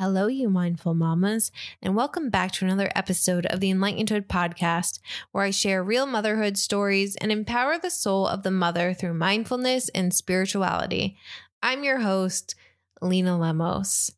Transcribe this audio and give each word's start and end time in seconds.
Hello, 0.00 0.28
you 0.28 0.48
mindful 0.48 0.94
mamas, 0.94 1.52
and 1.82 1.94
welcome 1.94 2.30
back 2.30 2.52
to 2.52 2.64
another 2.64 2.90
episode 2.94 3.44
of 3.44 3.60
the 3.60 3.70
Enlightenedhood 3.70 4.28
podcast, 4.28 4.98
where 5.30 5.44
I 5.44 5.50
share 5.50 5.84
real 5.84 6.06
motherhood 6.06 6.56
stories 6.56 7.16
and 7.16 7.30
empower 7.30 7.76
the 7.76 7.90
soul 7.90 8.26
of 8.26 8.42
the 8.42 8.50
mother 8.50 8.94
through 8.94 9.12
mindfulness 9.12 9.90
and 9.90 10.14
spirituality. 10.14 11.18
I'm 11.62 11.84
your 11.84 11.98
host, 11.98 12.54
Lena 13.02 13.38
Lemos. 13.38 14.10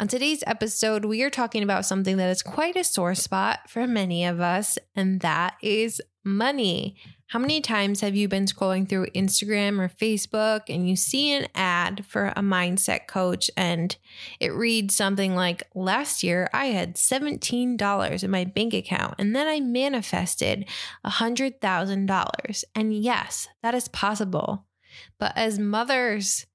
On 0.00 0.06
today's 0.06 0.44
episode, 0.46 1.04
we 1.04 1.24
are 1.24 1.30
talking 1.30 1.64
about 1.64 1.84
something 1.84 2.18
that 2.18 2.30
is 2.30 2.40
quite 2.40 2.76
a 2.76 2.84
sore 2.84 3.16
spot 3.16 3.68
for 3.68 3.84
many 3.84 4.24
of 4.24 4.40
us, 4.40 4.78
and 4.94 5.18
that 5.22 5.56
is 5.60 6.00
money. 6.22 6.94
How 7.26 7.40
many 7.40 7.60
times 7.60 8.00
have 8.02 8.14
you 8.14 8.28
been 8.28 8.44
scrolling 8.44 8.88
through 8.88 9.06
Instagram 9.06 9.80
or 9.80 9.88
Facebook 9.88 10.62
and 10.68 10.88
you 10.88 10.94
see 10.94 11.32
an 11.32 11.48
ad 11.52 12.06
for 12.06 12.26
a 12.28 12.42
mindset 12.42 13.08
coach 13.08 13.50
and 13.56 13.96
it 14.38 14.54
reads 14.54 14.94
something 14.94 15.34
like, 15.34 15.64
Last 15.74 16.22
year 16.22 16.48
I 16.54 16.66
had 16.66 16.94
$17 16.94 18.22
in 18.22 18.30
my 18.30 18.44
bank 18.44 18.74
account 18.74 19.16
and 19.18 19.34
then 19.34 19.48
I 19.48 19.58
manifested 19.58 20.64
$100,000. 21.04 22.64
And 22.76 22.94
yes, 22.94 23.48
that 23.64 23.74
is 23.74 23.88
possible. 23.88 24.64
But 25.18 25.32
as 25.34 25.58
mothers, 25.58 26.46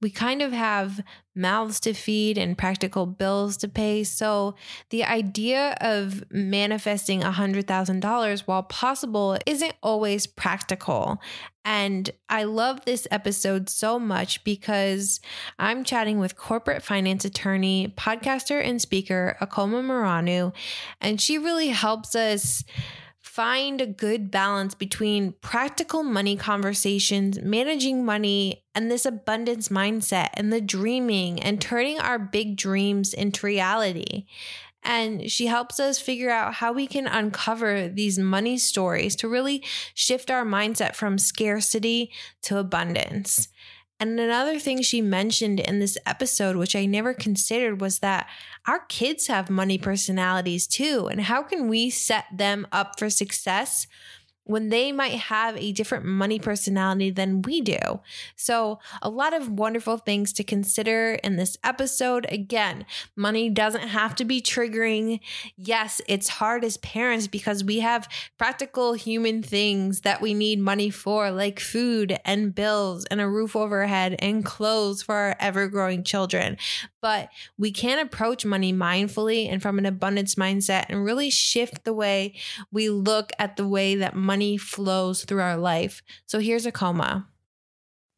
we 0.00 0.10
kind 0.10 0.42
of 0.42 0.52
have 0.52 1.02
mouths 1.34 1.80
to 1.80 1.92
feed 1.92 2.38
and 2.38 2.58
practical 2.58 3.06
bills 3.06 3.56
to 3.58 3.68
pay. 3.68 4.04
So 4.04 4.54
the 4.90 5.04
idea 5.04 5.76
of 5.80 6.24
manifesting 6.30 7.20
$100,000 7.20 8.40
while 8.40 8.62
possible 8.62 9.38
isn't 9.46 9.74
always 9.82 10.26
practical. 10.26 11.20
And 11.64 12.10
I 12.28 12.44
love 12.44 12.84
this 12.84 13.06
episode 13.10 13.68
so 13.68 13.98
much 13.98 14.42
because 14.42 15.20
I'm 15.58 15.84
chatting 15.84 16.18
with 16.18 16.36
corporate 16.36 16.82
finance 16.82 17.24
attorney, 17.24 17.92
podcaster, 17.96 18.64
and 18.64 18.80
speaker 18.80 19.36
Akoma 19.40 19.84
Moranu, 19.84 20.54
and 21.00 21.20
she 21.20 21.38
really 21.38 21.68
helps 21.68 22.14
us 22.14 22.64
find 23.38 23.80
a 23.80 23.86
good 23.86 24.32
balance 24.32 24.74
between 24.74 25.32
practical 25.40 26.02
money 26.02 26.34
conversations, 26.34 27.40
managing 27.40 28.04
money, 28.04 28.64
and 28.74 28.90
this 28.90 29.06
abundance 29.06 29.68
mindset, 29.68 30.26
and 30.34 30.52
the 30.52 30.60
dreaming 30.60 31.40
and 31.40 31.60
turning 31.60 32.00
our 32.00 32.18
big 32.18 32.56
dreams 32.56 33.14
into 33.14 33.46
reality. 33.46 34.26
And 34.82 35.30
she 35.30 35.46
helps 35.46 35.78
us 35.78 36.00
figure 36.00 36.30
out 36.30 36.54
how 36.54 36.72
we 36.72 36.88
can 36.88 37.06
uncover 37.06 37.88
these 37.88 38.18
money 38.18 38.58
stories 38.58 39.14
to 39.14 39.28
really 39.28 39.62
shift 39.94 40.32
our 40.32 40.44
mindset 40.44 40.96
from 40.96 41.16
scarcity 41.16 42.10
to 42.42 42.58
abundance. 42.58 43.46
And 44.00 44.20
another 44.20 44.60
thing 44.60 44.80
she 44.82 45.02
mentioned 45.02 45.58
in 45.58 45.80
this 45.80 45.98
episode, 46.06 46.56
which 46.56 46.76
I 46.76 46.86
never 46.86 47.12
considered, 47.12 47.80
was 47.80 47.98
that 47.98 48.28
our 48.66 48.80
kids 48.88 49.26
have 49.26 49.50
money 49.50 49.76
personalities 49.76 50.68
too. 50.68 51.08
And 51.10 51.22
how 51.22 51.42
can 51.42 51.68
we 51.68 51.90
set 51.90 52.26
them 52.32 52.66
up 52.70 52.98
for 52.98 53.10
success 53.10 53.88
when 54.48 54.70
they 54.70 54.90
might 54.92 55.12
have 55.12 55.56
a 55.58 55.72
different 55.72 56.06
money 56.06 56.38
personality 56.38 57.10
than 57.10 57.42
we 57.42 57.60
do. 57.60 57.78
So, 58.34 58.78
a 59.02 59.10
lot 59.10 59.34
of 59.34 59.50
wonderful 59.50 59.98
things 59.98 60.32
to 60.32 60.42
consider 60.42 61.18
in 61.22 61.36
this 61.36 61.58
episode. 61.62 62.26
Again, 62.30 62.86
money 63.14 63.50
doesn't 63.50 63.88
have 63.88 64.14
to 64.16 64.24
be 64.24 64.40
triggering. 64.40 65.20
Yes, 65.56 66.00
it's 66.08 66.28
hard 66.28 66.64
as 66.64 66.78
parents 66.78 67.26
because 67.26 67.62
we 67.62 67.80
have 67.80 68.08
practical 68.38 68.94
human 68.94 69.42
things 69.42 70.00
that 70.00 70.22
we 70.22 70.32
need 70.32 70.58
money 70.58 70.88
for, 70.88 71.30
like 71.30 71.60
food 71.60 72.18
and 72.24 72.54
bills 72.54 73.04
and 73.04 73.20
a 73.20 73.28
roof 73.28 73.54
over 73.54 73.82
our 73.82 73.86
head 73.86 74.16
and 74.20 74.46
clothes 74.46 75.02
for 75.02 75.14
our 75.14 75.36
ever 75.38 75.68
growing 75.68 76.02
children. 76.02 76.56
But 77.02 77.28
we 77.58 77.70
can 77.70 77.98
approach 77.98 78.46
money 78.46 78.72
mindfully 78.72 79.50
and 79.50 79.60
from 79.60 79.78
an 79.78 79.86
abundance 79.86 80.36
mindset 80.36 80.86
and 80.88 81.04
really 81.04 81.28
shift 81.30 81.84
the 81.84 81.92
way 81.92 82.34
we 82.72 82.88
look 82.88 83.30
at 83.38 83.56
the 83.56 83.68
way 83.68 83.94
that 83.96 84.16
money 84.16 84.37
money 84.38 84.56
flows 84.56 85.24
through 85.24 85.40
our 85.40 85.56
life. 85.56 86.00
So 86.26 86.38
here's 86.38 86.64
Akoma. 86.64 87.26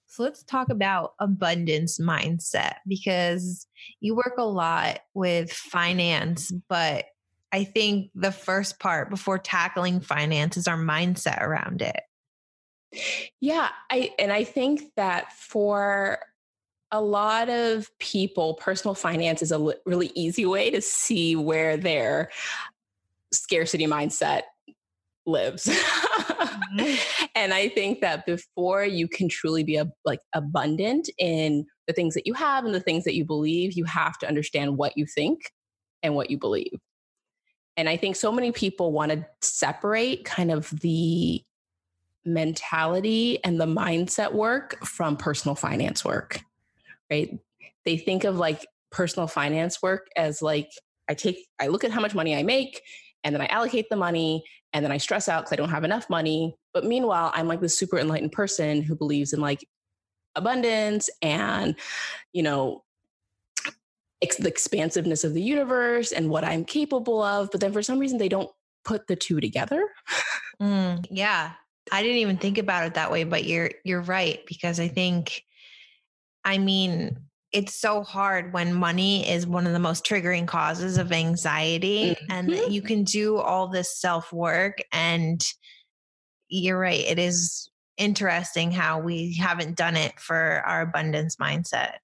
So 0.07 0.23
let's 0.23 0.43
talk 0.43 0.69
about 0.69 1.15
abundance 1.19 1.99
mindset 1.99 2.75
because 2.87 3.67
you 4.01 4.15
work 4.15 4.35
a 4.37 4.45
lot 4.45 5.01
with 5.15 5.51
finance, 5.51 6.53
but 6.69 7.07
I 7.53 7.65
think 7.65 8.11
the 8.15 8.33
first 8.33 8.79
part 8.81 9.09
before 9.09 9.39
tackling 9.39 10.01
finance 10.01 10.59
is 10.59 10.69
our 10.69 10.77
mindset 10.77 11.41
around 11.41 11.81
it. 11.81 12.03
Yeah, 13.41 13.71
I 13.89 14.11
and 14.19 14.31
I 14.31 14.45
think 14.45 14.83
that 14.97 15.33
for 15.33 16.19
a 16.91 17.01
lot 17.01 17.49
of 17.49 17.89
people, 17.99 18.55
personal 18.55 18.95
finance 18.95 19.41
is 19.41 19.53
a 19.53 19.75
really 19.87 20.11
easy 20.15 20.45
way 20.45 20.71
to 20.71 20.83
see 20.83 21.35
where 21.35 21.79
their 21.79 22.31
scarcity 23.33 23.87
mindset 23.87 24.43
lives. 25.27 25.67
mm-hmm. 25.67 26.95
And 27.37 27.55
I 27.55 27.69
think 27.69 28.01
that 28.01 28.27
before 28.27 28.85
you 28.85 29.09
can 29.09 29.29
truly 29.29 29.63
be 29.63 29.77
a, 29.77 29.91
like 30.05 30.21
abundant 30.35 31.09
in 31.19 31.65
the 31.87 31.93
things 31.93 32.15
that 32.15 32.27
you 32.27 32.35
have 32.35 32.65
and 32.65 32.75
the 32.75 32.81
things 32.81 33.05
that 33.05 33.15
you 33.15 33.25
believe, 33.25 33.73
you 33.75 33.85
have 33.85 34.19
to 34.19 34.29
understand 34.29 34.77
what 34.77 34.97
you 34.97 35.07
think 35.07 35.53
and 36.03 36.15
what 36.15 36.31
you 36.31 36.39
believe. 36.39 36.79
And 37.77 37.89
I 37.89 37.97
think 37.97 38.17
so 38.17 38.33
many 38.33 38.53
people 38.53 38.93
want 38.93 39.13
to 39.13 39.25
separate 39.41 40.25
kind 40.25 40.51
of 40.51 40.69
the 40.81 41.43
mentality 42.25 43.43
and 43.45 43.61
the 43.61 43.67
mindset 43.67 44.33
work 44.33 44.85
from 44.85 45.17
personal 45.17 45.55
finance 45.55 46.05
work, 46.05 46.41
right? 47.11 47.39
They 47.85 47.97
think 47.97 48.25
of 48.25 48.37
like 48.37 48.67
personal 48.91 49.29
finance 49.29 49.81
work 49.83 50.09
as 50.17 50.43
like, 50.43 50.71
I 51.09 51.15
take, 51.15 51.47
I 51.59 51.69
look 51.69 51.85
at 51.85 51.91
how 51.91 52.01
much 52.01 52.15
money 52.15 52.37
I 52.37 52.43
make 52.43 52.83
and 53.25 53.35
then 53.35 53.41
I 53.41 53.47
allocate 53.47 53.89
the 53.89 53.97
money 53.97 54.45
and 54.73 54.85
then 54.85 54.93
I 54.93 54.99
stress 54.99 55.29
out 55.29 55.43
because 55.43 55.53
I 55.53 55.57
don't 55.57 55.71
have 55.71 55.85
enough 55.85 56.09
money. 56.09 56.57
But 56.73 56.85
meanwhile, 56.85 57.31
I'm 57.35 57.49
like 57.49 57.61
this 57.61 57.79
super 57.79 57.99
enlightened 57.99 58.33
person 58.33 58.83
who 58.83 58.95
believes 58.95 59.33
in 59.33 59.41
like 59.41 59.67
abundance 60.37 61.11
and, 61.23 61.75
you 62.33 62.43
know, 62.43 62.85
ex- 64.23 64.37
the 64.37 64.49
expansiveness 64.49 65.25
of 65.25 65.35
the 65.35 65.43
universe 65.43 66.13
and 66.13 66.31
what 66.31 66.45
I'm 66.45 66.65
capable 66.65 67.23
of. 67.23 67.51
But 67.51 67.61
then 67.61 67.73
for 67.73 67.83
some 67.83 67.99
reason, 67.99 68.19
they 68.19 68.29
don't 68.29 68.51
put 68.85 69.07
the 69.07 69.17
two 69.17 69.41
together. 69.41 69.89
mm, 70.63 71.05
yeah. 71.11 71.53
I 71.93 72.03
didn't 72.03 72.19
even 72.19 72.37
think 72.37 72.59
about 72.59 72.87
it 72.87 72.95
that 72.95 73.11
way, 73.11 73.25
but 73.25 73.45
you're 73.45 73.71
you're 73.85 74.03
right 74.03 74.41
because 74.47 74.79
I 74.79 74.89
think 74.89 75.43
I 76.45 76.59
mean 76.59 77.17
it's 77.53 77.75
so 77.75 78.03
hard 78.03 78.53
when 78.53 78.73
money 78.73 79.29
is 79.29 79.47
one 79.47 79.67
of 79.67 79.73
the 79.73 79.79
most 79.79 80.05
triggering 80.05 80.47
causes 80.47 80.99
of 80.99 81.13
anxiety 81.13 82.11
mm-hmm. 82.15 82.31
and 82.31 82.73
you 82.73 82.83
can 82.83 83.05
do 83.05 83.39
all 83.39 83.69
this 83.69 83.99
self 83.99 84.33
work 84.33 84.79
and 84.93 85.45
you're 86.49 86.79
right 86.79 87.01
it 87.01 87.19
is 87.19 87.71
interesting 87.97 88.71
how 88.71 88.99
we 88.99 89.35
haven't 89.35 89.77
done 89.77 89.97
it 89.97 90.19
for 90.19 90.63
our 90.67 90.83
abundance 90.83 91.37
mindset 91.37 91.97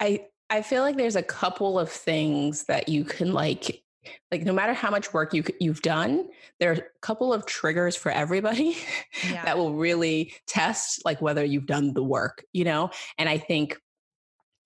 i 0.00 0.24
i 0.50 0.62
feel 0.62 0.82
like 0.82 0.96
there's 0.96 1.16
a 1.16 1.22
couple 1.22 1.78
of 1.78 1.90
things 1.90 2.64
that 2.64 2.88
you 2.88 3.04
can 3.04 3.32
like 3.32 3.82
like 4.30 4.42
no 4.42 4.52
matter 4.52 4.72
how 4.72 4.90
much 4.90 5.12
work 5.12 5.34
you 5.34 5.42
you've 5.60 5.82
done 5.82 6.26
there 6.60 6.70
are 6.70 6.74
a 6.74 6.82
couple 7.00 7.32
of 7.32 7.44
triggers 7.44 7.96
for 7.96 8.10
everybody 8.10 8.76
yeah. 9.30 9.44
that 9.44 9.58
will 9.58 9.74
really 9.74 10.32
test 10.46 11.02
like 11.04 11.20
whether 11.20 11.44
you've 11.44 11.66
done 11.66 11.92
the 11.92 12.02
work 12.02 12.44
you 12.52 12.64
know 12.64 12.90
and 13.18 13.28
i 13.28 13.36
think 13.36 13.78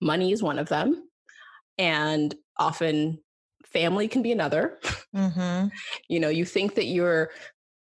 money 0.03 0.31
is 0.31 0.43
one 0.43 0.59
of 0.59 0.69
them 0.69 1.09
and 1.77 2.35
often 2.57 3.19
family 3.65 4.07
can 4.07 4.21
be 4.21 4.31
another. 4.31 4.79
Mm-hmm. 5.13 5.67
you 6.09 6.19
know 6.19 6.29
you 6.29 6.43
think 6.43 6.73
that 6.73 6.85
you're 6.85 7.29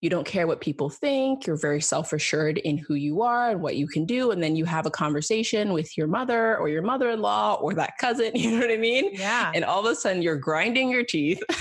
you 0.01 0.09
don't 0.09 0.25
care 0.25 0.47
what 0.47 0.59
people 0.59 0.89
think 0.89 1.45
you're 1.45 1.55
very 1.55 1.79
self-assured 1.79 2.57
in 2.57 2.79
who 2.79 2.95
you 2.95 3.21
are 3.21 3.51
and 3.51 3.61
what 3.61 3.75
you 3.75 3.87
can 3.87 4.05
do 4.05 4.31
and 4.31 4.41
then 4.41 4.55
you 4.55 4.65
have 4.65 4.87
a 4.87 4.89
conversation 4.89 5.71
with 5.71 5.95
your 5.95 6.07
mother 6.07 6.57
or 6.57 6.67
your 6.67 6.81
mother-in-law 6.81 7.59
or 7.61 7.75
that 7.75 7.95
cousin 7.99 8.31
you 8.35 8.49
know 8.49 8.57
what 8.57 8.71
i 8.71 8.77
mean? 8.77 9.13
Yeah. 9.13 9.51
And 9.53 9.63
all 9.63 9.85
of 9.85 9.91
a 9.91 9.95
sudden 9.95 10.23
you're 10.23 10.35
grinding 10.35 10.89
your 10.89 11.03
teeth. 11.03 11.43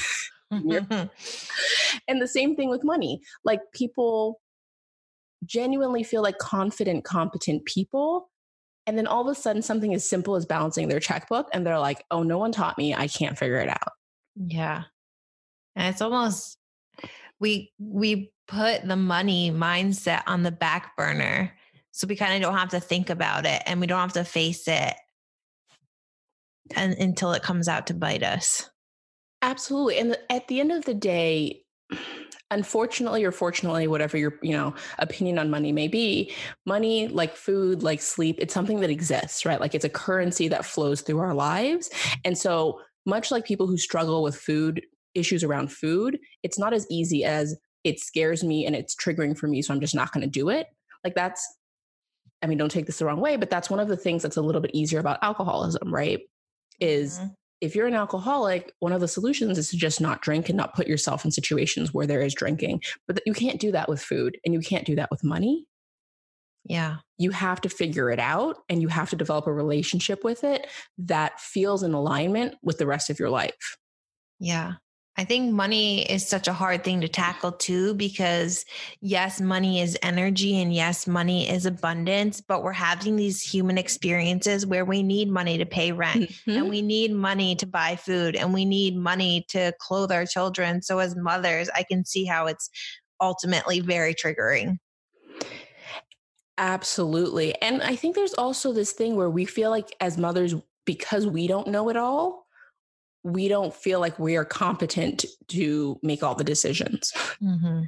And 2.09 2.21
the 2.21 2.27
same 2.27 2.57
thing 2.57 2.71
with 2.71 2.83
money. 2.83 3.21
Like 3.45 3.61
people 3.75 4.41
genuinely 5.45 6.03
feel 6.03 6.23
like 6.23 6.39
confident 6.39 7.05
competent 7.05 7.67
people 7.67 8.30
and 8.91 8.99
then 8.99 9.07
all 9.07 9.21
of 9.21 9.29
a 9.29 9.41
sudden, 9.41 9.63
something 9.63 9.95
as 9.95 10.05
simple 10.05 10.35
as 10.35 10.45
balancing 10.45 10.89
their 10.89 10.99
checkbook, 10.99 11.49
and 11.53 11.65
they're 11.65 11.79
like, 11.79 12.05
oh, 12.11 12.25
no 12.25 12.39
one 12.39 12.51
taught 12.51 12.77
me. 12.77 12.93
I 12.93 13.07
can't 13.07 13.39
figure 13.39 13.59
it 13.59 13.69
out. 13.69 13.93
Yeah. 14.35 14.83
And 15.77 15.87
it's 15.87 16.03
almost, 16.03 16.59
we, 17.39 17.73
we 17.79 18.33
put 18.49 18.85
the 18.85 18.97
money 18.97 19.53
mindset 19.53 20.25
on 20.27 20.43
the 20.43 20.51
back 20.51 20.97
burner. 20.97 21.53
So 21.93 22.09
we 22.09 22.17
kind 22.17 22.35
of 22.35 22.43
don't 22.43 22.59
have 22.59 22.71
to 22.71 22.81
think 22.81 23.11
about 23.11 23.47
it 23.47 23.63
and 23.65 23.81
we 23.81 23.87
don't 23.87 24.01
have 24.01 24.15
to 24.15 24.25
face 24.25 24.67
it 24.67 24.95
and, 26.75 26.95
until 26.95 27.31
it 27.31 27.45
comes 27.45 27.69
out 27.69 27.87
to 27.87 27.95
bite 27.95 28.25
us. 28.25 28.69
Absolutely. 29.41 29.99
And 29.99 30.19
at 30.31 30.49
the 30.49 30.59
end 30.59 30.73
of 30.73 30.85
the 30.85 30.95
day, 30.95 31.63
unfortunately 32.50 33.25
or 33.25 33.31
fortunately 33.31 33.87
whatever 33.87 34.17
your 34.17 34.35
you 34.43 34.52
know 34.52 34.75
opinion 34.99 35.38
on 35.38 35.50
money 35.50 35.70
may 35.73 35.87
be 35.87 36.32
money 36.67 37.06
like 37.08 37.37
food 37.37 37.82
like 37.82 38.02
sleep 38.02 38.37
it's 38.38 38.55
something 38.55 38.81
that 38.81 38.91
exists 38.91 39.44
right? 39.47 39.61
Like 39.61 39.75
it's 39.75 39.85
a 39.85 39.91
currency 39.91 40.49
that 40.49 40.64
flows 40.64 41.00
through 41.00 41.19
our 41.19 41.35
lives. 41.35 41.91
And 42.25 42.37
so 42.37 42.81
much 43.06 43.31
like 43.31 43.44
people 43.44 43.67
who 43.67 43.76
struggle 43.79 44.23
with 44.23 44.37
food 44.37 44.82
issues 45.14 45.43
around 45.43 45.73
food 45.73 46.19
it's 46.43 46.58
not 46.58 46.73
as 46.73 46.87
easy 46.91 47.25
as 47.25 47.56
it 47.82 47.99
scares 47.99 48.44
me 48.44 48.67
and 48.67 48.76
it's 48.76 48.94
triggering 48.94 49.37
for 49.37 49.49
me 49.49 49.62
so 49.62 49.73
i'm 49.73 49.81
just 49.81 49.94
not 49.94 50.12
going 50.12 50.23
to 50.23 50.31
do 50.31 50.49
it. 50.49 50.67
Like 51.05 51.14
that's 51.14 51.47
i 52.43 52.47
mean 52.47 52.58
don't 52.58 52.70
take 52.70 52.87
this 52.87 52.99
the 52.99 53.06
wrong 53.06 53.20
way 53.20 53.37
but 53.37 53.50
that's 53.50 53.70
one 53.70 53.81
of 53.81 53.88
the 53.88 53.97
things 53.97 54.23
that's 54.23 54.37
a 54.37 54.43
little 54.43 54.61
bit 54.61 54.73
easier 54.75 54.99
about 54.99 55.19
alcoholism 55.23 55.93
right? 55.93 56.20
Is 56.81 57.19
mm-hmm 57.19 57.35
if 57.61 57.75
you're 57.75 57.87
an 57.87 57.95
alcoholic, 57.95 58.73
one 58.79 58.93
of 58.93 59.01
the 59.01 59.09
solutions 59.09 59.59
is 59.59 59.71
to 59.71 59.77
just 59.77 60.01
not 60.01 60.23
drink 60.23 60.49
and 60.49 60.57
not 60.57 60.75
put 60.75 60.87
yourself 60.87 61.25
in 61.25 61.31
situations 61.31 61.93
where 61.93 62.07
there 62.07 62.23
is 62.23 62.35
drinking. 62.35 62.83
But 63.07 63.21
you 63.27 63.35
can't 63.35 63.61
do 63.61 63.73
that 63.73 63.89
with 63.89 64.03
food 64.03 64.39
and 64.45 64.55
you 64.55 64.61
can't 64.61 64.87
do 64.87 64.97
that 64.97 65.11
with 65.11 65.23
money. 65.23 65.67
Yeah. 66.65 66.97
You 67.19 67.31
have 67.31 67.61
to 67.62 67.69
figure 67.69 68.11
it 68.11 68.19
out 68.19 68.59
and 68.69 68.83
you 68.83 68.89
have 68.89 69.11
to 69.11 69.17
develop 69.17 69.47
a 69.47 69.53
relationship 69.53 70.25
with 70.25 70.45
it 70.45 70.67
that 70.99 71.41
feels 71.41 71.83
in 71.83 71.95
alignment 71.95 72.57
with 72.62 72.79
the 72.79 72.87
rest 72.87 73.11
of 73.11 73.19
your 73.19 73.31
life. 73.31 73.77
Yeah. 74.39 74.75
I 75.21 75.25
think 75.25 75.53
money 75.53 76.11
is 76.11 76.27
such 76.27 76.49
a 76.49 76.53
hard 76.55 76.83
thing 76.83 77.03
to 77.03 77.09
tackle 77.09 77.53
too, 77.53 77.93
because 77.93 78.65
yes, 79.03 79.39
money 79.39 79.83
is 79.83 79.99
energy 80.03 80.59
and 80.59 80.73
yes, 80.73 81.07
money 81.07 81.47
is 81.47 81.67
abundance, 81.67 82.41
but 82.41 82.63
we're 82.63 82.73
having 82.73 83.17
these 83.17 83.43
human 83.43 83.77
experiences 83.77 84.65
where 84.65 84.87
we 84.87 85.03
need 85.03 85.29
money 85.29 85.59
to 85.59 85.67
pay 85.67 85.93
rent 85.93 86.31
mm-hmm. 86.31 86.51
and 86.53 86.71
we 86.71 86.81
need 86.81 87.13
money 87.13 87.55
to 87.57 87.67
buy 87.67 87.97
food 87.97 88.35
and 88.35 88.55
we 88.55 88.65
need 88.65 88.97
money 88.97 89.45
to 89.51 89.75
clothe 89.79 90.11
our 90.11 90.25
children. 90.25 90.81
So, 90.81 91.01
as 91.01 91.15
mothers, 91.15 91.69
I 91.75 91.83
can 91.83 92.07
see 92.07 92.25
how 92.25 92.47
it's 92.47 92.71
ultimately 93.21 93.81
very 93.81 94.15
triggering. 94.15 94.79
Absolutely. 96.57 97.61
And 97.61 97.83
I 97.83 97.95
think 97.95 98.15
there's 98.15 98.33
also 98.33 98.73
this 98.73 98.93
thing 98.93 99.17
where 99.17 99.29
we 99.29 99.45
feel 99.45 99.69
like 99.69 99.95
as 100.01 100.17
mothers, 100.17 100.55
because 100.87 101.27
we 101.27 101.47
don't 101.47 101.69
know 101.69 101.91
it 101.91 101.99
all, 101.99 102.47
we 103.23 103.49
don't 103.49 103.75
feel 103.75 104.01
like 104.01 104.19
we 104.19 104.37
are 104.37 104.45
competent 104.45 105.25
to 105.49 105.99
make 106.03 106.23
all 106.23 106.35
the 106.35 106.45
decisions. 106.45 107.13
Mm-hmm. 107.43 107.83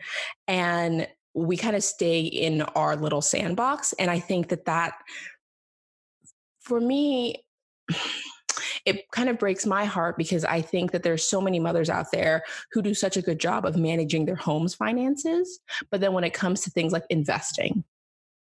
And 0.46 1.08
we 1.34 1.56
kind 1.56 1.76
of 1.76 1.82
stay 1.82 2.20
in 2.20 2.62
our 2.62 2.96
little 2.96 3.23
sandbox. 3.23 3.94
And 3.94 4.11
I 4.11 4.19
think 4.20 4.49
that 4.49 4.67
that, 4.67 4.94
for 6.61 6.81
me, 6.81 7.44
it 8.84 9.11
kind 9.11 9.29
of 9.29 9.38
breaks 9.38 9.64
my 9.64 9.84
heart 9.84 10.19
because 10.19 10.44
I 10.44 10.61
think 10.61 10.93
that 10.93 11.02
there's 11.02 11.26
so 11.26 11.40
many 11.40 11.58
mothers 11.58 11.88
out 11.88 12.12
there 12.12 12.43
who 12.73 12.82
do 12.82 12.94
such 12.94 13.17
a 13.17 13.23
good 13.23 13.38
job 13.38 13.64
of 13.64 13.76
managing 13.76 14.26
their 14.26 14.37
home's 14.37 14.75
finances. 14.75 15.61
But 15.90 16.00
then 16.00 16.12
when 16.12 16.25
it 16.25 16.34
comes 16.34 16.61
to 16.62 16.70
things 16.70 16.93
like 16.93 17.05
investing, 17.08 17.84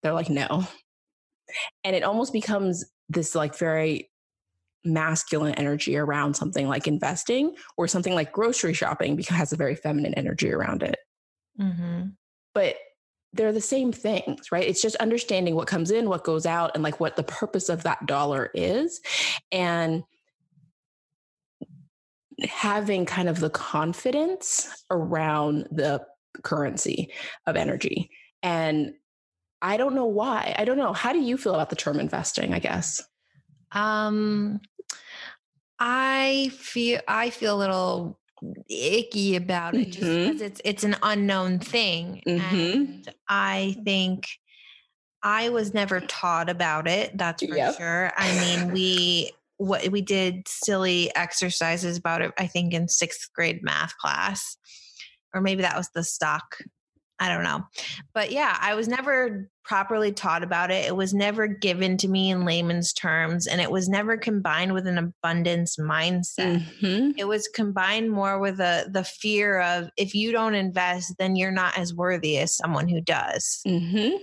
they're 0.02 0.12
like, 0.12 0.30
no. 0.30 0.66
And 1.82 1.96
it 1.96 2.04
almost 2.04 2.32
becomes 2.32 2.84
this 3.08 3.34
like 3.34 3.56
very 3.56 4.10
masculine 4.86 5.54
energy 5.54 5.96
around 5.96 6.34
something 6.34 6.68
like 6.68 6.86
investing 6.86 7.54
or 7.76 7.88
something 7.88 8.14
like 8.14 8.32
grocery 8.32 8.72
shopping 8.72 9.16
because 9.16 9.34
it 9.34 9.38
has 9.38 9.52
a 9.52 9.56
very 9.56 9.74
feminine 9.74 10.14
energy 10.14 10.52
around 10.52 10.82
it. 10.82 10.98
Mm-hmm. 11.60 12.08
But 12.54 12.76
they're 13.32 13.52
the 13.52 13.60
same 13.60 13.92
things, 13.92 14.50
right? 14.50 14.66
It's 14.66 14.80
just 14.80 14.96
understanding 14.96 15.54
what 15.54 15.68
comes 15.68 15.90
in, 15.90 16.08
what 16.08 16.24
goes 16.24 16.46
out, 16.46 16.72
and 16.74 16.82
like 16.82 17.00
what 17.00 17.16
the 17.16 17.22
purpose 17.22 17.68
of 17.68 17.82
that 17.82 18.06
dollar 18.06 18.50
is. 18.54 19.00
And 19.52 20.04
having 22.44 23.06
kind 23.06 23.28
of 23.28 23.40
the 23.40 23.50
confidence 23.50 24.84
around 24.90 25.68
the 25.70 26.04
currency 26.42 27.12
of 27.46 27.56
energy. 27.56 28.10
And 28.42 28.94
I 29.62 29.76
don't 29.76 29.94
know 29.94 30.06
why. 30.06 30.54
I 30.58 30.64
don't 30.64 30.78
know. 30.78 30.92
How 30.92 31.12
do 31.12 31.18
you 31.18 31.38
feel 31.38 31.54
about 31.54 31.70
the 31.70 31.76
term 31.76 31.98
investing, 31.98 32.52
I 32.52 32.58
guess? 32.58 33.02
Um 33.72 34.60
I 35.78 36.50
feel 36.54 37.00
I 37.06 37.30
feel 37.30 37.56
a 37.56 37.58
little 37.58 38.18
icky 38.68 39.36
about 39.36 39.74
it 39.74 39.86
just 39.86 40.02
mm-hmm. 40.02 40.32
because 40.32 40.42
it's 40.42 40.60
it's 40.64 40.84
an 40.84 40.96
unknown 41.02 41.58
thing 41.58 42.22
mm-hmm. 42.26 42.54
and 42.54 43.14
I 43.28 43.76
think 43.84 44.28
I 45.22 45.48
was 45.48 45.74
never 45.74 46.00
taught 46.00 46.48
about 46.48 46.86
it 46.86 47.16
that's 47.16 47.44
for 47.44 47.56
yep. 47.56 47.76
sure. 47.76 48.12
I 48.16 48.32
mean, 48.38 48.72
we 48.72 49.32
what 49.58 49.88
we 49.88 50.02
did 50.02 50.46
silly 50.46 51.14
exercises 51.16 51.96
about 51.96 52.22
it 52.22 52.32
I 52.38 52.46
think 52.46 52.74
in 52.74 52.86
6th 52.86 53.32
grade 53.34 53.62
math 53.62 53.96
class 53.96 54.56
or 55.34 55.40
maybe 55.40 55.62
that 55.62 55.76
was 55.76 55.90
the 55.94 56.04
stock 56.04 56.58
I 57.18 57.28
don't 57.28 57.44
know. 57.44 57.64
But 58.12 58.30
yeah, 58.30 58.56
I 58.60 58.74
was 58.74 58.88
never 58.88 59.48
properly 59.64 60.12
taught 60.12 60.42
about 60.42 60.70
it. 60.70 60.84
It 60.84 60.94
was 60.94 61.14
never 61.14 61.46
given 61.46 61.96
to 61.98 62.08
me 62.08 62.30
in 62.30 62.44
layman's 62.44 62.92
terms, 62.92 63.46
and 63.46 63.60
it 63.60 63.70
was 63.70 63.88
never 63.88 64.16
combined 64.16 64.74
with 64.74 64.86
an 64.86 64.98
abundance 64.98 65.76
mindset. 65.76 66.62
Mm-hmm. 66.62 67.12
It 67.16 67.26
was 67.26 67.48
combined 67.48 68.10
more 68.10 68.38
with 68.38 68.60
a, 68.60 68.88
the 68.90 69.04
fear 69.04 69.60
of 69.60 69.88
if 69.96 70.14
you 70.14 70.30
don't 70.30 70.54
invest, 70.54 71.14
then 71.18 71.36
you're 71.36 71.50
not 71.50 71.76
as 71.76 71.94
worthy 71.94 72.38
as 72.38 72.54
someone 72.54 72.88
who 72.88 73.00
does. 73.00 73.60
Mm-hmm. 73.66 74.16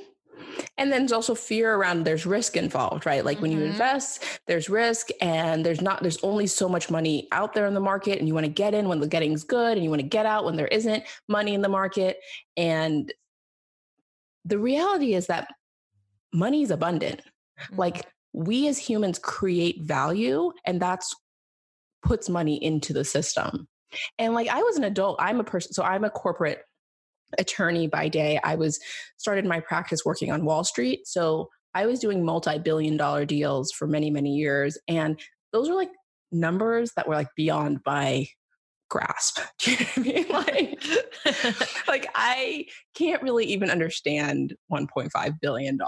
And 0.77 0.91
then 0.91 1.01
there's 1.01 1.11
also 1.11 1.35
fear 1.35 1.75
around 1.75 2.03
there's 2.03 2.25
risk 2.25 2.57
involved, 2.57 3.05
right? 3.05 3.23
Like 3.23 3.37
mm-hmm. 3.37 3.41
when 3.41 3.51
you 3.51 3.57
mm-hmm. 3.59 3.71
invest, 3.71 4.23
there's 4.47 4.69
risk 4.69 5.09
and 5.21 5.65
there's 5.65 5.81
not 5.81 6.01
there's 6.01 6.23
only 6.23 6.47
so 6.47 6.67
much 6.67 6.89
money 6.89 7.27
out 7.31 7.53
there 7.53 7.65
in 7.65 7.73
the 7.73 7.79
market 7.79 8.19
and 8.19 8.27
you 8.27 8.33
want 8.33 8.45
to 8.45 8.51
get 8.51 8.73
in 8.73 8.87
when 8.87 8.99
the 8.99 9.07
getting's 9.07 9.43
good 9.43 9.77
and 9.77 9.83
you 9.83 9.89
want 9.89 10.01
to 10.01 10.07
get 10.07 10.25
out 10.25 10.45
when 10.45 10.55
there 10.55 10.67
isn't 10.67 11.03
money 11.27 11.53
in 11.53 11.61
the 11.61 11.69
market 11.69 12.17
and 12.57 13.13
the 14.45 14.59
reality 14.59 15.13
is 15.13 15.27
that 15.27 15.47
money 16.33 16.63
is 16.63 16.71
abundant. 16.71 17.21
Mm-hmm. 17.21 17.79
Like 17.79 18.07
we 18.33 18.67
as 18.67 18.77
humans 18.77 19.19
create 19.19 19.81
value 19.81 20.51
and 20.65 20.81
that's 20.81 21.15
puts 22.03 22.29
money 22.29 22.61
into 22.61 22.93
the 22.93 23.05
system. 23.05 23.67
And 24.17 24.33
like 24.33 24.49
I 24.49 24.61
was 24.61 24.75
an 24.75 24.83
adult, 24.83 25.17
I'm 25.19 25.39
a 25.39 25.43
person 25.43 25.73
so 25.73 25.83
I'm 25.83 26.03
a 26.03 26.09
corporate 26.09 26.63
attorney 27.39 27.87
by 27.87 28.07
day. 28.07 28.39
I 28.43 28.55
was 28.55 28.79
started 29.17 29.45
my 29.45 29.59
practice 29.59 30.01
working 30.05 30.31
on 30.31 30.45
Wall 30.45 30.63
Street. 30.63 31.07
So 31.07 31.49
I 31.73 31.85
was 31.85 31.99
doing 31.99 32.23
multi-billion 32.23 32.97
dollar 32.97 33.25
deals 33.25 33.71
for 33.71 33.87
many, 33.87 34.11
many 34.11 34.35
years. 34.35 34.77
And 34.87 35.19
those 35.51 35.69
were 35.69 35.75
like 35.75 35.91
numbers 36.31 36.91
that 36.95 37.07
were 37.07 37.15
like 37.15 37.29
beyond 37.35 37.79
my 37.85 38.27
grasp. 38.89 39.39
Do 39.59 39.71
you 39.71 39.77
know 40.27 40.39
what 40.39 40.49
I 40.53 40.61
mean? 40.61 40.75
Like, 41.25 41.87
like 41.87 42.07
I 42.15 42.65
can't 42.93 43.23
really 43.23 43.45
even 43.45 43.69
understand 43.69 44.55
$1.5 44.71 45.39
billion. 45.41 45.79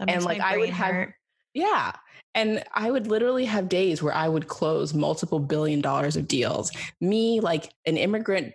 And 0.00 0.24
like 0.24 0.40
I 0.40 0.58
would 0.58 0.70
have 0.70 1.08
yeah. 1.54 1.92
And 2.34 2.64
I 2.72 2.90
would 2.90 3.08
literally 3.08 3.44
have 3.44 3.68
days 3.68 4.02
where 4.02 4.14
I 4.14 4.28
would 4.28 4.48
close 4.48 4.94
multiple 4.94 5.38
billion 5.38 5.80
dollars 5.80 6.16
of 6.16 6.26
deals. 6.26 6.70
Me, 7.00 7.40
like 7.40 7.72
an 7.84 7.96
immigrant 7.96 8.54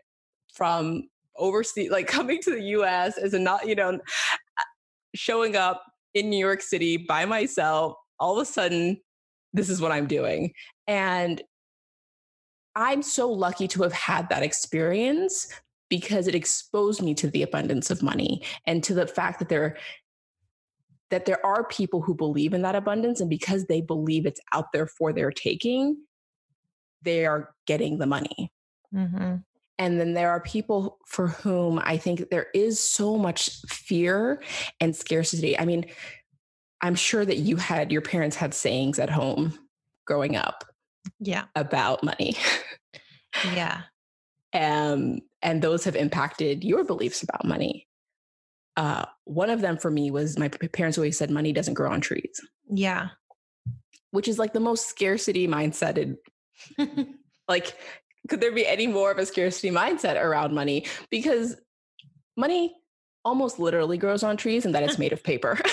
from 0.54 1.04
overseas, 1.38 1.91
like 1.91 2.08
coming 2.08 2.41
to 2.44 2.51
the 2.51 2.62
US 2.62 3.17
as 3.17 3.34
a 3.34 3.39
not, 3.39 3.67
you 3.67 3.75
know, 3.75 4.00
showing 5.15 5.56
up 5.56 5.84
in 6.13 6.29
New 6.29 6.39
York 6.39 6.62
City 6.62 6.98
by 6.98 7.25
myself, 7.25 7.96
all 8.20 8.38
of 8.38 8.41
a 8.41 8.51
sudden, 8.51 9.00
this 9.53 9.70
is 9.70 9.82
what 9.82 9.91
I'm 9.91 10.08
doing. 10.08 10.53
And 10.88 11.41
I'm 12.75 13.01
so 13.01 13.29
lucky 13.29 13.67
to 13.70 13.84
have 13.84 13.94
had 13.94 14.29
that 14.29 14.44
experience 14.44 15.48
because 15.89 16.27
it 16.27 16.36
exposed 16.36 17.01
me 17.01 17.13
to 17.15 17.27
the 17.29 17.44
abundance 17.44 17.89
of 17.89 18.03
money 18.03 18.44
and 18.65 18.84
to 18.84 18.94
the 18.94 19.08
fact 19.08 19.39
that 19.39 19.50
there 19.50 19.77
that 21.10 21.25
there 21.25 21.44
are 21.46 21.63
people 21.63 22.01
who 22.01 22.13
believe 22.13 22.53
in 22.53 22.62
that 22.63 22.75
abundance 22.75 23.22
and 23.22 23.29
because 23.29 23.65
they 23.65 23.79
believe 23.79 24.25
it's 24.25 24.41
out 24.53 24.74
there 24.74 24.86
for 24.86 25.13
their 25.13 25.32
taking 25.32 25.98
they 27.01 27.25
are 27.25 27.53
getting 27.65 27.98
the 27.98 28.06
money 28.06 28.51
mm-hmm. 28.94 29.38
And 29.79 30.00
then 30.00 30.13
there 30.13 30.31
are 30.31 30.39
people 30.39 30.98
for 31.05 31.27
whom 31.27 31.79
I 31.84 31.98
think 31.98 32.29
there 32.29 32.48
is 32.53 32.79
so 32.79 33.17
much 33.17 33.62
fear 33.67 34.41
and 34.79 34.96
scarcity. 34.96 35.57
I 35.57 35.65
mean, 35.65 35.86
I'm 36.81 36.96
sure 36.96 37.25
that 37.25 37.38
you 37.38 37.57
had 37.57 37.91
your 37.91 38.01
parents 38.01 38.36
had 38.36 38.53
sayings 38.53 39.00
at 39.00 39.10
home 39.10 39.57
growing 40.05 40.36
up. 40.36 40.63
Yeah. 41.19 41.46
About 41.55 42.03
money. 42.03 42.36
yeah. 43.53 43.81
Um, 44.53 45.19
and 45.41 45.62
those 45.62 45.84
have 45.84 45.96
impacted 45.96 46.63
your 46.63 46.84
beliefs 46.84 47.22
about 47.22 47.46
money. 47.46 47.88
Uh, 48.75 49.05
one 49.25 49.50
of 49.50 49.62
them 49.62 49.77
for 49.77 49.89
me 49.89 50.12
was 50.12 50.38
my 50.38 50.50
parents 50.50 50.98
always 50.98 51.17
said 51.17 51.31
money 51.31 51.51
doesn't 51.51 51.74
grow 51.74 51.91
on 51.91 52.01
trees. 52.01 52.41
Yeah. 52.69 53.10
Which 54.12 54.27
is 54.27 54.39
like 54.39 54.53
the 54.53 54.60
most 54.60 54.88
scarcity 54.88 55.48
mindset. 55.48 56.15
like 57.48 57.75
could 58.28 58.42
there 58.42 58.52
be 58.52 58.68
any 58.68 58.88
more 58.88 59.12
of 59.12 59.18
a 59.18 59.26
scarcity 59.26 59.72
mindset 59.72 60.22
around 60.22 60.54
money? 60.54 60.86
Because 61.10 61.56
money 62.36 62.76
almost 63.26 63.60
literally 63.60 63.98
grows 63.98 64.24
on 64.24 64.38
trees 64.38 64.66
and 64.66 64.74
that 64.74 64.84
it's 64.84 64.98
made 64.98 65.14
of 65.14 65.24
paper. 65.24 65.60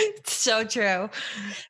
so 0.24 0.64
true. 0.64 1.08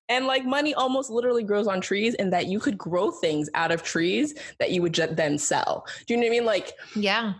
And 0.09 0.26
like 0.26 0.45
money 0.45 0.75
almost 0.75 1.11
literally 1.11 1.45
grows 1.45 1.67
on 1.67 1.81
trees 1.81 2.14
and 2.14 2.33
that 2.33 2.47
you 2.47 2.59
could 2.59 2.79
grow 2.79 3.11
things 3.11 3.49
out 3.55 3.73
of 3.73 3.83
trees 3.83 4.35
that 4.59 4.71
you 4.71 4.83
would 4.83 4.95
then 4.95 5.38
sell. 5.38 5.87
Do 6.07 6.14
you 6.14 6.21
know 6.21 6.26
what 6.26 6.33
I 6.33 6.38
mean? 6.38 6.45
Like, 6.45 6.73
yeah. 6.95 7.35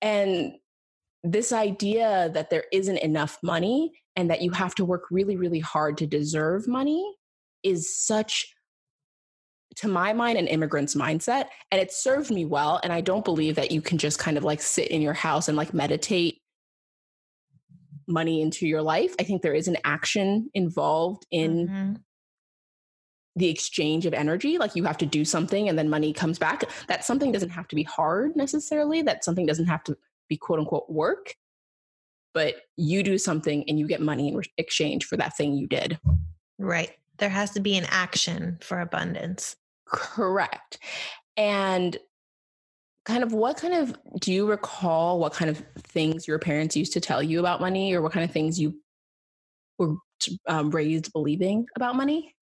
And 0.00 0.54
this 1.24 1.52
idea 1.52 2.30
that 2.34 2.50
there 2.50 2.64
isn't 2.72 2.98
enough 2.98 3.38
money 3.42 3.92
and 4.16 4.30
that 4.30 4.42
you 4.42 4.50
have 4.52 4.74
to 4.76 4.84
work 4.84 5.04
really, 5.10 5.36
really 5.36 5.60
hard 5.60 5.98
to 5.98 6.06
deserve 6.06 6.68
money 6.68 7.14
is 7.62 7.96
such 7.96 8.54
to 9.78 9.88
my 9.88 10.12
mind, 10.12 10.38
an 10.38 10.48
immigrant's 10.48 10.94
mindset. 10.94 11.46
And 11.70 11.80
it 11.80 11.92
served 11.92 12.30
me 12.30 12.44
well. 12.44 12.80
And 12.82 12.92
I 12.92 13.00
don't 13.00 13.24
believe 13.24 13.54
that 13.54 13.70
you 13.70 13.80
can 13.80 13.96
just 13.96 14.18
kind 14.18 14.36
of 14.36 14.44
like 14.44 14.60
sit 14.60 14.88
in 14.88 15.00
your 15.00 15.12
house 15.12 15.48
and 15.48 15.56
like 15.56 15.72
meditate 15.72 16.40
money 18.08 18.42
into 18.42 18.66
your 18.66 18.82
life. 18.82 19.14
I 19.20 19.22
think 19.22 19.42
there 19.42 19.54
is 19.54 19.68
an 19.68 19.76
action 19.84 20.50
involved 20.54 21.26
in 21.30 21.68
mm-hmm. 21.68 21.92
the 23.36 23.48
exchange 23.48 24.04
of 24.06 24.14
energy. 24.14 24.58
Like 24.58 24.74
you 24.74 24.82
have 24.84 24.98
to 24.98 25.06
do 25.06 25.24
something 25.24 25.68
and 25.68 25.78
then 25.78 25.88
money 25.88 26.12
comes 26.12 26.38
back. 26.38 26.64
That 26.88 27.04
something 27.04 27.30
doesn't 27.30 27.50
have 27.50 27.68
to 27.68 27.76
be 27.76 27.84
hard 27.84 28.34
necessarily, 28.34 29.02
that 29.02 29.24
something 29.24 29.46
doesn't 29.46 29.66
have 29.66 29.84
to 29.84 29.96
be 30.28 30.36
quote 30.36 30.58
unquote 30.58 30.90
work, 30.90 31.34
but 32.34 32.56
you 32.76 33.04
do 33.04 33.16
something 33.16 33.64
and 33.68 33.78
you 33.78 33.86
get 33.86 34.00
money 34.00 34.28
in 34.28 34.42
exchange 34.56 35.04
for 35.04 35.16
that 35.18 35.36
thing 35.36 35.54
you 35.54 35.68
did. 35.68 36.00
Right. 36.58 36.90
There 37.18 37.28
has 37.28 37.50
to 37.52 37.60
be 37.60 37.76
an 37.76 37.86
action 37.88 38.58
for 38.60 38.80
abundance. 38.80 39.54
Correct. 39.90 40.78
And 41.36 41.96
kind 43.04 43.22
of 43.22 43.32
what 43.32 43.56
kind 43.56 43.74
of 43.74 43.96
do 44.20 44.32
you 44.32 44.46
recall 44.46 45.18
what 45.18 45.32
kind 45.32 45.50
of 45.50 45.64
things 45.78 46.28
your 46.28 46.38
parents 46.38 46.76
used 46.76 46.92
to 46.92 47.00
tell 47.00 47.22
you 47.22 47.40
about 47.40 47.60
money 47.60 47.94
or 47.94 48.02
what 48.02 48.12
kind 48.12 48.24
of 48.24 48.30
things 48.30 48.60
you 48.60 48.78
were 49.78 49.94
um, 50.46 50.70
raised 50.70 51.12
believing 51.12 51.66
about 51.76 51.96
money? 51.96 52.34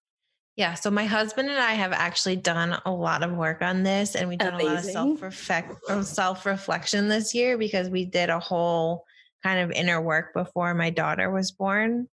Yeah, 0.57 0.73
so 0.73 0.89
my 0.89 1.05
husband 1.05 1.49
and 1.49 1.59
I 1.59 1.73
have 1.73 1.93
actually 1.93 2.35
done 2.35 2.81
a 2.83 2.91
lot 2.91 3.21
of 3.21 3.31
work 3.31 3.61
on 3.61 3.83
this 3.83 4.15
and 4.15 4.27
we've 4.27 4.39
done 4.39 4.55
Amazing. 4.55 4.95
a 4.95 5.03
lot 5.03 5.23
of 5.23 5.35
self 5.35 6.05
self 6.05 6.45
reflection 6.47 7.07
this 7.07 7.35
year 7.35 7.59
because 7.59 7.89
we 7.89 8.05
did 8.05 8.31
a 8.31 8.39
whole 8.39 9.05
kind 9.43 9.59
of 9.59 9.71
inner 9.71 10.01
work 10.01 10.33
before 10.33 10.73
my 10.73 10.89
daughter 10.89 11.29
was 11.29 11.51
born. 11.51 12.07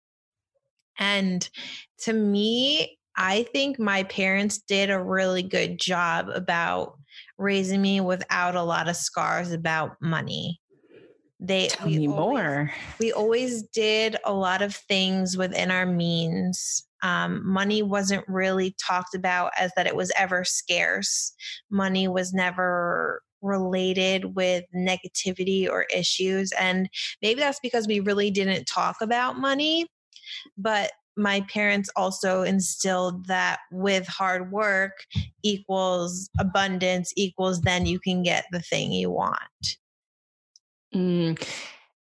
And 0.97 1.47
to 1.99 2.13
me, 2.13 2.97
I 3.15 3.43
think 3.51 3.79
my 3.79 4.03
parents 4.03 4.59
did 4.59 4.89
a 4.89 5.03
really 5.03 5.43
good 5.43 5.79
job 5.79 6.29
about 6.29 6.97
raising 7.37 7.81
me 7.81 8.01
without 8.01 8.55
a 8.55 8.63
lot 8.63 8.87
of 8.87 8.95
scars 8.95 9.51
about 9.51 10.01
money. 10.01 10.59
They 11.39 11.67
tell 11.69 11.87
me 11.87 12.07
always, 12.07 12.19
more. 12.19 12.71
We 12.99 13.11
always 13.11 13.63
did 13.63 14.15
a 14.23 14.33
lot 14.33 14.61
of 14.61 14.75
things 14.75 15.35
within 15.35 15.71
our 15.71 15.87
means. 15.87 16.87
Um, 17.01 17.41
money 17.43 17.81
wasn't 17.81 18.27
really 18.27 18.75
talked 18.79 19.15
about 19.15 19.51
as 19.57 19.71
that 19.75 19.87
it 19.87 19.95
was 19.95 20.11
ever 20.15 20.43
scarce. 20.43 21.33
Money 21.71 22.07
was 22.07 22.31
never 22.31 23.23
related 23.41 24.35
with 24.35 24.65
negativity 24.75 25.67
or 25.67 25.87
issues. 25.93 26.51
And 26.59 26.87
maybe 27.23 27.39
that's 27.39 27.59
because 27.59 27.87
we 27.87 28.01
really 28.01 28.29
didn't 28.29 28.65
talk 28.65 28.97
about 29.01 29.39
money. 29.39 29.87
But 30.57 30.91
my 31.17 31.41
parents 31.41 31.89
also 31.95 32.43
instilled 32.43 33.27
that 33.27 33.59
with 33.71 34.07
hard 34.07 34.51
work 34.51 34.93
equals 35.43 36.29
abundance 36.39 37.11
equals 37.15 37.61
then 37.61 37.85
you 37.85 37.99
can 37.99 38.23
get 38.23 38.45
the 38.51 38.61
thing 38.61 38.91
you 38.91 39.09
want. 39.11 39.77
Mm. 40.95 41.41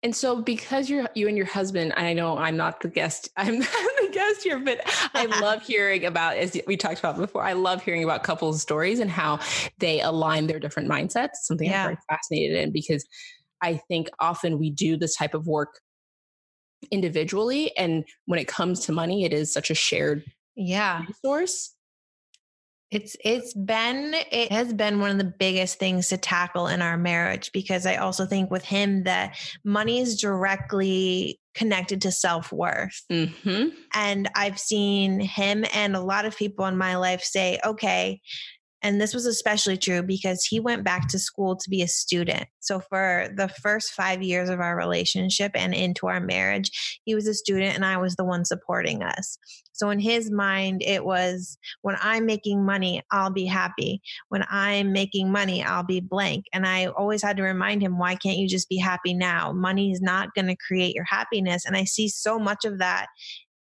And 0.03 0.17
so 0.17 0.41
because 0.41 0.89
you're 0.89 1.07
you 1.15 1.29
and 1.29 1.37
your 1.37 1.47
husband, 1.47 1.93
I 1.97 2.15
know 2.15 2.39
I'm 2.39 2.57
not 2.57 2.81
the 2.81 2.89
guest, 2.89 3.29
I'm 3.37 3.59
not 3.59 3.69
the 3.69 4.11
guest 4.13 4.43
here, 4.43 4.59
but 4.59 4.81
I 5.15 5.27
love 5.41 5.63
hearing 5.63 6.07
about 6.07 6.37
as 6.37 6.59
we 6.67 6.77
talked 6.77 6.99
about 6.99 7.17
before, 7.19 7.43
I 7.43 7.53
love 7.53 7.83
hearing 7.83 8.05
about 8.05 8.23
couples 8.23 8.63
stories 8.63 8.99
and 9.01 9.11
how 9.11 9.41
they 9.79 10.01
align 10.01 10.47
their 10.47 10.59
different 10.59 10.89
mindsets, 10.89 11.37
something 11.43 11.69
yeah. 11.69 11.83
I'm 11.83 11.89
very 11.89 11.99
fascinated 12.09 12.57
in 12.57 12.73
because 12.73 13.05
I 13.63 13.77
think 13.89 14.09
often 14.19 14.59
we 14.59 14.71
do 14.71 14.97
this 14.97 15.17
type 15.17 15.35
of 15.35 15.47
work 15.47 15.81
individually 16.91 17.77
and 17.77 18.05
when 18.27 18.39
it 18.39 18.49
comes 18.49 18.81
to 18.81 18.93
money 18.93 19.25
it 19.25 19.33
is 19.33 19.53
such 19.53 19.71
a 19.71 19.75
shared 19.75 20.25
yeah 20.57 21.05
resource 21.07 21.75
it's 22.91 23.17
it's 23.25 23.55
been 23.55 24.15
it 24.33 24.51
has 24.51 24.73
been 24.73 24.99
one 24.99 25.11
of 25.11 25.19
the 25.19 25.33
biggest 25.39 25.79
things 25.79 26.09
to 26.09 26.17
tackle 26.17 26.67
in 26.67 26.83
our 26.83 26.97
marriage 26.97 27.53
because 27.53 27.87
I 27.87 27.97
also 27.97 28.27
think 28.27 28.51
with 28.51 28.65
him 28.65 29.05
that 29.05 29.37
money 29.65 30.01
is 30.01 30.21
directly 30.21 31.39
connected 31.55 32.03
to 32.03 32.13
self-worth. 32.13 33.03
Mm-hmm. 33.11 33.69
And 33.95 34.29
I've 34.35 34.59
seen 34.59 35.21
him 35.21 35.65
and 35.73 35.95
a 35.95 36.01
lot 36.01 36.25
of 36.25 36.37
people 36.37 36.67
in 36.67 36.77
my 36.77 36.97
life 36.97 37.23
say, 37.23 37.59
okay, 37.65 38.21
and 38.83 39.01
this 39.01 39.13
was 39.13 39.27
especially 39.27 39.77
true 39.77 40.03
because 40.03 40.45
he 40.45 40.59
went 40.59 40.85
back 40.85 41.09
to 41.09 41.19
school 41.19 41.57
to 41.57 41.71
be 41.71 41.83
a 41.83 41.89
student. 41.89 42.47
So, 42.61 42.81
for 42.81 43.29
the 43.37 43.49
first 43.49 43.93
five 43.93 44.23
years 44.23 44.49
of 44.49 44.61
our 44.61 44.77
relationship 44.77 45.53
and 45.55 45.75
into 45.75 46.07
our 46.07 46.21
marriage, 46.21 47.01
he 47.05 47.15
was 47.15 47.27
a 47.27 47.35
student 47.35 47.75
and 47.75 47.85
I 47.85 47.99
was 47.99 48.17
the 48.17 48.25
one 48.25 48.45
supporting 48.45 49.03
us. 49.03 49.39
So, 49.73 49.91
in 49.91 49.99
his 49.99 50.31
mind, 50.31 50.83
it 50.83 51.05
was 51.05 51.59
when 51.83 51.97
I'm 52.01 52.25
making 52.25 52.65
money, 52.65 53.03
I'll 53.11 53.33
be 53.33 53.47
happy. 53.47 54.01
When 54.29 54.45
I'm 54.49 54.93
making 54.93 55.31
money, 55.31 55.63
I'll 55.63 55.85
be 55.85 56.01
blank. 56.01 56.47
And 56.53 56.67
I 56.67 56.87
always 56.87 57.23
had 57.23 57.37
to 57.37 57.43
remind 57.43 57.83
him, 57.83 57.99
why 57.99 58.15
can't 58.15 58.39
you 58.39 58.49
just 58.49 58.69
be 58.69 58.79
happy 58.79 59.13
now? 59.13 59.53
Money 59.53 59.91
is 59.91 60.01
not 60.01 60.35
going 60.35 60.47
to 60.47 60.57
create 60.57 60.95
your 60.95 61.05
happiness. 61.05 61.65
And 61.67 61.77
I 61.77 61.85
see 61.85 62.09
so 62.09 62.39
much 62.39 62.65
of 62.65 62.79
that 62.79 63.07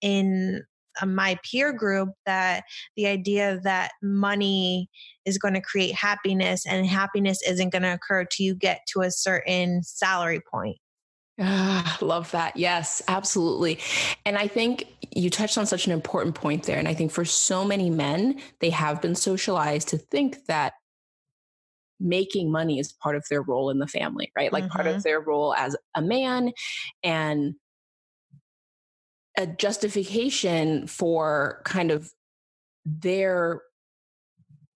in 0.01 0.63
my 1.07 1.39
peer 1.49 1.73
group 1.73 2.11
that 2.27 2.65
the 2.97 3.07
idea 3.07 3.61
that 3.65 3.93
money 4.03 4.89
is 5.25 5.39
going 5.39 5.55
to 5.55 5.61
create 5.61 5.95
happiness 5.95 6.67
and 6.67 6.87
happiness 6.87 7.41
isn't 7.47 7.71
going 7.71 7.83
to 7.83 7.95
occur 7.95 8.25
till 8.25 8.47
you 8.47 8.55
get 8.55 8.81
to 8.93 9.01
a 9.01 9.11
certain 9.11 9.83
salary 9.83 10.41
point. 10.51 10.77
Ah, 11.43 11.97
love 12.03 12.31
that. 12.33 12.57
Yes, 12.57 13.01
absolutely. 13.09 13.79
And 14.27 14.37
I 14.37 14.47
think 14.47 14.85
you 15.15 15.31
touched 15.31 15.57
on 15.57 15.65
such 15.65 15.87
an 15.87 15.93
important 15.93 16.35
point 16.35 16.65
there. 16.65 16.79
And 16.79 16.87
I 16.87 16.93
think 16.93 17.13
for 17.13 17.25
so 17.25 17.65
many 17.65 17.89
men, 17.89 18.41
they 18.61 18.71
have 18.71 19.01
been 19.01 19.15
socialized 19.15 19.89
to 19.89 19.99
think 19.99 20.45
that 20.47 20.75
making 21.99 22.51
money 22.51 22.79
is 22.79 22.93
part 22.93 23.17
of 23.17 23.25
their 23.31 23.43
role 23.43 23.71
in 23.71 23.79
the 23.79 23.87
family, 23.87 24.33
right? 24.37 24.53
Like 24.53 24.65
mm-hmm. 24.65 24.73
part 24.73 24.87
of 24.87 24.95
mm-hmm. 24.95 25.03
their 25.03 25.21
role 25.21 25.55
as 25.55 25.77
a 25.95 26.03
man. 26.03 26.53
And 27.03 27.55
a 29.41 29.47
justification 29.47 30.87
for 30.87 31.63
kind 31.65 31.91
of 31.91 32.13
their 32.85 33.63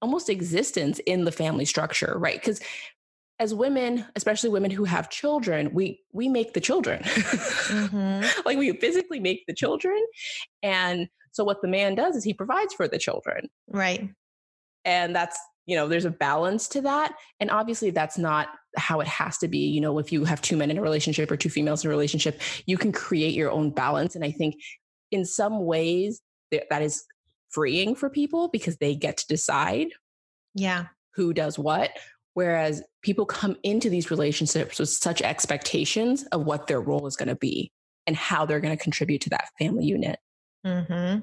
almost 0.02 0.28
existence 0.28 0.98
in 1.06 1.24
the 1.24 1.32
family 1.32 1.64
structure, 1.64 2.14
right? 2.18 2.40
Because 2.40 2.60
as 3.40 3.54
women, 3.54 4.04
especially 4.16 4.50
women 4.50 4.70
who 4.70 4.84
have 4.84 5.10
children, 5.10 5.72
we 5.72 6.00
we 6.12 6.28
make 6.28 6.54
the 6.54 6.60
children. 6.60 7.02
mm-hmm. 7.02 8.42
like 8.46 8.58
we 8.58 8.72
physically 8.78 9.20
make 9.20 9.44
the 9.46 9.54
children. 9.54 9.98
And 10.62 11.08
so 11.32 11.42
what 11.44 11.62
the 11.62 11.68
man 11.68 11.94
does 11.94 12.16
is 12.16 12.24
he 12.24 12.34
provides 12.34 12.74
for 12.74 12.86
the 12.86 12.98
children. 12.98 13.48
Right. 13.68 14.08
And 14.84 15.16
that's, 15.16 15.38
you 15.66 15.76
know, 15.76 15.88
there's 15.88 16.04
a 16.04 16.10
balance 16.10 16.68
to 16.68 16.82
that. 16.82 17.14
And 17.40 17.50
obviously 17.50 17.90
that's 17.90 18.18
not 18.18 18.48
how 18.76 19.00
it 19.00 19.06
has 19.06 19.38
to 19.38 19.48
be. 19.48 19.58
You 19.58 19.80
know, 19.80 19.98
if 19.98 20.12
you 20.12 20.24
have 20.24 20.42
two 20.42 20.56
men 20.56 20.70
in 20.70 20.78
a 20.78 20.82
relationship 20.82 21.30
or 21.30 21.36
two 21.36 21.48
females 21.48 21.84
in 21.84 21.88
a 21.88 21.90
relationship, 21.90 22.40
you 22.66 22.76
can 22.76 22.92
create 22.92 23.34
your 23.34 23.50
own 23.50 23.70
balance. 23.70 24.14
And 24.14 24.24
I 24.24 24.30
think 24.30 24.56
in 25.10 25.24
some 25.24 25.64
ways 25.64 26.20
that 26.50 26.82
is 26.82 27.04
freeing 27.50 27.94
for 27.94 28.10
people 28.10 28.48
because 28.48 28.76
they 28.76 28.94
get 28.94 29.16
to 29.18 29.26
decide. 29.26 29.88
Yeah. 30.54 30.86
Who 31.14 31.32
does 31.32 31.58
what. 31.58 31.90
Whereas 32.34 32.82
people 33.02 33.26
come 33.26 33.56
into 33.62 33.88
these 33.88 34.10
relationships 34.10 34.78
with 34.78 34.88
such 34.88 35.22
expectations 35.22 36.24
of 36.32 36.44
what 36.44 36.66
their 36.66 36.80
role 36.80 37.06
is 37.06 37.16
going 37.16 37.28
to 37.28 37.36
be 37.36 37.70
and 38.06 38.16
how 38.16 38.44
they're 38.44 38.60
going 38.60 38.76
to 38.76 38.82
contribute 38.82 39.20
to 39.22 39.30
that 39.30 39.48
family 39.58 39.84
unit. 39.84 40.18
Hmm. 40.64 41.18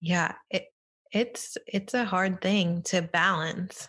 Yeah. 0.00 0.34
It, 0.50 0.64
it's 1.12 1.56
it's 1.66 1.94
a 1.94 2.04
hard 2.04 2.40
thing 2.40 2.82
to 2.82 3.02
balance. 3.02 3.88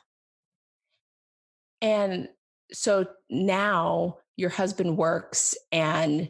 And 1.81 2.29
so 2.71 3.07
now 3.29 4.17
your 4.35 4.49
husband 4.49 4.97
works 4.97 5.55
and 5.71 6.29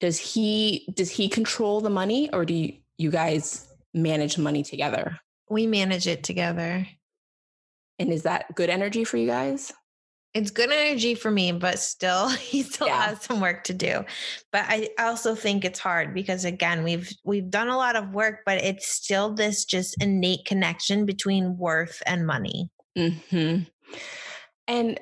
does 0.00 0.18
he 0.18 0.88
does 0.94 1.10
he 1.10 1.28
control 1.28 1.80
the 1.80 1.90
money 1.90 2.30
or 2.32 2.44
do 2.44 2.54
you, 2.54 2.74
you 2.98 3.10
guys 3.10 3.68
manage 3.92 4.38
money 4.38 4.62
together? 4.62 5.18
We 5.48 5.66
manage 5.66 6.06
it 6.06 6.22
together. 6.22 6.86
And 7.98 8.12
is 8.12 8.22
that 8.22 8.54
good 8.54 8.70
energy 8.70 9.04
for 9.04 9.18
you 9.18 9.26
guys? 9.26 9.72
It's 10.32 10.50
good 10.50 10.70
energy 10.70 11.14
for 11.14 11.30
me, 11.30 11.52
but 11.52 11.78
still 11.78 12.28
he 12.28 12.62
still 12.62 12.86
yeah. 12.86 13.06
has 13.06 13.22
some 13.22 13.40
work 13.40 13.64
to 13.64 13.74
do. 13.74 14.04
But 14.52 14.64
I 14.68 14.90
also 14.98 15.34
think 15.34 15.64
it's 15.64 15.78
hard 15.78 16.14
because 16.14 16.44
again, 16.44 16.82
we've 16.84 17.10
we've 17.24 17.50
done 17.50 17.68
a 17.68 17.76
lot 17.76 17.96
of 17.96 18.14
work, 18.14 18.40
but 18.46 18.62
it's 18.62 18.88
still 18.88 19.34
this 19.34 19.64
just 19.64 20.00
innate 20.02 20.44
connection 20.44 21.06
between 21.06 21.56
worth 21.56 22.02
and 22.06 22.26
money. 22.26 22.70
Mm-hmm. 22.96 23.62
And 24.68 25.00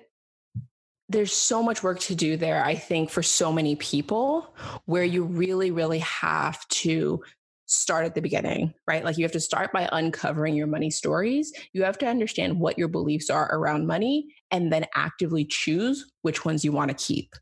there's 1.11 1.33
so 1.33 1.63
much 1.63 1.83
work 1.83 2.01
to 2.01 2.15
do 2.15 2.37
there, 2.37 2.63
I 2.63 2.75
think, 2.75 3.11
for 3.11 3.23
so 3.23 3.51
many 3.51 3.77
people 3.77 4.55
where 4.85 5.05
you 5.05 5.25
really, 5.25 5.71
really 5.71 6.01
have 6.01 6.67
to 6.69 7.23
start 7.69 8.07
at 8.07 8.15
the 8.15 8.23
beginning, 8.23 8.73
right? 8.87 9.05
Like 9.05 9.19
you 9.19 9.25
have 9.25 9.33
to 9.33 9.41
start 9.41 9.73
by 9.73 9.89
uncovering 9.93 10.57
your 10.57 10.67
money 10.67 10.91
stories. 10.91 11.53
You 11.75 11.85
have 11.85 11.99
to 11.99 12.07
understand 12.07 12.59
what 12.59 12.79
your 12.79 12.89
beliefs 12.89 13.29
are 13.29 13.55
around 13.55 13.87
money 13.87 14.35
and 14.51 14.73
then 14.73 14.87
actively 14.95 15.45
choose 15.45 16.11
which 16.23 16.45
ones 16.45 16.65
you 16.65 16.73
want 16.73 16.91
to 16.91 16.97
keep. 16.97 17.35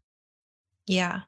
Yeah. 0.86 1.20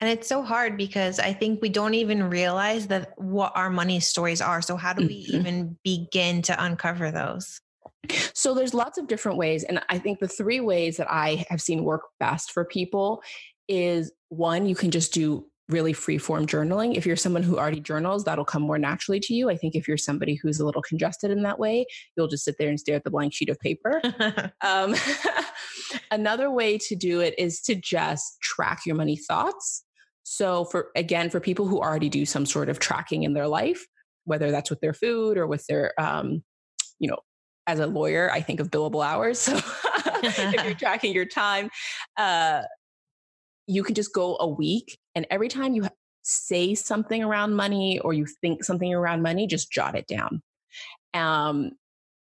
And 0.00 0.08
it's 0.10 0.28
so 0.28 0.42
hard 0.42 0.78
because 0.78 1.18
I 1.18 1.34
think 1.34 1.60
we 1.60 1.68
don't 1.68 1.94
even 1.94 2.30
realize 2.30 2.86
that 2.86 3.12
what 3.16 3.52
our 3.54 3.68
money 3.68 4.00
stories 4.00 4.40
are. 4.40 4.62
So 4.62 4.76
how 4.76 4.94
do 4.94 5.06
we 5.06 5.26
mm-hmm. 5.26 5.36
even 5.36 5.78
begin 5.84 6.40
to 6.42 6.64
uncover 6.64 7.10
those? 7.10 7.60
So 8.32 8.54
there's 8.54 8.72
lots 8.72 8.96
of 8.96 9.08
different 9.08 9.36
ways 9.36 9.64
and 9.64 9.82
I 9.90 9.98
think 9.98 10.20
the 10.20 10.28
three 10.28 10.60
ways 10.60 10.96
that 10.96 11.10
I 11.10 11.44
have 11.50 11.60
seen 11.60 11.84
work 11.84 12.02
best 12.18 12.52
for 12.52 12.64
people 12.64 13.22
is 13.68 14.10
one 14.30 14.66
you 14.66 14.74
can 14.74 14.90
just 14.90 15.12
do 15.12 15.44
really 15.68 15.92
free 15.92 16.18
form 16.18 16.46
journaling. 16.46 16.96
If 16.96 17.04
you're 17.04 17.16
someone 17.16 17.42
who 17.42 17.58
already 17.58 17.80
journals, 17.80 18.24
that'll 18.24 18.44
come 18.44 18.62
more 18.62 18.78
naturally 18.78 19.20
to 19.20 19.34
you. 19.34 19.50
I 19.50 19.56
think 19.56 19.74
if 19.74 19.86
you're 19.86 19.98
somebody 19.98 20.34
who's 20.34 20.60
a 20.60 20.64
little 20.64 20.82
congested 20.82 21.30
in 21.30 21.42
that 21.42 21.58
way, 21.58 21.84
you'll 22.16 22.28
just 22.28 22.44
sit 22.44 22.56
there 22.58 22.68
and 22.68 22.80
stare 22.80 22.96
at 22.96 23.04
the 23.04 23.10
blank 23.10 23.34
sheet 23.34 23.50
of 23.50 23.58
paper. 23.60 24.00
um, 24.62 24.94
another 26.10 26.50
way 26.50 26.78
to 26.78 26.96
do 26.96 27.20
it 27.20 27.34
is 27.38 27.60
to 27.62 27.74
just 27.74 28.40
track 28.40 28.80
your 28.86 28.96
money 28.96 29.16
thoughts. 29.16 29.84
So 30.22 30.64
for 30.66 30.88
again, 30.96 31.30
for 31.30 31.40
people 31.40 31.66
who 31.66 31.80
already 31.80 32.08
do 32.08 32.26
some 32.26 32.46
sort 32.46 32.68
of 32.68 32.78
tracking 32.78 33.22
in 33.22 33.34
their 33.34 33.48
life, 33.48 33.86
whether 34.24 34.50
that's 34.50 34.70
with 34.70 34.80
their 34.80 34.92
food 34.92 35.38
or 35.38 35.46
with 35.46 35.66
their, 35.66 35.98
um, 36.00 36.42
you 36.98 37.08
know, 37.08 37.18
as 37.66 37.78
a 37.80 37.86
lawyer, 37.86 38.30
I 38.32 38.40
think 38.40 38.60
of 38.60 38.70
billable 38.70 39.04
hours. 39.04 39.48
So 40.18 40.50
if 40.50 40.64
you're 40.64 40.74
tracking 40.74 41.14
your 41.14 41.26
time, 41.26 41.70
uh, 42.16 42.62
you 43.68 43.84
can 43.84 43.94
just 43.94 44.12
go 44.12 44.36
a 44.40 44.48
week, 44.48 44.98
and 45.14 45.26
every 45.30 45.48
time 45.48 45.74
you 45.74 45.86
say 46.22 46.74
something 46.74 47.22
around 47.22 47.54
money 47.54 47.98
or 48.00 48.12
you 48.12 48.26
think 48.40 48.64
something 48.64 48.92
around 48.92 49.22
money, 49.22 49.46
just 49.46 49.70
jot 49.70 49.94
it 49.94 50.06
down. 50.06 50.42
Um, 51.14 51.70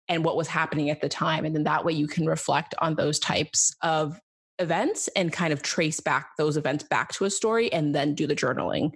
and 0.09 0.25
what 0.25 0.35
was 0.35 0.47
happening 0.47 0.89
at 0.89 1.01
the 1.01 1.07
time. 1.07 1.45
And 1.45 1.55
then 1.55 1.63
that 1.63 1.85
way 1.85 1.93
you 1.93 2.07
can 2.07 2.25
reflect 2.25 2.75
on 2.81 2.95
those 2.95 3.19
types 3.19 3.73
of 3.81 4.19
events 4.59 5.07
and 5.15 5.31
kind 5.31 5.53
of 5.53 5.61
trace 5.61 5.99
back 5.99 6.31
those 6.37 6.57
events 6.57 6.83
back 6.83 7.11
to 7.13 7.25
a 7.25 7.29
story 7.29 7.71
and 7.71 7.95
then 7.95 8.13
do 8.13 8.27
the 8.27 8.35
journaling. 8.35 8.91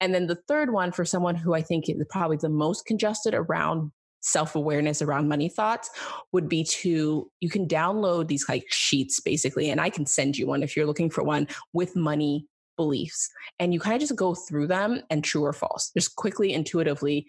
And 0.00 0.14
then 0.14 0.26
the 0.26 0.38
third 0.48 0.72
one 0.72 0.92
for 0.92 1.04
someone 1.04 1.34
who 1.34 1.54
I 1.54 1.62
think 1.62 1.88
is 1.88 1.96
probably 2.10 2.36
the 2.36 2.48
most 2.48 2.86
congested 2.86 3.34
around 3.34 3.90
self-awareness 4.26 5.02
around 5.02 5.28
money 5.28 5.48
thoughts 5.48 5.90
would 6.32 6.48
be 6.48 6.64
to 6.64 7.30
you 7.40 7.48
can 7.48 7.66
download 7.66 8.28
these 8.28 8.44
like 8.48 8.64
sheets 8.68 9.20
basically 9.20 9.70
and 9.70 9.80
I 9.80 9.90
can 9.90 10.06
send 10.06 10.36
you 10.36 10.46
one 10.46 10.62
if 10.62 10.76
you're 10.76 10.86
looking 10.86 11.10
for 11.10 11.22
one 11.22 11.46
with 11.72 11.96
money 11.96 12.46
beliefs 12.76 13.28
and 13.58 13.72
you 13.72 13.80
kind 13.80 13.94
of 13.94 14.00
just 14.00 14.16
go 14.16 14.34
through 14.34 14.66
them 14.66 15.00
and 15.10 15.24
true 15.24 15.44
or 15.44 15.52
false 15.52 15.90
just 15.96 16.16
quickly 16.16 16.52
intuitively 16.52 17.26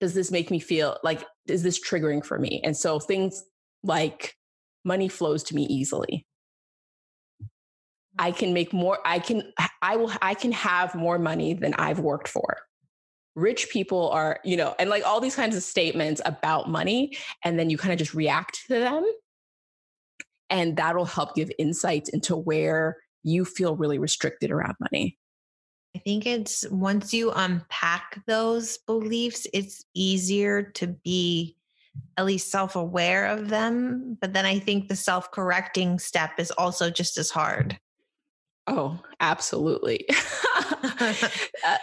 does 0.00 0.12
this 0.12 0.30
make 0.30 0.50
me 0.50 0.58
feel 0.58 0.98
like 1.02 1.24
is 1.46 1.62
this 1.62 1.80
triggering 1.80 2.24
for 2.24 2.38
me 2.38 2.60
and 2.64 2.76
so 2.76 2.98
things 2.98 3.44
like 3.84 4.34
money 4.84 5.08
flows 5.08 5.42
to 5.44 5.54
me 5.54 5.64
easily. 5.64 6.26
I 8.18 8.30
can 8.30 8.52
make 8.52 8.72
more, 8.72 8.98
I 9.04 9.18
can, 9.18 9.52
I 9.82 9.96
will, 9.96 10.12
I 10.22 10.34
can 10.34 10.52
have 10.52 10.94
more 10.94 11.18
money 11.18 11.54
than 11.54 11.74
I've 11.74 11.98
worked 11.98 12.28
for. 12.28 12.58
Rich 13.34 13.70
people 13.70 14.10
are, 14.10 14.40
you 14.44 14.56
know, 14.56 14.74
and 14.78 14.88
like 14.88 15.04
all 15.04 15.20
these 15.20 15.36
kinds 15.36 15.56
of 15.56 15.62
statements 15.62 16.20
about 16.24 16.68
money. 16.68 17.16
And 17.44 17.58
then 17.58 17.70
you 17.70 17.76
kind 17.76 17.92
of 17.92 17.98
just 17.98 18.14
react 18.14 18.60
to 18.68 18.78
them. 18.78 19.04
And 20.50 20.76
that'll 20.76 21.04
help 21.04 21.34
give 21.34 21.50
insights 21.58 22.08
into 22.10 22.36
where 22.36 22.98
you 23.22 23.44
feel 23.44 23.76
really 23.76 23.98
restricted 23.98 24.50
around 24.50 24.74
money. 24.78 25.18
I 25.96 26.00
think 26.00 26.26
it's 26.26 26.68
once 26.70 27.14
you 27.14 27.30
unpack 27.32 28.22
those 28.26 28.78
beliefs, 28.78 29.46
it's 29.52 29.84
easier 29.94 30.62
to 30.74 30.88
be 30.88 31.56
at 32.16 32.24
least 32.24 32.50
self 32.50 32.76
aware 32.76 33.26
of 33.26 33.48
them. 33.48 34.18
But 34.20 34.32
then 34.32 34.44
I 34.44 34.58
think 34.58 34.88
the 34.88 34.96
self 34.96 35.30
correcting 35.30 35.98
step 35.98 36.32
is 36.38 36.50
also 36.52 36.90
just 36.90 37.16
as 37.16 37.30
hard. 37.30 37.78
Oh, 38.66 38.98
absolutely. 39.20 40.08
uh, 41.00 41.76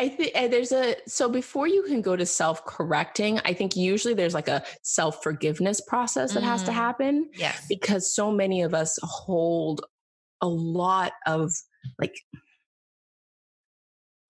I 0.00 0.08
think 0.08 0.32
there's 0.32 0.72
a 0.72 0.96
so 1.06 1.28
before 1.28 1.68
you 1.68 1.82
can 1.82 2.00
go 2.00 2.16
to 2.16 2.24
self 2.24 2.64
correcting, 2.64 3.38
I 3.44 3.52
think 3.52 3.76
usually 3.76 4.14
there's 4.14 4.32
like 4.32 4.48
a 4.48 4.62
self 4.82 5.22
forgiveness 5.22 5.82
process 5.82 6.32
that 6.32 6.42
mm. 6.42 6.46
has 6.46 6.62
to 6.62 6.70
mm. 6.70 6.74
happen. 6.74 7.28
Yes. 7.34 7.66
Because 7.68 8.12
so 8.12 8.30
many 8.30 8.62
of 8.62 8.72
us 8.72 8.98
hold 9.02 9.84
a 10.40 10.48
lot 10.48 11.12
of 11.26 11.52
like 11.98 12.14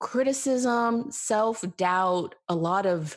criticism, 0.01 1.13
self 1.13 1.65
doubt, 1.77 2.35
a 2.49 2.57
lot 2.57 2.85
of 2.85 3.17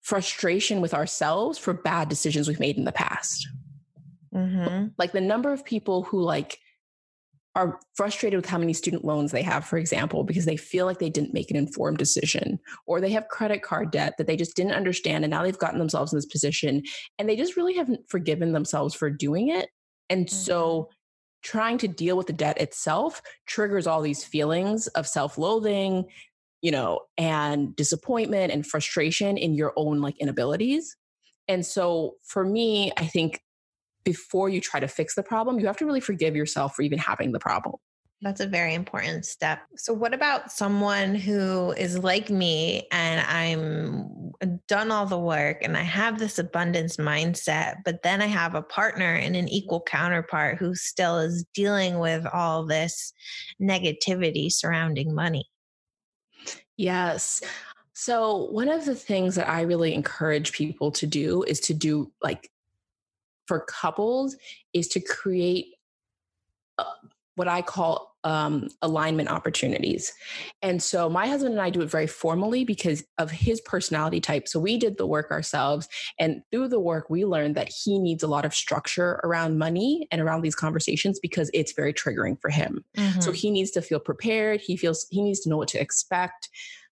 frustration 0.00 0.80
with 0.80 0.92
ourselves 0.92 1.58
for 1.58 1.72
bad 1.72 2.08
decisions 2.08 2.48
we've 2.48 2.58
made 2.58 2.76
in 2.76 2.84
the 2.84 2.90
past. 2.90 3.46
Mm-hmm. 4.34 4.88
Like 4.98 5.12
the 5.12 5.20
number 5.20 5.52
of 5.52 5.64
people 5.64 6.02
who 6.02 6.22
like 6.22 6.58
are 7.54 7.78
frustrated 7.94 8.38
with 8.38 8.48
how 8.48 8.56
many 8.56 8.72
student 8.72 9.04
loans 9.04 9.30
they 9.30 9.42
have, 9.42 9.64
for 9.64 9.76
example, 9.76 10.24
because 10.24 10.46
they 10.46 10.56
feel 10.56 10.86
like 10.86 10.98
they 10.98 11.10
didn't 11.10 11.34
make 11.34 11.50
an 11.50 11.56
informed 11.56 11.98
decision, 11.98 12.58
or 12.86 13.00
they 13.00 13.10
have 13.10 13.28
credit 13.28 13.62
card 13.62 13.90
debt 13.90 14.14
that 14.16 14.26
they 14.26 14.36
just 14.36 14.56
didn't 14.56 14.72
understand. 14.72 15.24
And 15.24 15.30
now 15.30 15.42
they've 15.42 15.58
gotten 15.58 15.78
themselves 15.78 16.12
in 16.12 16.16
this 16.16 16.26
position 16.26 16.82
and 17.18 17.28
they 17.28 17.36
just 17.36 17.56
really 17.56 17.74
haven't 17.74 18.08
forgiven 18.08 18.52
themselves 18.52 18.94
for 18.94 19.10
doing 19.10 19.48
it. 19.48 19.68
And 20.08 20.26
mm-hmm. 20.26 20.34
so 20.34 20.88
trying 21.42 21.76
to 21.78 21.88
deal 21.88 22.16
with 22.16 22.26
the 22.26 22.32
debt 22.32 22.60
itself 22.60 23.20
triggers 23.46 23.86
all 23.86 24.00
these 24.00 24.24
feelings 24.24 24.86
of 24.88 25.06
self 25.06 25.36
loathing, 25.36 26.06
you 26.62 26.70
know, 26.70 27.00
and 27.18 27.76
disappointment 27.76 28.50
and 28.50 28.66
frustration 28.66 29.36
in 29.36 29.54
your 29.54 29.74
own 29.76 30.00
like 30.00 30.18
inabilities. 30.18 30.96
And 31.48 31.66
so 31.66 32.14
for 32.22 32.44
me, 32.44 32.92
I 32.96 33.06
think 33.06 33.42
before 34.04 34.48
you 34.48 34.60
try 34.60 34.80
to 34.80 34.88
fix 34.88 35.14
the 35.14 35.22
problem, 35.22 35.58
you 35.58 35.66
have 35.66 35.76
to 35.78 35.86
really 35.86 36.00
forgive 36.00 36.36
yourself 36.36 36.74
for 36.74 36.82
even 36.82 36.98
having 36.98 37.32
the 37.32 37.38
problem. 37.38 37.76
That's 38.22 38.40
a 38.40 38.46
very 38.46 38.74
important 38.74 39.26
step. 39.26 39.62
So, 39.76 39.92
what 39.92 40.14
about 40.14 40.52
someone 40.52 41.16
who 41.16 41.72
is 41.72 41.98
like 41.98 42.30
me 42.30 42.86
and 42.92 43.20
I'm 43.26 44.30
uh, 44.40 44.58
done 44.68 44.92
all 44.92 45.06
the 45.06 45.18
work 45.18 45.58
and 45.62 45.76
I 45.76 45.82
have 45.82 46.20
this 46.20 46.38
abundance 46.38 46.98
mindset, 46.98 47.78
but 47.84 48.04
then 48.04 48.22
I 48.22 48.26
have 48.26 48.54
a 48.54 48.62
partner 48.62 49.12
and 49.12 49.34
an 49.34 49.48
equal 49.48 49.80
counterpart 49.80 50.58
who 50.58 50.76
still 50.76 51.18
is 51.18 51.44
dealing 51.52 51.98
with 51.98 52.24
all 52.32 52.64
this 52.64 53.12
negativity 53.60 54.52
surrounding 54.52 55.12
money? 55.12 55.46
Yes. 56.76 57.42
So, 57.92 58.44
one 58.52 58.68
of 58.68 58.84
the 58.84 58.94
things 58.94 59.34
that 59.34 59.48
I 59.48 59.62
really 59.62 59.94
encourage 59.94 60.52
people 60.52 60.92
to 60.92 61.08
do 61.08 61.42
is 61.42 61.58
to 61.60 61.74
do 61.74 62.12
like 62.22 62.48
for 63.52 63.60
couples 63.60 64.34
is 64.72 64.88
to 64.88 64.98
create 64.98 65.74
uh, 66.78 66.84
what 67.34 67.48
I 67.48 67.60
call 67.60 68.16
um, 68.24 68.68
alignment 68.80 69.28
opportunities. 69.28 70.10
And 70.62 70.82
so 70.82 71.10
my 71.10 71.26
husband 71.26 71.52
and 71.52 71.60
I 71.60 71.68
do 71.68 71.82
it 71.82 71.90
very 71.90 72.06
formally 72.06 72.64
because 72.64 73.04
of 73.18 73.30
his 73.30 73.60
personality 73.60 74.22
type. 74.22 74.48
So 74.48 74.58
we 74.58 74.78
did 74.78 74.96
the 74.96 75.06
work 75.06 75.30
ourselves. 75.30 75.86
And 76.18 76.40
through 76.50 76.68
the 76.68 76.80
work, 76.80 77.10
we 77.10 77.26
learned 77.26 77.54
that 77.56 77.68
he 77.68 77.98
needs 77.98 78.22
a 78.22 78.26
lot 78.26 78.46
of 78.46 78.54
structure 78.54 79.20
around 79.22 79.58
money 79.58 80.08
and 80.10 80.22
around 80.22 80.40
these 80.40 80.54
conversations 80.54 81.20
because 81.20 81.50
it's 81.52 81.74
very 81.74 81.92
triggering 81.92 82.40
for 82.40 82.48
him. 82.48 82.86
Mm-hmm. 82.96 83.20
So 83.20 83.32
he 83.32 83.50
needs 83.50 83.70
to 83.72 83.82
feel 83.82 84.00
prepared. 84.00 84.62
He 84.62 84.78
feels 84.78 85.06
he 85.10 85.20
needs 85.20 85.40
to 85.40 85.50
know 85.50 85.58
what 85.58 85.68
to 85.68 85.78
expect. 85.78 86.48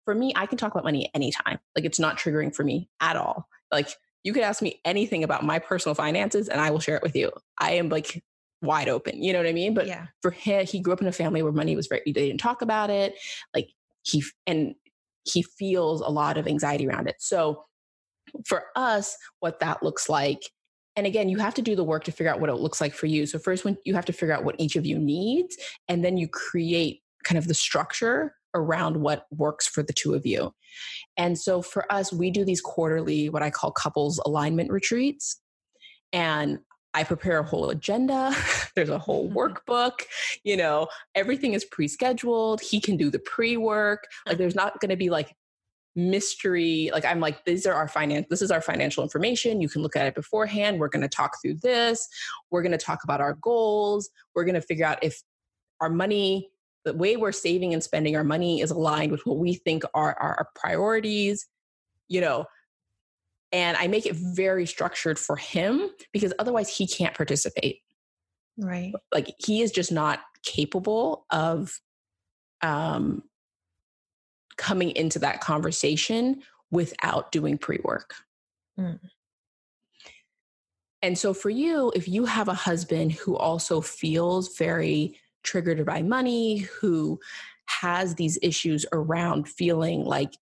For 0.07 0.15
me, 0.15 0.33
I 0.35 0.47
can 0.47 0.57
talk 0.57 0.73
about 0.73 0.85
money 0.85 1.11
anytime. 1.13 1.59
Like 1.75 1.85
it's 1.85 2.01
not 2.01 2.17
triggering 2.17 2.55
for 2.55 2.65
me 2.65 2.89
at 2.99 3.17
all. 3.17 3.47
Like 3.71 3.91
you 4.27 4.33
could 4.33 4.43
ask 4.43 4.61
me 4.61 4.81
anything 4.85 5.23
about 5.23 5.45
my 5.45 5.61
personal 5.61 5.95
finances 5.95 6.49
and 6.49 6.61
I 6.61 6.71
will 6.71 6.81
share 6.81 6.97
it 6.97 7.03
with 7.05 7.15
you. 7.15 7.31
I 7.61 7.75
am 7.75 7.91
like 7.91 8.25
wide 8.61 8.89
open. 8.89 9.23
You 9.23 9.33
know 9.33 9.39
what 9.39 9.47
I 9.47 9.53
mean? 9.53 9.73
But 9.73 9.87
yeah. 9.87 10.07
for 10.21 10.33
him, 10.33 10.67
he 10.67 10.81
grew 10.81 10.93
up 10.93 11.01
in 11.01 11.07
a 11.07 11.13
family 11.13 11.45
where 11.45 11.53
money 11.53 11.77
was 11.77 11.87
very, 11.87 12.03
they 12.05 12.13
didn't 12.13 12.41
talk 12.41 12.61
about 12.61 12.91
it. 12.91 13.15
Like 13.55 13.69
he, 14.03 14.25
and 14.45 14.75
he 15.23 15.43
feels 15.43 16.01
a 16.01 16.09
lot 16.09 16.39
of 16.39 16.49
anxiety 16.49 16.89
around 16.89 17.07
it. 17.07 17.15
So 17.21 17.63
for 18.49 18.65
us, 18.75 19.17
what 19.39 19.61
that 19.61 19.85
looks 19.85 20.09
like, 20.09 20.43
and 20.97 21.07
again, 21.07 21.29
you 21.29 21.39
have 21.39 21.55
to 21.55 21.63
do 21.63 21.77
the 21.77 21.85
work 21.85 22.03
to 22.05 22.11
figure 22.11 22.33
out 22.33 22.41
what 22.41 22.51
it 22.51 22.57
looks 22.57 22.81
like 22.81 22.95
for 22.95 23.07
you. 23.07 23.27
So 23.27 23.39
first, 23.39 23.65
when 23.65 23.79
you 23.85 23.95
have 23.95 24.07
to 24.07 24.13
figure 24.13 24.35
out 24.35 24.43
what 24.43 24.57
each 24.59 24.75
of 24.75 24.85
you 24.85 24.99
needs, 24.99 25.57
and 25.87 26.05
then 26.05 26.17
you 26.17 26.27
create 26.27 27.03
kind 27.23 27.39
of 27.39 27.47
the 27.47 27.55
structure 27.55 28.35
around 28.57 28.97
what 28.97 29.27
works 29.31 29.69
for 29.69 29.83
the 29.83 29.93
two 29.93 30.15
of 30.15 30.27
you. 30.27 30.53
And 31.17 31.39
so 31.39 31.63
for 31.63 31.91
us, 31.93 32.13
we 32.13 32.31
do 32.31 32.45
these 32.45 32.61
quarterly, 32.61 33.29
what 33.29 33.43
I 33.43 33.51
call 33.51 33.71
couples 33.71 34.21
alignment 34.27 34.71
retreats. 34.71 35.41
And 36.13 36.59
I 36.95 37.05
prepare 37.05 37.41
a 37.41 37.45
whole 37.45 37.69
agenda. 37.69 38.35
There's 38.75 38.89
a 38.89 38.99
whole 38.99 39.31
workbook. 39.33 40.03
You 40.45 40.57
know, 40.57 40.89
everything 41.15 41.53
is 41.53 41.65
pre 41.65 41.89
scheduled. 41.89 42.61
He 42.61 42.81
can 42.81 42.97
do 42.97 43.11
the 43.11 43.19
pre 43.19 43.57
work. 43.57 44.05
Like, 44.27 44.39
there's 44.39 44.55
not 44.55 44.81
going 44.81 44.91
to 44.91 44.97
be 44.97 45.11
like 45.11 45.35
mystery. 45.95 46.91
Like, 46.93 47.05
I'm 47.05 47.21
like, 47.21 47.45
these 47.45 47.67
are 47.67 47.75
our 47.75 47.89
finance, 47.89 48.27
this 48.31 48.43
is 48.43 48.51
our 48.51 48.63
financial 48.63 49.03
information. 49.03 49.61
You 49.61 49.69
can 49.69 49.83
look 49.83 49.97
at 49.97 50.07
it 50.07 50.15
beforehand. 50.15 50.79
We're 50.81 50.89
going 50.89 51.03
to 51.03 51.09
talk 51.09 51.33
through 51.43 51.57
this. 51.63 52.07
We're 52.51 52.63
going 52.63 52.73
to 52.73 52.79
talk 52.79 53.05
about 53.05 53.21
our 53.21 53.35
goals. 53.35 54.09
We're 54.35 54.45
going 54.45 54.55
to 54.55 54.63
figure 54.63 54.87
out 54.87 54.99
if 55.03 55.23
our 55.81 55.91
money 55.91 56.49
the 56.87 56.95
way 56.95 57.17
we're 57.17 57.33
saving 57.33 57.75
and 57.75 57.83
spending 57.83 58.17
our 58.17 58.25
money 58.25 58.61
is 58.61 58.71
aligned 58.71 59.11
with 59.11 59.27
what 59.27 59.39
we 59.39 59.55
think 59.55 59.83
are, 59.93 60.17
our 60.19 60.49
priorities, 60.55 61.47
you 62.09 62.21
know. 62.21 62.47
And 63.53 63.77
I 63.77 63.89
make 63.89 64.07
it 64.07 64.15
very 64.15 64.67
structured 64.67 65.19
for 65.19 65.37
him 65.37 65.91
because 66.13 66.33
otherwise 66.39 66.75
he 66.75 66.87
can't 66.87 67.15
participate. 67.15 67.81
Right. 68.57 68.93
Like 69.13 69.35
he 69.39 69.63
is 69.63 69.73
just 69.73 69.91
not 69.91 70.21
capable 70.45 71.27
of 71.31 71.81
um, 72.63 73.25
coming 74.57 74.91
into 74.91 75.19
that 75.19 75.41
conversation 75.41 76.43
without 76.71 77.33
doing 77.33 77.59
pre 77.59 77.81
work. 77.83 78.15
Mm. 78.79 79.01
And 81.03 81.19
so, 81.19 81.35
for 81.35 81.51
you, 81.51 81.93
if 81.97 82.09
you 82.09 82.25
have 82.25 82.49
a 82.49 82.55
husband 82.55 83.13
who 83.13 83.37
also 83.37 83.81
feels 83.81 84.57
very 84.57 85.19
triggered 85.47 85.85
by 85.87 86.03
money, 86.03 86.59
who 86.59 87.19
has 87.81 88.15
these 88.15 88.39
issues 88.43 88.85
around 88.93 89.49
feeling 89.49 90.05
like 90.05 90.35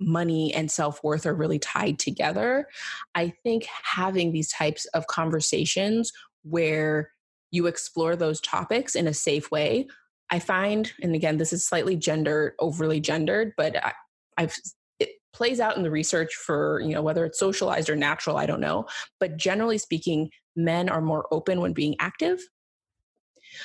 money 0.00 0.52
and 0.54 0.70
self 0.70 1.02
worth 1.04 1.26
are 1.26 1.34
really 1.34 1.58
tied 1.58 1.98
together, 1.98 2.66
I 3.14 3.32
think 3.42 3.66
having 3.84 4.32
these 4.32 4.50
types 4.50 4.86
of 4.86 5.06
conversations 5.06 6.12
where 6.42 7.10
you 7.50 7.66
explore 7.66 8.16
those 8.16 8.40
topics 8.40 8.94
in 8.94 9.06
a 9.06 9.14
safe 9.14 9.50
way. 9.50 9.86
I 10.30 10.38
find, 10.38 10.90
and 11.02 11.14
again, 11.14 11.38
this 11.38 11.52
is 11.52 11.66
slightly 11.66 11.96
gender, 11.96 12.54
overly 12.60 13.00
gendered, 13.00 13.52
but 13.56 13.76
I, 13.84 13.92
I've 14.36 14.56
it 15.00 15.10
plays 15.32 15.60
out 15.60 15.76
in 15.76 15.82
the 15.82 15.90
research 15.90 16.34
for 16.34 16.80
you 16.80 16.94
know 16.94 17.02
whether 17.02 17.24
it's 17.24 17.38
socialized 17.38 17.88
or 17.88 17.96
natural 17.96 18.36
i 18.36 18.44
don't 18.44 18.60
know 18.60 18.84
but 19.18 19.38
generally 19.38 19.78
speaking 19.78 20.28
men 20.56 20.90
are 20.90 21.00
more 21.00 21.26
open 21.30 21.60
when 21.60 21.72
being 21.72 21.96
active 21.98 22.40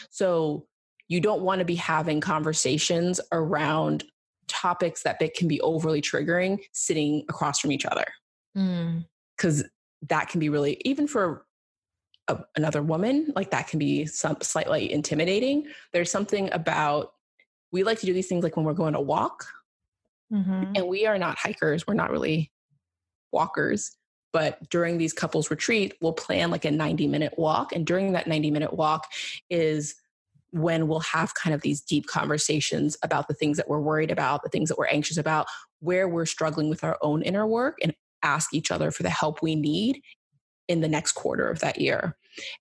so 0.10 0.66
you 1.08 1.20
don't 1.20 1.42
want 1.42 1.60
to 1.60 1.66
be 1.66 1.76
having 1.76 2.20
conversations 2.20 3.22
around 3.32 4.04
topics 4.48 5.04
that 5.04 5.20
can 5.36 5.48
be 5.48 5.60
overly 5.62 6.02
triggering 6.02 6.60
sitting 6.72 7.24
across 7.30 7.60
from 7.60 7.72
each 7.72 7.86
other 7.86 8.06
because 8.54 9.64
mm. 9.64 9.70
that 10.08 10.30
can 10.30 10.40
be 10.40 10.50
really 10.50 10.80
even 10.86 11.08
for 11.08 11.46
a, 12.28 12.38
another 12.56 12.82
woman 12.82 13.32
like 13.36 13.52
that 13.52 13.68
can 13.68 13.80
be 13.80 14.06
some 14.06 14.38
slightly 14.42 14.92
intimidating 14.92 15.66
there's 15.94 16.12
something 16.12 16.50
about 16.54 17.14
we 17.72 17.84
like 17.84 18.00
to 18.00 18.06
do 18.06 18.14
these 18.14 18.28
things 18.28 18.44
like 18.44 18.56
when 18.56 18.66
we're 18.66 18.74
going 18.74 18.94
to 18.94 19.02
walk 19.02 19.46
mm-hmm. 20.32 20.74
and 20.76 20.88
we 20.88 21.06
are 21.06 21.18
not 21.18 21.38
hikers 21.38 21.88
we're 21.88 21.94
not 21.94 22.12
really 22.12 22.52
walkers 23.32 23.98
but 24.36 24.60
during 24.70 24.98
these 24.98 25.14
couples 25.14 25.50
retreat 25.50 25.94
we'll 26.02 26.14
plan 26.14 26.52
like 26.52 26.66
a 26.66 26.72
90 26.72 27.08
minute 27.08 27.34
walk 27.38 27.72
and 27.72 27.86
during 27.86 28.12
that 28.12 28.28
90 28.28 28.52
minute 28.52 28.74
walk 28.74 29.08
is 29.50 29.96
when 30.52 30.88
we'll 30.88 31.00
have 31.00 31.34
kind 31.36 31.54
of 31.54 31.62
these 31.62 31.82
deep 31.82 32.06
conversations 32.08 32.98
about 33.02 33.30
the 33.30 33.34
things 33.34 33.56
that 33.56 33.70
we're 33.70 33.80
worried 33.80 34.12
about 34.12 34.44
the 34.44 34.50
things 34.50 34.68
that 34.68 34.78
we're 34.78 34.88
anxious 34.88 35.18
about 35.18 35.48
where 35.80 36.10
we're 36.10 36.26
struggling 36.26 36.70
with 36.70 36.84
our 36.84 36.98
own 37.02 37.22
inner 37.22 37.48
work 37.48 37.78
and 37.82 37.94
ask 38.24 38.54
each 38.54 38.72
other 38.72 38.92
for 38.92 39.04
the 39.04 39.10
help 39.10 39.42
we 39.42 39.56
need 39.56 40.02
in 40.68 40.82
the 40.82 40.88
next 40.88 41.14
quarter 41.14 41.48
of 41.50 41.60
that 41.60 41.80
year. 41.80 42.18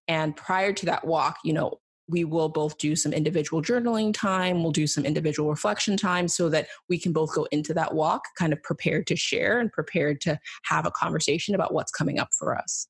And 0.07 0.37
prior 0.37 0.73
to 0.75 0.87
that 0.87 1.05
walk, 1.05 1.39
you 1.43 1.53
know, 1.53 1.81
we 2.09 2.25
will 2.25 2.49
both 2.49 2.79
do 2.79 2.95
some 2.95 3.13
individual 3.13 3.63
journaling 3.63 4.13
time, 4.13 4.63
we'll 4.63 4.73
do 4.73 4.87
some 4.87 5.05
individual 5.05 5.49
reflection 5.49 5.97
time 5.97 6.29
so 6.29 6.49
that 6.51 6.69
we 6.89 6.99
can 6.99 7.13
both 7.13 7.35
go 7.35 7.47
into 7.51 7.73
that 7.75 7.95
walk 7.95 8.25
kind 8.37 8.53
of 8.53 8.63
prepared 8.63 9.07
to 9.07 9.17
share 9.17 9.59
and 9.59 9.73
prepared 9.73 10.21
to 10.23 10.39
have 10.65 10.87
a 10.87 10.91
conversation 10.91 11.55
about 11.55 11.73
what's 11.73 11.93
coming 11.93 12.19
up 12.19 12.29
for 12.39 12.57
us. 12.57 12.89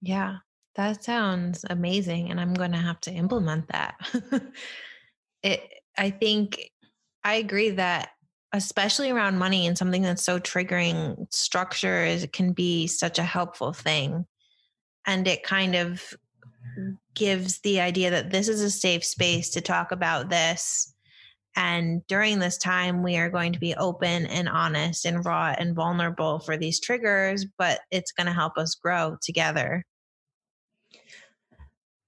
Yeah, 0.00 0.36
that 0.76 1.04
sounds 1.04 1.64
amazing 1.68 2.30
and 2.30 2.40
I'm 2.40 2.54
going 2.54 2.72
to 2.72 2.78
have 2.78 3.00
to 3.00 3.12
implement 3.12 3.68
that. 3.68 3.96
it 5.42 5.62
I 5.98 6.10
think 6.10 6.70
I 7.24 7.34
agree 7.34 7.70
that 7.70 8.10
especially 8.52 9.10
around 9.10 9.38
money 9.38 9.66
and 9.66 9.76
something 9.76 10.02
that's 10.02 10.22
so 10.22 10.40
triggering 10.40 11.26
structure 11.32 12.04
is 12.04 12.26
can 12.32 12.52
be 12.52 12.86
such 12.86 13.18
a 13.18 13.22
helpful 13.22 13.72
thing 13.72 14.26
and 15.06 15.26
it 15.28 15.42
kind 15.42 15.74
of 15.74 16.02
gives 17.14 17.60
the 17.60 17.80
idea 17.80 18.10
that 18.10 18.30
this 18.30 18.48
is 18.48 18.60
a 18.60 18.70
safe 18.70 19.04
space 19.04 19.50
to 19.50 19.60
talk 19.60 19.92
about 19.92 20.28
this 20.28 20.94
and 21.56 22.06
during 22.06 22.38
this 22.38 22.56
time 22.58 23.02
we 23.02 23.16
are 23.16 23.28
going 23.28 23.52
to 23.52 23.58
be 23.58 23.74
open 23.74 24.26
and 24.26 24.48
honest 24.48 25.04
and 25.04 25.24
raw 25.24 25.54
and 25.58 25.74
vulnerable 25.74 26.38
for 26.38 26.56
these 26.56 26.80
triggers 26.80 27.46
but 27.58 27.80
it's 27.90 28.12
going 28.12 28.26
to 28.26 28.32
help 28.32 28.56
us 28.56 28.74
grow 28.74 29.16
together 29.22 29.84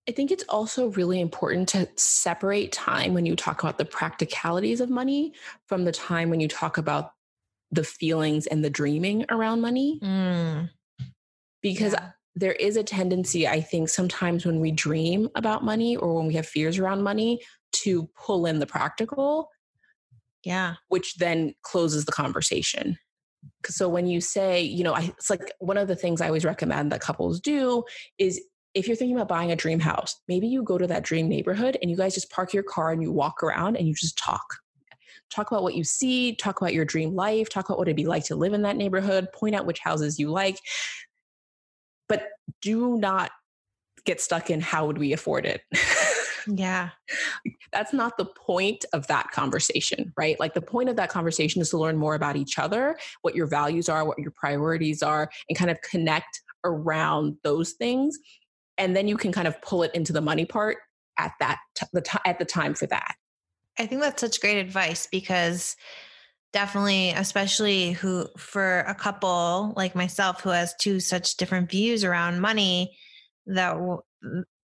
I 0.08 0.12
think 0.12 0.32
it's 0.32 0.44
also 0.48 0.88
really 0.90 1.20
important 1.20 1.68
to 1.70 1.88
separate 1.94 2.72
time 2.72 3.14
when 3.14 3.24
you 3.24 3.36
talk 3.36 3.62
about 3.62 3.78
the 3.78 3.84
practicalities 3.84 4.80
of 4.80 4.90
money 4.90 5.32
from 5.66 5.84
the 5.84 5.92
time 5.92 6.28
when 6.28 6.40
you 6.40 6.48
talk 6.48 6.76
about 6.76 7.12
the 7.70 7.84
feelings 7.84 8.46
and 8.48 8.64
the 8.64 8.70
dreaming 8.70 9.24
around 9.30 9.60
money. 9.60 10.00
Mm. 10.02 10.70
Because 11.62 11.92
yeah. 11.92 12.10
There 12.34 12.52
is 12.52 12.76
a 12.76 12.82
tendency, 12.82 13.46
I 13.46 13.60
think, 13.60 13.88
sometimes 13.88 14.46
when 14.46 14.60
we 14.60 14.72
dream 14.72 15.28
about 15.34 15.64
money 15.64 15.96
or 15.96 16.14
when 16.14 16.26
we 16.26 16.34
have 16.34 16.46
fears 16.46 16.78
around 16.78 17.02
money 17.02 17.40
to 17.72 18.08
pull 18.16 18.46
in 18.46 18.58
the 18.58 18.66
practical. 18.66 19.50
Yeah. 20.44 20.74
Which 20.88 21.16
then 21.16 21.54
closes 21.62 22.04
the 22.04 22.12
conversation. 22.12 22.98
So 23.66 23.88
when 23.88 24.06
you 24.06 24.20
say, 24.20 24.60
you 24.60 24.84
know, 24.84 24.94
I, 24.94 25.12
it's 25.18 25.30
like 25.30 25.52
one 25.58 25.76
of 25.76 25.88
the 25.88 25.96
things 25.96 26.20
I 26.20 26.26
always 26.26 26.44
recommend 26.44 26.90
that 26.92 27.00
couples 27.00 27.40
do 27.40 27.84
is 28.18 28.40
if 28.74 28.86
you're 28.86 28.96
thinking 28.96 29.16
about 29.16 29.28
buying 29.28 29.52
a 29.52 29.56
dream 29.56 29.80
house, 29.80 30.20
maybe 30.28 30.48
you 30.48 30.62
go 30.62 30.78
to 30.78 30.86
that 30.86 31.02
dream 31.02 31.28
neighborhood 31.28 31.76
and 31.80 31.90
you 31.90 31.96
guys 31.96 32.14
just 32.14 32.30
park 32.30 32.52
your 32.52 32.62
car 32.62 32.90
and 32.92 33.02
you 33.02 33.12
walk 33.12 33.42
around 33.42 33.76
and 33.76 33.86
you 33.86 33.94
just 33.94 34.16
talk. 34.16 34.56
Talk 35.30 35.50
about 35.50 35.62
what 35.62 35.74
you 35.74 35.84
see, 35.84 36.34
talk 36.36 36.60
about 36.60 36.74
your 36.74 36.84
dream 36.84 37.14
life, 37.14 37.48
talk 37.48 37.68
about 37.68 37.78
what 37.78 37.88
it'd 37.88 37.96
be 37.96 38.06
like 38.06 38.24
to 38.24 38.36
live 38.36 38.52
in 38.52 38.62
that 38.62 38.76
neighborhood, 38.76 39.28
point 39.32 39.54
out 39.54 39.66
which 39.66 39.78
houses 39.78 40.18
you 40.18 40.30
like. 40.30 40.58
But 42.12 42.28
do 42.60 42.98
not 42.98 43.30
get 44.04 44.20
stuck 44.20 44.50
in 44.50 44.60
how 44.60 44.86
would 44.86 44.98
we 44.98 45.12
afford 45.12 45.46
it? 45.46 45.62
yeah. 46.46 46.90
That's 47.72 47.92
not 47.92 48.18
the 48.18 48.26
point 48.26 48.84
of 48.92 49.06
that 49.06 49.30
conversation, 49.30 50.12
right? 50.16 50.38
Like 50.38 50.54
the 50.54 50.60
point 50.60 50.88
of 50.88 50.96
that 50.96 51.08
conversation 51.08 51.62
is 51.62 51.70
to 51.70 51.78
learn 51.78 51.96
more 51.96 52.14
about 52.14 52.36
each 52.36 52.58
other, 52.58 52.98
what 53.22 53.34
your 53.34 53.46
values 53.46 53.88
are, 53.88 54.04
what 54.04 54.18
your 54.18 54.32
priorities 54.32 55.02
are, 55.02 55.30
and 55.48 55.56
kind 55.56 55.70
of 55.70 55.80
connect 55.80 56.42
around 56.64 57.36
those 57.42 57.72
things 57.72 58.18
and 58.78 58.96
then 58.96 59.08
you 59.08 59.16
can 59.16 59.32
kind 59.32 59.48
of 59.48 59.60
pull 59.62 59.82
it 59.82 59.94
into 59.94 60.12
the 60.12 60.20
money 60.20 60.44
part 60.44 60.78
at 61.18 61.32
that 61.40 61.58
t- 61.74 61.86
the 61.92 62.00
t- 62.00 62.18
at 62.24 62.38
the 62.38 62.44
time 62.44 62.74
for 62.74 62.86
that. 62.86 63.14
I 63.78 63.86
think 63.86 64.00
that's 64.00 64.20
such 64.20 64.40
great 64.40 64.58
advice 64.58 65.08
because 65.10 65.76
definitely 66.52 67.10
especially 67.10 67.92
who 67.92 68.28
for 68.36 68.80
a 68.80 68.94
couple 68.94 69.72
like 69.76 69.94
myself 69.94 70.42
who 70.42 70.50
has 70.50 70.74
two 70.78 71.00
such 71.00 71.36
different 71.36 71.70
views 71.70 72.04
around 72.04 72.40
money 72.40 72.94
that 73.46 73.76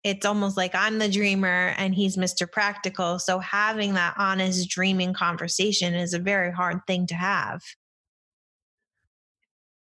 it's 0.03 0.25
almost 0.25 0.57
like 0.57 0.75
I'm 0.75 0.99
the 0.99 1.09
dreamer 1.09 1.75
and 1.77 1.95
he's 1.95 2.17
Mr. 2.17 2.51
Practical. 2.51 3.19
So 3.19 3.39
having 3.39 3.95
that 3.95 4.15
honest 4.17 4.69
dreaming 4.71 5.13
conversation 5.13 5.95
is 5.95 6.15
a 6.15 6.19
very 6.19 6.51
hard 6.51 6.87
thing 6.87 7.07
to 7.09 7.15
have. 7.15 7.63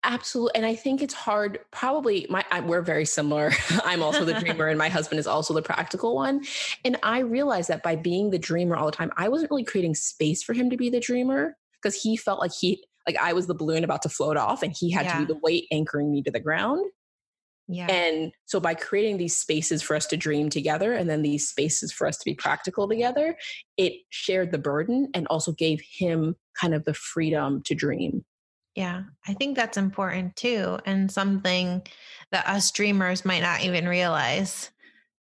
Absolutely. 0.04 0.56
And 0.56 0.66
I 0.66 0.76
think 0.76 1.02
it's 1.02 1.14
hard. 1.14 1.60
Probably 1.72 2.26
my 2.30 2.46
I, 2.52 2.62
we're 2.62 2.82
very 2.82 3.04
similar. 3.04 3.52
I'm 3.84 4.02
also 4.02 4.24
the 4.24 4.34
dreamer 4.40 4.68
and 4.68 4.78
my 4.78 4.88
husband 4.88 5.20
is 5.20 5.28
also 5.28 5.54
the 5.54 5.62
practical 5.62 6.16
one. 6.16 6.46
And 6.86 6.98
I 7.04 7.20
realized 7.20 7.70
that 7.70 7.84
by 7.84 7.98
being 7.98 8.30
the 8.30 8.40
dreamer 8.40 8.78
all 8.78 8.86
the 8.86 8.94
time, 8.94 9.12
I 9.18 9.28
wasn't 9.28 9.52
really 9.52 9.66
creating 9.66 9.96
space 9.96 10.42
for 10.42 10.54
him 10.54 10.70
to 10.70 10.78
be 10.78 10.90
the 10.90 11.02
dreamer 11.02 11.58
because 11.88 12.02
he 12.02 12.18
felt 12.18 12.40
like 12.40 12.52
he 12.52 12.84
like 13.08 13.18
I 13.18 13.32
was 13.32 13.48
the 13.48 13.56
balloon 13.56 13.86
about 13.86 14.02
to 14.02 14.10
float 14.10 14.36
off 14.36 14.62
and 14.62 14.76
he 14.78 14.92
had 14.92 15.06
yeah. 15.06 15.14
to 15.14 15.20
be 15.20 15.34
the 15.34 15.40
weight 15.42 15.68
anchoring 15.72 16.12
me 16.12 16.22
to 16.24 16.32
the 16.32 16.42
ground. 16.42 16.86
Yeah. 17.70 17.88
And 17.88 18.32
so 18.46 18.60
by 18.60 18.76
creating 18.76 19.18
these 19.18 19.36
spaces 19.36 19.82
for 19.82 19.96
us 19.96 20.06
to 20.08 20.18
dream 20.18 20.50
together 20.50 20.94
and 20.94 21.10
then 21.10 21.22
these 21.22 21.48
spaces 21.48 21.92
for 21.92 22.08
us 22.08 22.18
to 22.18 22.26
be 22.26 22.34
practical 22.34 22.88
together, 22.88 23.38
it 23.78 23.94
shared 24.10 24.52
the 24.52 24.58
burden 24.58 25.10
and 25.14 25.28
also 25.28 25.54
gave 25.54 25.82
him 25.82 26.36
kind 26.60 26.74
of 26.74 26.84
the 26.86 26.94
freedom 26.94 27.62
to 27.64 27.76
dream. 27.76 28.26
Yeah, 28.76 29.04
I 29.26 29.34
think 29.34 29.56
that's 29.56 29.78
important 29.78 30.36
too. 30.36 30.80
And 30.86 31.10
something 31.12 31.82
that 32.32 32.48
us 32.48 32.72
dreamers 32.72 33.26
might 33.26 33.42
not 33.42 33.64
even 33.64 33.88
realize 33.88 34.70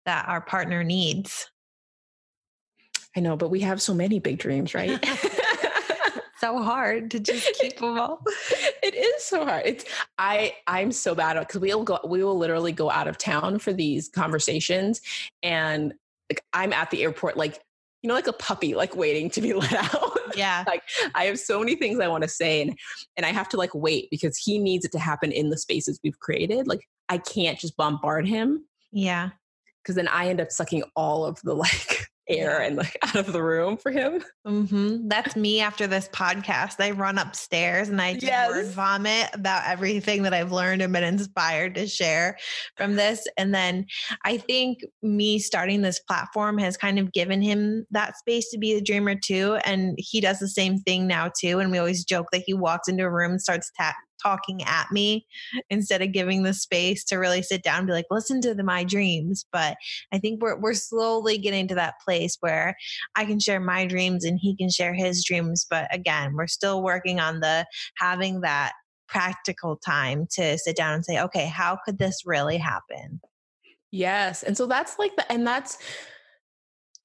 that 0.05 0.29
our 0.29 0.40
partner 0.40 0.85
needs. 0.85 1.50
I 3.16 3.20
know, 3.20 3.37
but 3.37 3.50
we 3.50 3.61
have 3.61 3.81
so 3.81 3.94
many 3.94 4.18
big 4.18 4.38
dreams, 4.38 4.74
right? 4.74 5.00
so 6.46 6.62
hard 6.62 7.11
to 7.11 7.20
just 7.20 7.52
keep 7.61 7.78
them 7.78 7.98
all. 7.98 8.22
It 8.82 8.94
is 8.94 9.24
so 9.24 9.44
hard. 9.44 9.62
It's 9.66 9.85
I 10.18 10.54
I'm 10.66 10.92
so 10.92 11.14
bad 11.14 11.37
at 11.37 11.48
because 11.48 11.61
we'll 11.61 11.85
go 11.85 11.98
we 12.06 12.22
will 12.22 12.38
literally 12.38 12.72
go 12.72 12.90
out 12.90 13.09
of 13.09 13.18
town 13.18 13.59
for 13.59 13.72
these 13.72 14.09
conversations 14.09 15.00
and 15.42 15.94
like 16.30 16.42
I'm 16.52 16.72
at 16.72 16.90
the 16.90 17.02
airport 17.02 17.37
like 17.37 17.61
you 18.02 18.09
know 18.09 18.14
like 18.14 18.26
a 18.26 18.32
puppy 18.32 18.74
like 18.74 18.96
waiting 18.96 19.30
to 19.30 19.40
be 19.40 19.52
let 19.54 19.72
out. 19.72 20.18
Yeah. 20.37 20.64
like 20.66 20.82
I 21.14 21.24
have 21.24 21.38
so 21.38 21.59
many 21.59 21.76
things 21.76 21.98
I 22.00 22.09
want 22.09 22.22
to 22.22 22.28
say 22.28 22.62
and 22.62 22.78
and 23.16 23.26
I 23.26 23.32
have 23.32 23.48
to 23.50 23.56
like 23.56 23.74
wait 23.74 24.09
because 24.11 24.37
he 24.37 24.59
needs 24.59 24.85
it 24.85 24.92
to 24.92 24.98
happen 24.98 25.32
in 25.32 25.50
the 25.50 25.59
spaces 25.59 26.00
we've 26.02 26.18
created. 26.18 26.66
Like 26.66 26.87
I 27.09 27.18
can't 27.18 27.59
just 27.59 27.76
bombard 27.76 28.26
him. 28.26 28.64
Yeah. 28.92 29.30
Cuz 29.85 29.94
then 29.96 30.09
I 30.09 30.28
end 30.28 30.40
up 30.40 30.50
sucking 30.50 30.85
all 30.94 31.24
of 31.24 31.40
the 31.42 31.54
like 31.66 32.06
air 32.28 32.60
and 32.60 32.76
like 32.76 32.96
out 33.02 33.16
of 33.16 33.32
the 33.32 33.42
room 33.42 33.76
for 33.76 33.90
him. 33.90 34.22
Mm-hmm. 34.46 35.08
That's 35.08 35.36
me 35.36 35.60
after 35.60 35.86
this 35.86 36.08
podcast. 36.08 36.74
I 36.80 36.90
run 36.92 37.18
upstairs 37.18 37.88
and 37.88 38.00
I 38.00 38.14
just 38.14 38.24
Yes. 38.26 38.50
word 38.50 38.66
vomit 38.66 39.30
about 39.32 39.62
everything 39.66 40.22
that 40.24 40.34
I've 40.34 40.52
learned 40.52 40.82
and 40.82 40.92
been 40.92 41.04
inspired 41.04 41.74
to 41.76 41.86
share 41.86 42.36
from 42.76 42.96
this. 42.96 43.26
And 43.36 43.54
then 43.54 43.86
I 44.24 44.36
think 44.38 44.80
me 45.02 45.38
starting 45.38 45.82
this 45.82 46.00
platform 46.00 46.58
has 46.58 46.76
kind 46.76 46.98
of 46.98 47.12
given 47.12 47.42
him 47.42 47.86
that 47.90 48.16
space 48.16 48.50
to 48.50 48.58
be 48.58 48.72
a 48.74 48.80
dreamer 48.82 49.14
too. 49.14 49.58
And 49.64 49.94
he 49.98 50.20
does 50.20 50.38
the 50.38 50.48
same 50.48 50.78
thing 50.78 51.06
now 51.06 51.30
too. 51.40 51.58
And 51.60 51.70
we 51.70 51.78
always 51.78 52.04
joke 52.04 52.26
that 52.32 52.42
he 52.46 52.54
walks 52.54 52.88
into 52.88 53.04
a 53.04 53.10
room 53.10 53.32
and 53.32 53.40
starts 53.42 53.70
ta- 53.78 53.94
talking 54.22 54.62
at 54.64 54.90
me 54.92 55.26
instead 55.70 56.02
of 56.02 56.12
giving 56.12 56.42
the 56.42 56.55
space 56.55 57.05
to 57.05 57.16
really 57.16 57.42
sit 57.42 57.62
down 57.62 57.79
and 57.79 57.87
be 57.87 57.92
like, 57.92 58.07
listen 58.11 58.40
to 58.42 58.55
the, 58.55 58.64
my 58.64 58.85
dreams. 58.85 59.46
But 59.52 59.76
I 60.12 60.18
think 60.18 60.42
we're 60.42 60.59
we're 60.59 60.74
slowly 60.74 61.38
getting 61.38 61.68
to 61.68 61.74
that 61.76 61.94
place 62.05 62.37
where 62.40 62.76
I 63.16 63.24
can 63.24 63.40
share 63.40 63.61
my 63.61 63.87
dreams 63.87 64.24
and 64.24 64.38
he 64.40 64.57
can 64.57 64.70
share 64.70 64.94
his 64.94 65.24
dreams. 65.24 65.66
But 65.68 65.88
again, 65.94 66.35
we're 66.35 66.46
still 66.46 66.83
working 66.83 67.20
on 67.20 67.40
the 67.40 67.66
having 67.98 68.40
that 68.42 68.72
practical 69.09 69.76
time 69.76 70.26
to 70.33 70.59
sit 70.59 70.76
down 70.76 70.94
and 70.94 71.05
say, 71.05 71.20
okay, 71.20 71.46
how 71.46 71.79
could 71.85 71.98
this 71.98 72.22
really 72.26 72.59
happen? 72.59 73.20
Yes. 73.92 74.42
And 74.42 74.57
so 74.57 74.66
that's 74.66 74.98
like 74.98 75.14
the 75.16 75.31
and 75.31 75.46
that's 75.46 75.79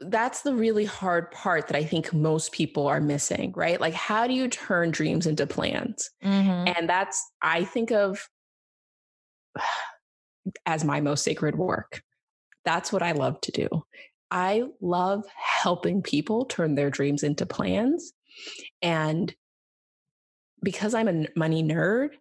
that's 0.01 0.41
the 0.41 0.55
really 0.55 0.85
hard 0.85 1.31
part 1.31 1.67
that 1.67 1.77
I 1.77 1.83
think 1.83 2.13
most 2.13 2.51
people 2.51 2.87
are 2.87 2.99
missing, 2.99 3.53
right? 3.55 3.79
Like 3.79 3.93
how 3.93 4.27
do 4.27 4.33
you 4.33 4.47
turn 4.47 4.91
dreams 4.91 5.27
into 5.27 5.45
plans? 5.45 6.09
Mm-hmm. 6.23 6.73
And 6.75 6.89
that's 6.89 7.23
I 7.41 7.63
think 7.63 7.91
of 7.91 8.27
as 10.65 10.83
my 10.83 11.01
most 11.01 11.23
sacred 11.23 11.55
work. 11.55 12.01
That's 12.65 12.91
what 12.91 13.03
I 13.03 13.11
love 13.11 13.39
to 13.41 13.51
do. 13.51 13.67
I 14.31 14.63
love 14.81 15.25
helping 15.35 16.01
people 16.01 16.45
turn 16.45 16.75
their 16.75 16.89
dreams 16.89 17.21
into 17.23 17.45
plans. 17.45 18.13
And 18.81 19.33
because 20.63 20.93
I'm 20.93 21.07
a 21.07 21.27
money 21.35 21.63
nerd, 21.63 22.11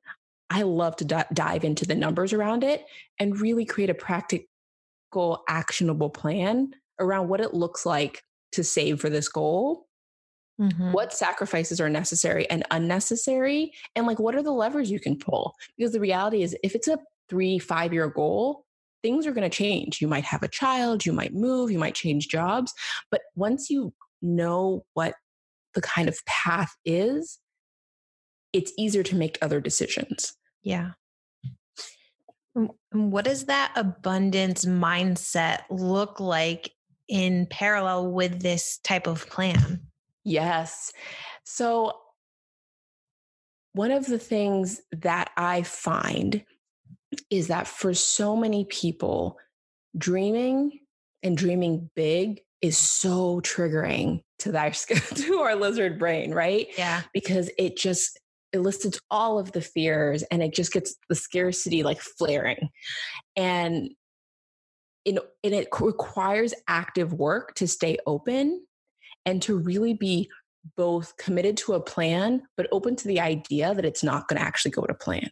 I 0.51 0.63
love 0.63 0.97
to 0.97 1.05
di- 1.05 1.27
dive 1.33 1.63
into 1.63 1.87
the 1.87 1.95
numbers 1.95 2.33
around 2.33 2.65
it 2.65 2.85
and 3.19 3.41
really 3.41 3.65
create 3.65 3.91
a 3.91 3.95
practical, 3.95 5.45
actionable 5.49 6.11
plan 6.11 6.73
around 7.01 7.29
what 7.29 7.41
it 7.41 7.55
looks 7.55 7.85
like 7.85 8.23
to 8.53 8.63
save 8.63 9.01
for 9.01 9.11
this 9.11 9.29
goal, 9.29 9.87
Mhm. 10.61 10.93
what 10.93 11.13
sacrifices 11.13 11.81
are 11.81 11.89
necessary 11.89 12.49
and 12.51 12.65
unnecessary, 12.71 13.73
and 13.97 14.07
like 14.07 14.19
what 14.19 14.35
are 14.35 14.43
the 14.43 14.53
levers 14.53 14.91
you 14.91 15.01
can 15.01 15.19
pull. 15.19 15.55
Because 15.77 15.93
the 15.93 16.01
reality 16.01 16.43
is, 16.43 16.57
if 16.63 16.75
it's 16.75 16.89
a 16.89 16.99
three, 17.29 17.59
five 17.59 17.93
year 17.93 18.09
goal, 18.09 18.65
things 19.03 19.27
are 19.27 19.33
going 19.33 19.49
to 19.49 19.57
change. 19.57 20.01
You 20.03 20.09
might 20.09 20.25
have 20.25 20.43
a 20.43 20.49
child, 20.49 21.07
you 21.07 21.13
might 21.13 21.33
move, 21.33 21.71
you 21.71 21.79
might 21.79 21.95
change 21.95 22.29
jobs. 22.29 22.75
But 23.11 23.23
once 23.35 23.71
you 23.71 23.95
know 24.21 24.85
what 24.93 25.15
the 25.75 25.81
kind 25.81 26.09
of 26.09 26.23
path 26.27 26.77
is, 26.85 27.39
it's 28.53 28.73
easier 28.77 29.03
to 29.05 29.15
make 29.17 29.39
other 29.41 29.61
decisions. 29.61 30.35
Yeah. 30.63 30.91
What 32.91 33.25
does 33.25 33.47
that 33.47 33.73
abundance 33.77 34.65
mindset 34.65 35.63
look 35.71 36.19
like 36.21 36.73
in 37.11 37.47
parallel 37.51 38.11
with 38.11 38.41
this 38.41 38.79
type 38.79 39.07
of 39.07 39.29
plan? 39.29 39.81
Yes. 40.25 40.93
So, 41.45 41.93
one 43.73 43.91
of 43.91 44.07
the 44.07 44.19
things 44.19 44.81
that 44.93 45.31
I 45.37 45.63
find 45.63 46.45
is 47.31 47.49
that 47.49 47.69
for 47.69 47.95
so 47.95 48.37
many 48.37 48.65
people, 48.65 49.37
dreaming 49.97 50.81
and 51.23 51.37
dreaming 51.37 51.91
big 51.95 52.41
is 52.63 52.77
so 52.77 53.41
triggering 53.41 54.23
to 54.41 54.53
their 54.53 54.71
to 55.15 55.39
our 55.39 55.57
lizard 55.57 55.99
brain, 55.99 56.33
right? 56.33 56.69
Yeah. 56.77 57.03
Because 57.13 57.51
it 57.59 57.77
just 57.77 58.19
elicits 58.53 59.01
all 59.11 59.39
of 59.39 59.53
the 59.53 59.61
fears 59.61 60.23
and 60.25 60.43
it 60.43 60.53
just 60.53 60.73
gets 60.73 60.97
the 61.09 61.15
scarcity 61.15 61.83
like 61.83 62.01
flaring. 62.01 62.69
And 63.37 63.91
in, 65.05 65.19
and 65.43 65.55
it 65.55 65.69
requires 65.81 66.55
active 66.69 67.13
work 67.13 67.55
to 67.55 67.67
stay 67.67 67.99
open 68.07 68.65
and 69.27 69.41
to 69.43 69.59
really 69.59 69.95
be 69.95 70.29
both 70.77 71.17
committed 71.17 71.57
to 71.57 71.75
a 71.75 71.81
plan, 71.81 72.43
but 72.57 72.69
open 72.73 72.97
to 72.97 73.09
the 73.09 73.21
idea 73.21 73.75
that 73.75 73.85
it's 73.85 74.05
not 74.05 74.29
going 74.29 74.39
to 74.39 74.47
actually 74.47 74.71
go 74.71 74.83
to 74.83 74.95
plan. 74.95 75.31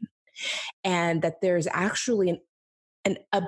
And 0.84 1.22
that 1.22 1.40
there's 1.42 1.66
actually 1.66 2.30
an, 2.30 2.38
an 3.04 3.44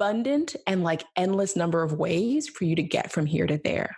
abundant 0.00 0.56
and 0.66 0.82
like 0.82 1.04
endless 1.16 1.54
number 1.54 1.82
of 1.82 1.92
ways 1.92 2.48
for 2.48 2.64
you 2.64 2.74
to 2.74 2.82
get 2.82 3.12
from 3.12 3.26
here 3.26 3.46
to 3.46 3.60
there. 3.62 3.96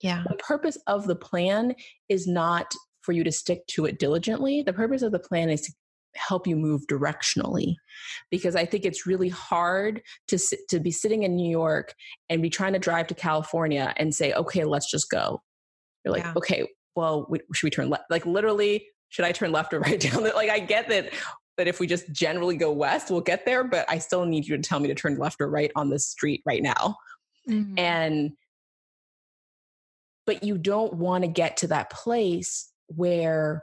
Yeah. 0.00 0.22
The 0.28 0.36
purpose 0.36 0.78
of 0.86 1.06
the 1.06 1.16
plan 1.16 1.74
is 2.08 2.26
not 2.26 2.72
for 3.02 3.12
you 3.12 3.24
to 3.24 3.32
stick 3.32 3.66
to 3.68 3.86
it 3.86 3.98
diligently. 3.98 4.62
The 4.62 4.72
purpose 4.72 5.02
of 5.02 5.12
the 5.12 5.18
plan 5.18 5.50
is 5.50 5.62
to 5.62 5.72
help 6.16 6.46
you 6.46 6.56
move 6.56 6.82
directionally 6.88 7.74
because 8.30 8.56
i 8.56 8.64
think 8.64 8.84
it's 8.84 9.06
really 9.06 9.28
hard 9.28 10.02
to 10.28 10.38
sit, 10.38 10.60
to 10.68 10.80
be 10.80 10.90
sitting 10.90 11.22
in 11.22 11.36
new 11.36 11.50
york 11.50 11.94
and 12.28 12.42
be 12.42 12.50
trying 12.50 12.72
to 12.72 12.78
drive 12.78 13.06
to 13.06 13.14
california 13.14 13.92
and 13.96 14.14
say 14.14 14.32
okay 14.34 14.64
let's 14.64 14.90
just 14.90 15.10
go 15.10 15.40
you're 16.04 16.12
like 16.12 16.24
Yeah. 16.24 16.32
okay 16.36 16.68
well 16.96 17.26
we, 17.30 17.40
should 17.54 17.66
we 17.66 17.70
turn 17.70 17.88
left 17.90 18.04
like 18.10 18.26
literally 18.26 18.86
should 19.08 19.24
i 19.24 19.32
turn 19.32 19.52
left 19.52 19.72
or 19.72 19.80
right 19.88 20.00
down 20.00 20.22
the, 20.22 20.32
like 20.34 20.50
i 20.50 20.58
get 20.58 20.88
that 20.88 21.12
that 21.56 21.68
if 21.68 21.78
we 21.78 21.86
just 21.86 22.10
generally 22.12 22.56
go 22.56 22.72
west 22.72 23.10
we'll 23.10 23.20
get 23.20 23.44
there 23.44 23.62
but 23.64 23.84
i 23.88 23.98
still 23.98 24.24
need 24.24 24.46
you 24.46 24.56
to 24.56 24.62
tell 24.62 24.80
me 24.80 24.88
to 24.88 24.94
turn 24.94 25.16
left 25.18 25.40
or 25.40 25.48
right 25.48 25.70
on 25.76 25.90
this 25.90 26.06
street 26.06 26.42
right 26.46 26.62
now 26.62 26.96
Mhm. 27.48 27.78
and 27.78 28.32
but 30.26 30.44
you 30.44 30.58
don't 30.58 30.94
want 30.94 31.24
to 31.24 31.28
get 31.28 31.56
to 31.58 31.66
that 31.68 31.90
place 31.90 32.70
where 32.88 33.62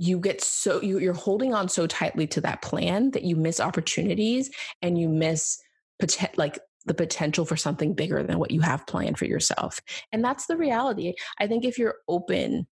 you 0.00 0.18
get 0.18 0.40
so 0.40 0.80
you, 0.80 0.98
you're 0.98 1.12
holding 1.12 1.52
on 1.52 1.68
so 1.68 1.86
tightly 1.86 2.26
to 2.26 2.40
that 2.40 2.62
plan 2.62 3.10
that 3.10 3.22
you 3.22 3.36
miss 3.36 3.60
opportunities 3.60 4.50
and 4.80 4.98
you 4.98 5.08
miss 5.08 5.58
poten- 6.02 6.36
like 6.38 6.58
the 6.86 6.94
potential 6.94 7.44
for 7.44 7.56
something 7.56 7.92
bigger 7.92 8.22
than 8.22 8.38
what 8.38 8.50
you 8.50 8.62
have 8.62 8.86
planned 8.86 9.18
for 9.18 9.26
yourself 9.26 9.78
and 10.10 10.24
that's 10.24 10.46
the 10.46 10.56
reality 10.56 11.12
i 11.38 11.46
think 11.46 11.64
if 11.66 11.78
you're 11.78 11.96
open 12.08 12.66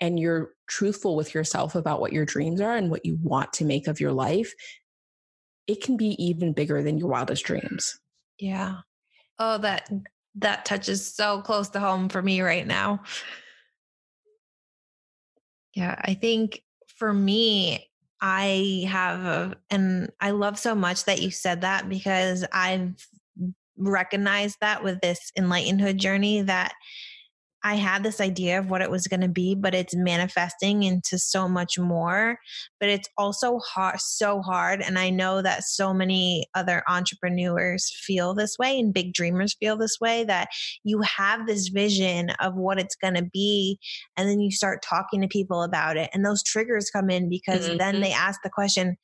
and 0.00 0.20
you're 0.20 0.50
truthful 0.66 1.16
with 1.16 1.34
yourself 1.34 1.74
about 1.74 2.00
what 2.00 2.12
your 2.12 2.26
dreams 2.26 2.60
are 2.60 2.76
and 2.76 2.90
what 2.90 3.06
you 3.06 3.18
want 3.22 3.50
to 3.54 3.64
make 3.64 3.86
of 3.88 3.98
your 3.98 4.12
life 4.12 4.52
it 5.66 5.82
can 5.82 5.96
be 5.96 6.22
even 6.22 6.52
bigger 6.52 6.82
than 6.82 6.98
your 6.98 7.08
wildest 7.08 7.44
dreams 7.44 7.98
Yeah. 8.38 8.76
Oh, 9.38 9.56
that 9.58 9.90
that 10.36 10.64
touches 10.64 11.14
so 11.14 11.40
close 11.40 11.70
to 11.70 11.80
home 11.80 12.08
for 12.08 12.22
me 12.22 12.42
right 12.42 12.66
now. 12.66 13.02
Yeah, 15.74 15.94
I 16.02 16.14
think 16.14 16.62
for 16.96 17.12
me, 17.12 17.88
I 18.20 18.84
have, 18.88 19.20
a, 19.24 19.56
and 19.70 20.10
I 20.20 20.30
love 20.32 20.58
so 20.58 20.74
much 20.74 21.04
that 21.04 21.22
you 21.22 21.30
said 21.30 21.62
that 21.62 21.88
because 21.88 22.44
I've 22.52 23.06
recognized 23.78 24.58
that 24.60 24.84
with 24.84 25.00
this 25.00 25.32
enlightenedhood 25.38 25.96
journey 25.96 26.42
that 26.42 26.72
I 27.62 27.74
had 27.74 28.02
this 28.02 28.20
idea 28.20 28.58
of 28.58 28.70
what 28.70 28.80
it 28.82 28.90
was 28.90 29.06
going 29.06 29.20
to 29.20 29.28
be, 29.28 29.54
but 29.54 29.74
it's 29.74 29.94
manifesting 29.94 30.82
into 30.82 31.18
so 31.18 31.48
much 31.48 31.78
more. 31.78 32.38
But 32.78 32.88
it's 32.88 33.08
also 33.18 33.58
hard, 33.58 34.00
so 34.00 34.40
hard. 34.40 34.80
And 34.80 34.98
I 34.98 35.10
know 35.10 35.42
that 35.42 35.64
so 35.64 35.92
many 35.92 36.46
other 36.54 36.82
entrepreneurs 36.88 37.92
feel 38.06 38.34
this 38.34 38.56
way 38.58 38.78
and 38.78 38.94
big 38.94 39.12
dreamers 39.12 39.54
feel 39.60 39.76
this 39.76 39.98
way 40.00 40.24
that 40.24 40.48
you 40.84 41.02
have 41.02 41.46
this 41.46 41.68
vision 41.68 42.30
of 42.40 42.54
what 42.54 42.80
it's 42.80 42.96
going 42.96 43.14
to 43.14 43.28
be. 43.32 43.78
And 44.16 44.28
then 44.28 44.40
you 44.40 44.50
start 44.50 44.82
talking 44.82 45.20
to 45.20 45.28
people 45.28 45.62
about 45.62 45.96
it. 45.96 46.10
And 46.14 46.24
those 46.24 46.42
triggers 46.42 46.90
come 46.90 47.10
in 47.10 47.28
because 47.28 47.66
then 47.76 47.96
Mhm. 47.96 48.02
they 48.02 48.12
ask 48.12 48.40
the 48.42 48.50
question, 48.50 48.96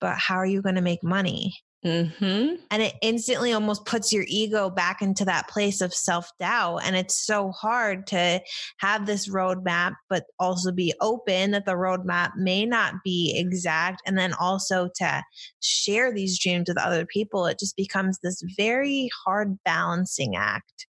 but 0.00 0.16
how 0.16 0.36
are 0.36 0.46
you 0.46 0.62
going 0.62 0.76
to 0.76 0.82
make 0.82 1.02
money? 1.02 1.54
Mm-hmm. 1.84 2.54
and 2.70 2.82
it 2.82 2.94
instantly 3.02 3.52
almost 3.52 3.84
puts 3.84 4.12
your 4.12 4.24
ego 4.28 4.70
back 4.70 5.02
into 5.02 5.24
that 5.24 5.48
place 5.48 5.80
of 5.80 5.94
self-doubt 5.94 6.78
and 6.84 6.96
it's 6.96 7.24
so 7.26 7.50
hard 7.50 8.06
to 8.06 8.40
have 8.78 9.06
this 9.06 9.28
roadmap 9.28 9.94
but 10.08 10.24
also 10.38 10.72
be 10.72 10.92
open 11.00 11.52
that 11.52 11.66
the 11.66 11.72
roadmap 11.72 12.32
may 12.36 12.64
not 12.66 12.94
be 13.04 13.34
exact 13.36 14.02
and 14.06 14.18
then 14.18 14.32
also 14.34 14.88
to 14.94 15.22
share 15.60 16.12
these 16.12 16.38
dreams 16.38 16.68
with 16.68 16.78
other 16.78 17.06
people 17.06 17.46
it 17.46 17.58
just 17.58 17.76
becomes 17.76 18.18
this 18.22 18.42
very 18.56 19.08
hard 19.24 19.58
balancing 19.64 20.36
act 20.36 20.86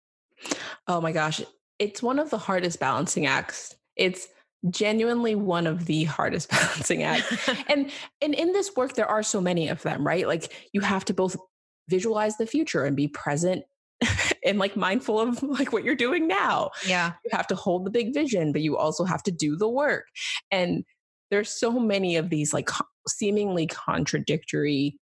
Oh 0.87 1.01
my 1.01 1.11
gosh. 1.11 1.41
It's 1.79 2.01
one 2.01 2.19
of 2.19 2.29
the 2.29 2.37
hardest 2.37 2.79
balancing 2.79 3.25
acts. 3.25 3.75
It's 3.95 4.27
genuinely 4.69 5.35
one 5.35 5.67
of 5.67 5.85
the 5.85 6.05
hardest 6.05 6.49
balancing 6.51 7.03
acts. 7.03 7.49
and 7.67 7.91
and 8.21 8.33
in 8.33 8.53
this 8.53 8.75
work 8.75 8.93
there 8.93 9.07
are 9.07 9.23
so 9.23 9.41
many 9.41 9.67
of 9.67 9.81
them, 9.83 10.05
right? 10.05 10.27
Like 10.27 10.53
you 10.73 10.81
have 10.81 11.05
to 11.05 11.13
both 11.13 11.35
visualize 11.89 12.37
the 12.37 12.47
future 12.47 12.83
and 12.83 12.95
be 12.95 13.07
present 13.07 13.63
and 14.45 14.59
like 14.59 14.75
mindful 14.75 15.19
of 15.19 15.41
like 15.41 15.71
what 15.71 15.83
you're 15.83 15.95
doing 15.95 16.27
now. 16.27 16.71
yeah 16.85 17.13
You 17.23 17.31
have 17.33 17.47
to 17.47 17.55
hold 17.55 17.85
the 17.85 17.91
big 17.91 18.13
vision, 18.13 18.51
but 18.51 18.61
you 18.61 18.77
also 18.77 19.03
have 19.03 19.23
to 19.23 19.31
do 19.31 19.55
the 19.55 19.69
work. 19.69 20.05
And 20.51 20.83
there's 21.31 21.49
so 21.49 21.71
many 21.71 22.15
of 22.15 22.29
these 22.29 22.53
like 22.53 22.67
co- 22.67 22.85
seemingly 23.07 23.67
contradictory 23.67 24.97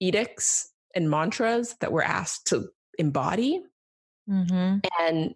edicts 0.00 0.70
and 0.94 1.10
mantras 1.10 1.76
that 1.80 1.92
we're 1.92 2.02
asked 2.02 2.46
to 2.48 2.68
embody. 2.98 3.62
Mm-hmm. 4.28 4.78
And 5.00 5.34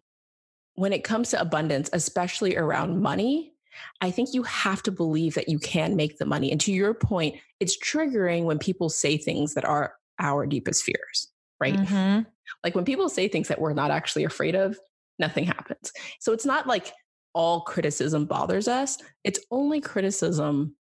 when 0.78 0.92
it 0.92 1.02
comes 1.02 1.30
to 1.30 1.40
abundance, 1.40 1.90
especially 1.92 2.56
around 2.56 3.02
money, 3.02 3.52
I 4.00 4.12
think 4.12 4.30
you 4.32 4.44
have 4.44 4.80
to 4.84 4.92
believe 4.92 5.34
that 5.34 5.48
you 5.48 5.58
can 5.58 5.96
make 5.96 6.18
the 6.18 6.24
money. 6.24 6.52
And 6.52 6.60
to 6.62 6.72
your 6.72 6.94
point, 6.94 7.34
it's 7.58 7.76
triggering 7.76 8.44
when 8.44 8.58
people 8.58 8.88
say 8.88 9.16
things 9.16 9.54
that 9.54 9.64
are 9.64 9.94
our 10.20 10.46
deepest 10.46 10.84
fears, 10.84 11.28
right? 11.60 11.74
Mm-hmm. 11.74 12.28
Like 12.62 12.76
when 12.76 12.84
people 12.84 13.08
say 13.08 13.26
things 13.26 13.48
that 13.48 13.60
we're 13.60 13.72
not 13.72 13.90
actually 13.90 14.22
afraid 14.22 14.54
of, 14.54 14.78
nothing 15.18 15.44
happens. 15.44 15.92
So 16.20 16.32
it's 16.32 16.46
not 16.46 16.68
like 16.68 16.92
all 17.34 17.62
criticism 17.62 18.24
bothers 18.24 18.68
us, 18.68 18.98
it's 19.24 19.40
only 19.50 19.80
criticism 19.80 20.76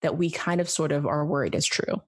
that 0.00 0.16
we 0.16 0.30
kind 0.30 0.62
of 0.62 0.68
sort 0.68 0.92
of 0.92 1.06
are 1.06 1.26
worried 1.26 1.54
is 1.54 1.66
true. 1.66 2.02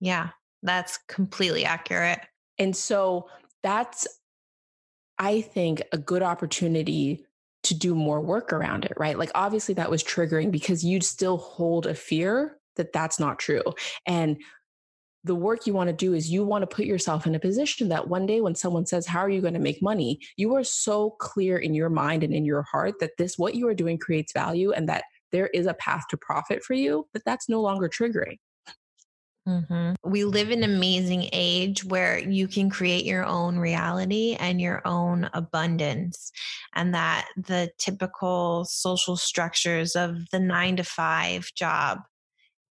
Yeah, 0.00 0.30
that's 0.62 0.98
completely 1.08 1.64
accurate. 1.64 2.20
And 2.58 2.76
so 2.76 3.28
that's, 3.62 4.06
I 5.20 5.42
think, 5.42 5.82
a 5.92 5.98
good 5.98 6.22
opportunity 6.22 7.26
to 7.64 7.74
do 7.74 7.94
more 7.94 8.22
work 8.22 8.52
around 8.54 8.86
it, 8.86 8.94
right? 8.96 9.18
Like, 9.18 9.30
obviously, 9.34 9.74
that 9.74 9.90
was 9.90 10.02
triggering 10.02 10.50
because 10.50 10.82
you'd 10.82 11.04
still 11.04 11.36
hold 11.36 11.86
a 11.86 11.94
fear 11.94 12.56
that 12.76 12.94
that's 12.94 13.20
not 13.20 13.38
true. 13.38 13.62
And 14.06 14.38
the 15.24 15.34
work 15.34 15.66
you 15.66 15.74
want 15.74 15.88
to 15.88 15.92
do 15.94 16.14
is 16.14 16.30
you 16.30 16.42
want 16.42 16.62
to 16.62 16.74
put 16.74 16.86
yourself 16.86 17.26
in 17.26 17.34
a 17.34 17.38
position 17.38 17.90
that 17.90 18.08
one 18.08 18.24
day 18.24 18.40
when 18.40 18.54
someone 18.54 18.86
says 18.86 19.06
how 19.06 19.20
are 19.20 19.28
you 19.28 19.42
going 19.42 19.52
to 19.52 19.60
make 19.60 19.82
money 19.82 20.18
you 20.38 20.54
are 20.54 20.64
so 20.64 21.10
clear 21.18 21.58
in 21.58 21.74
your 21.74 21.90
mind 21.90 22.24
and 22.24 22.32
in 22.32 22.44
your 22.44 22.62
heart 22.62 22.94
that 23.00 23.10
this 23.18 23.36
what 23.36 23.54
you 23.54 23.68
are 23.68 23.74
doing 23.74 23.98
creates 23.98 24.32
value 24.32 24.72
and 24.72 24.88
that 24.88 25.04
there 25.30 25.48
is 25.48 25.66
a 25.66 25.74
path 25.74 26.04
to 26.08 26.16
profit 26.16 26.64
for 26.64 26.72
you 26.72 27.06
that 27.12 27.22
that's 27.26 27.50
no 27.50 27.60
longer 27.60 27.86
triggering 27.86 28.38
Mm-hmm. 29.48 29.94
We 30.04 30.24
live 30.24 30.50
in 30.50 30.62
an 30.62 30.74
amazing 30.74 31.28
age 31.32 31.84
where 31.84 32.18
you 32.18 32.46
can 32.46 32.68
create 32.68 33.04
your 33.04 33.24
own 33.24 33.58
reality 33.58 34.36
and 34.38 34.60
your 34.60 34.82
own 34.84 35.30
abundance, 35.32 36.30
and 36.74 36.94
that 36.94 37.28
the 37.36 37.70
typical 37.78 38.64
social 38.66 39.16
structures 39.16 39.96
of 39.96 40.28
the 40.30 40.40
nine 40.40 40.76
to 40.76 40.84
five 40.84 41.50
job 41.54 42.00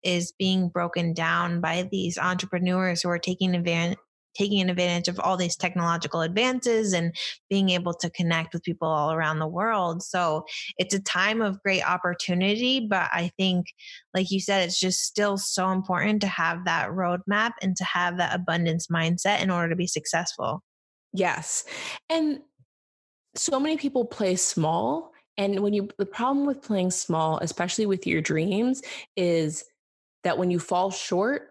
is 0.03 0.31
being 0.37 0.69
broken 0.69 1.13
down 1.13 1.59
by 1.59 1.87
these 1.91 2.17
entrepreneurs 2.17 3.01
who 3.01 3.09
are 3.09 3.19
taking 3.19 3.55
advantage 3.55 3.97
taking 4.35 4.69
advantage 4.69 5.07
of 5.07 5.19
all 5.19 5.37
these 5.37 5.55
technological 5.55 6.21
advances 6.21 6.93
and 6.93 7.15
being 7.49 7.69
able 7.69 7.93
to 7.93 8.09
connect 8.09 8.53
with 8.53 8.63
people 8.63 8.87
all 8.87 9.11
around 9.11 9.39
the 9.39 9.47
world. 9.47 10.03
So 10.03 10.45
it's 10.77 10.93
a 10.93 11.01
time 11.01 11.41
of 11.41 11.61
great 11.61 11.83
opportunity. 11.83 12.79
But 12.79 13.09
I 13.11 13.31
think, 13.37 13.67
like 14.13 14.31
you 14.31 14.39
said, 14.39 14.67
it's 14.67 14.79
just 14.79 15.01
still 15.01 15.37
so 15.37 15.71
important 15.71 16.21
to 16.21 16.27
have 16.27 16.65
that 16.65 16.89
roadmap 16.89 17.51
and 17.61 17.75
to 17.75 17.83
have 17.83 18.17
that 18.17 18.35
abundance 18.35 18.87
mindset 18.87 19.41
in 19.41 19.49
order 19.49 19.69
to 19.69 19.75
be 19.75 19.87
successful. 19.87 20.63
Yes. 21.13 21.65
And 22.09 22.39
so 23.35 23.59
many 23.59 23.77
people 23.77 24.05
play 24.05 24.35
small. 24.35 25.11
And 25.37 25.61
when 25.61 25.73
you, 25.73 25.89
the 25.97 26.05
problem 26.05 26.45
with 26.45 26.61
playing 26.61 26.91
small, 26.91 27.39
especially 27.39 27.85
with 27.85 28.05
your 28.05 28.21
dreams, 28.21 28.81
is 29.15 29.63
that 30.23 30.37
when 30.37 30.51
you 30.51 30.59
fall 30.59 30.91
short, 30.91 31.48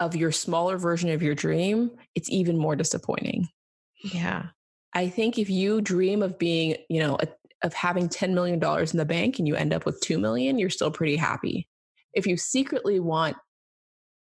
of 0.00 0.16
your 0.16 0.32
smaller 0.32 0.78
version 0.78 1.10
of 1.10 1.22
your 1.22 1.34
dream, 1.34 1.90
it's 2.14 2.30
even 2.30 2.56
more 2.56 2.76
disappointing. 2.76 3.48
Yeah. 4.02 4.46
I 4.94 5.08
think 5.08 5.38
if 5.38 5.50
you 5.50 5.80
dream 5.80 6.22
of 6.22 6.38
being, 6.38 6.76
you 6.88 7.00
know, 7.00 7.18
a, 7.20 7.26
of 7.66 7.74
having 7.74 8.08
$10 8.08 8.32
million 8.32 8.62
in 8.62 8.96
the 8.96 9.04
bank 9.04 9.38
and 9.38 9.48
you 9.48 9.56
end 9.56 9.72
up 9.72 9.84
with 9.84 10.00
2 10.00 10.18
million, 10.18 10.58
you're 10.58 10.70
still 10.70 10.90
pretty 10.90 11.16
happy. 11.16 11.68
If 12.14 12.26
you 12.26 12.36
secretly 12.36 13.00
want 13.00 13.36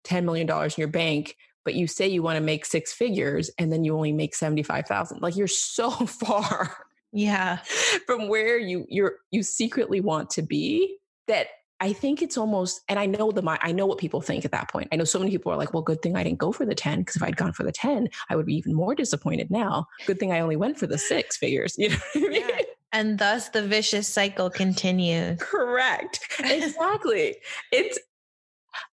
$10 0.05 0.23
million 0.23 0.49
in 0.49 0.71
your 0.77 0.87
bank, 0.87 1.35
but 1.65 1.73
you 1.73 1.87
say 1.87 2.07
you 2.07 2.21
want 2.21 2.37
to 2.37 2.43
make 2.43 2.65
six 2.65 2.93
figures 2.93 3.49
and 3.57 3.71
then 3.71 3.83
you 3.83 3.95
only 3.95 4.11
make 4.11 4.35
75,000, 4.35 5.21
like 5.21 5.35
you're 5.35 5.47
so 5.47 5.89
far 5.91 6.77
yeah 7.13 7.59
from 8.07 8.27
where 8.27 8.57
you 8.57 8.85
you're 8.89 9.13
you 9.31 9.43
secretly 9.43 10.01
want 10.01 10.31
to 10.31 10.41
be 10.41 10.97
that 11.27 11.47
I 11.83 11.91
think 11.91 12.21
it's 12.21 12.37
almost, 12.37 12.79
and 12.87 12.97
I 12.97 13.05
know 13.05 13.29
the 13.33 13.43
I 13.61 13.73
know 13.73 13.85
what 13.85 13.97
people 13.97 14.21
think 14.21 14.45
at 14.45 14.51
that 14.51 14.71
point. 14.71 14.87
I 14.93 14.95
know 14.95 15.03
so 15.03 15.19
many 15.19 15.31
people 15.31 15.51
are 15.51 15.57
like, 15.57 15.73
"Well, 15.73 15.83
good 15.83 16.01
thing 16.01 16.15
I 16.15 16.23
didn't 16.23 16.39
go 16.39 16.53
for 16.53 16.65
the 16.65 16.73
ten 16.73 16.99
because 16.99 17.17
if 17.17 17.23
I'd 17.23 17.35
gone 17.35 17.51
for 17.51 17.63
the 17.63 17.73
ten, 17.73 18.07
I 18.29 18.37
would 18.37 18.45
be 18.45 18.55
even 18.55 18.73
more 18.73 18.95
disappointed 18.95 19.51
now. 19.51 19.87
Good 20.05 20.17
thing 20.17 20.31
I 20.31 20.39
only 20.39 20.55
went 20.55 20.79
for 20.79 20.87
the 20.87 20.97
six 20.97 21.35
figures." 21.35 21.75
You 21.83 21.89
know 21.89 21.97
I 22.15 22.19
mean? 22.19 22.31
yeah. 22.31 22.61
And 22.93 23.19
thus 23.19 23.49
the 23.49 23.61
vicious 23.61 24.07
cycle 24.07 24.49
continues. 24.49 25.39
Correct. 25.41 26.21
Exactly. 26.39 27.35
it's. 27.73 27.99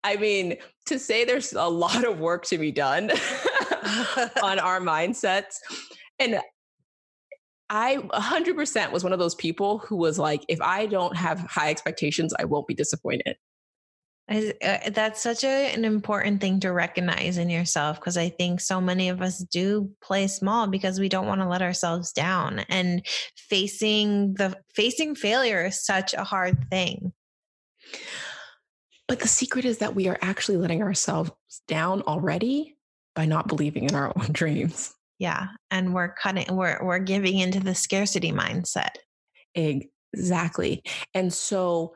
I 0.02 0.16
mean, 0.16 0.56
to 0.86 0.98
say 0.98 1.24
there's 1.24 1.52
a 1.52 1.68
lot 1.68 2.04
of 2.04 2.18
work 2.18 2.44
to 2.46 2.58
be 2.58 2.72
done 2.72 3.10
on 4.42 4.58
our 4.58 4.80
mindsets, 4.80 5.58
and 6.18 6.40
I 7.70 7.98
100% 7.98 8.90
was 8.90 9.04
one 9.04 9.12
of 9.12 9.20
those 9.20 9.36
people 9.36 9.78
who 9.78 9.96
was 9.96 10.18
like, 10.18 10.44
if 10.48 10.60
I 10.60 10.86
don't 10.86 11.16
have 11.16 11.38
high 11.40 11.70
expectations, 11.70 12.34
I 12.38 12.44
won't 12.44 12.66
be 12.66 12.74
disappointed. 12.74 13.36
Uh, 14.28 14.90
that's 14.90 15.20
such 15.20 15.42
a, 15.42 15.72
an 15.72 15.84
important 15.84 16.40
thing 16.40 16.60
to 16.60 16.72
recognize 16.72 17.36
in 17.36 17.50
yourself 17.50 17.98
because 17.98 18.16
I 18.16 18.28
think 18.28 18.60
so 18.60 18.80
many 18.80 19.08
of 19.08 19.22
us 19.22 19.38
do 19.38 19.90
play 20.00 20.28
small 20.28 20.68
because 20.68 21.00
we 21.00 21.08
don't 21.08 21.26
want 21.26 21.40
to 21.40 21.48
let 21.48 21.62
ourselves 21.62 22.12
down 22.12 22.60
and 22.68 23.04
facing 23.36 24.34
the 24.34 24.56
facing 24.72 25.16
failure 25.16 25.66
is 25.66 25.84
such 25.84 26.14
a 26.14 26.22
hard 26.22 26.70
thing. 26.70 27.12
But 29.08 29.18
the 29.18 29.26
secret 29.26 29.64
is 29.64 29.78
that 29.78 29.96
we 29.96 30.06
are 30.06 30.18
actually 30.22 30.58
letting 30.58 30.82
ourselves 30.82 31.32
down 31.66 32.02
already 32.02 32.76
by 33.16 33.26
not 33.26 33.48
believing 33.48 33.84
in 33.84 33.96
our 33.96 34.12
own 34.16 34.28
dreams. 34.32 34.94
Yeah. 35.20 35.48
And 35.70 35.94
we're 35.94 36.14
cutting, 36.14 36.56
we're, 36.56 36.78
we're 36.82 36.98
giving 36.98 37.38
into 37.38 37.60
the 37.60 37.74
scarcity 37.74 38.32
mindset. 38.32 38.96
Exactly. 39.54 40.82
And 41.12 41.32
so 41.32 41.94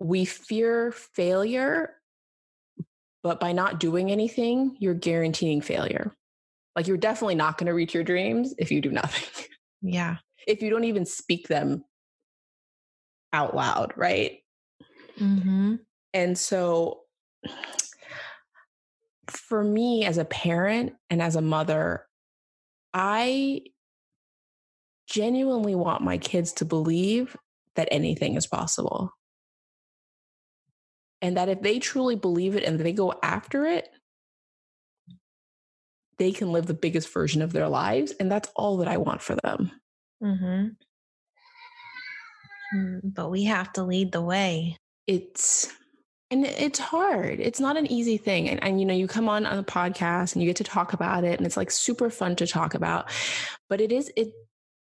we 0.00 0.24
fear 0.24 0.90
failure, 0.92 1.94
but 3.22 3.38
by 3.38 3.52
not 3.52 3.78
doing 3.78 4.10
anything, 4.10 4.76
you're 4.80 4.94
guaranteeing 4.94 5.60
failure. 5.60 6.12
Like 6.74 6.88
you're 6.88 6.96
definitely 6.96 7.36
not 7.36 7.56
going 7.56 7.68
to 7.68 7.74
reach 7.74 7.94
your 7.94 8.02
dreams 8.02 8.52
if 8.58 8.70
you 8.70 8.82
do 8.82 8.90
nothing. 8.90 9.46
Yeah. 9.82 10.16
If 10.46 10.60
you 10.60 10.68
don't 10.68 10.84
even 10.84 11.06
speak 11.06 11.48
them 11.48 11.84
out 13.32 13.56
loud, 13.56 13.94
right? 13.96 14.40
Mm-hmm. 15.18 15.76
And 16.12 16.36
so 16.36 17.00
for 19.30 19.64
me 19.64 20.04
as 20.04 20.18
a 20.18 20.26
parent 20.26 20.92
and 21.08 21.22
as 21.22 21.34
a 21.34 21.40
mother, 21.40 22.04
I 22.92 23.62
genuinely 25.08 25.74
want 25.74 26.02
my 26.02 26.18
kids 26.18 26.52
to 26.54 26.64
believe 26.64 27.36
that 27.74 27.88
anything 27.90 28.36
is 28.36 28.46
possible. 28.46 29.12
And 31.22 31.36
that 31.36 31.48
if 31.48 31.60
they 31.60 31.78
truly 31.78 32.16
believe 32.16 32.56
it 32.56 32.64
and 32.64 32.78
they 32.78 32.92
go 32.92 33.14
after 33.22 33.66
it, 33.66 33.88
they 36.18 36.32
can 36.32 36.52
live 36.52 36.66
the 36.66 36.74
biggest 36.74 37.12
version 37.12 37.42
of 37.42 37.52
their 37.52 37.68
lives. 37.68 38.12
And 38.18 38.30
that's 38.30 38.50
all 38.56 38.78
that 38.78 38.88
I 38.88 38.96
want 38.96 39.22
for 39.22 39.36
them. 39.42 39.70
Mm-hmm. 40.22 40.66
Hmm, 42.72 42.98
but 43.02 43.30
we 43.30 43.44
have 43.44 43.72
to 43.74 43.82
lead 43.82 44.12
the 44.12 44.22
way. 44.22 44.76
It's 45.06 45.72
and 46.30 46.46
it's 46.46 46.78
hard. 46.78 47.40
It's 47.40 47.58
not 47.58 47.76
an 47.76 47.90
easy 47.90 48.16
thing. 48.16 48.48
And, 48.48 48.62
and 48.62 48.80
you 48.80 48.86
know 48.86 48.94
you 48.94 49.06
come 49.06 49.28
on 49.28 49.46
on 49.46 49.58
a 49.58 49.64
podcast 49.64 50.34
and 50.34 50.42
you 50.42 50.48
get 50.48 50.56
to 50.56 50.64
talk 50.64 50.92
about 50.92 51.24
it 51.24 51.38
and 51.38 51.46
it's 51.46 51.56
like 51.56 51.70
super 51.70 52.08
fun 52.08 52.36
to 52.36 52.46
talk 52.46 52.74
about. 52.74 53.10
But 53.68 53.80
it 53.80 53.90
is 53.90 54.12
it 54.16 54.28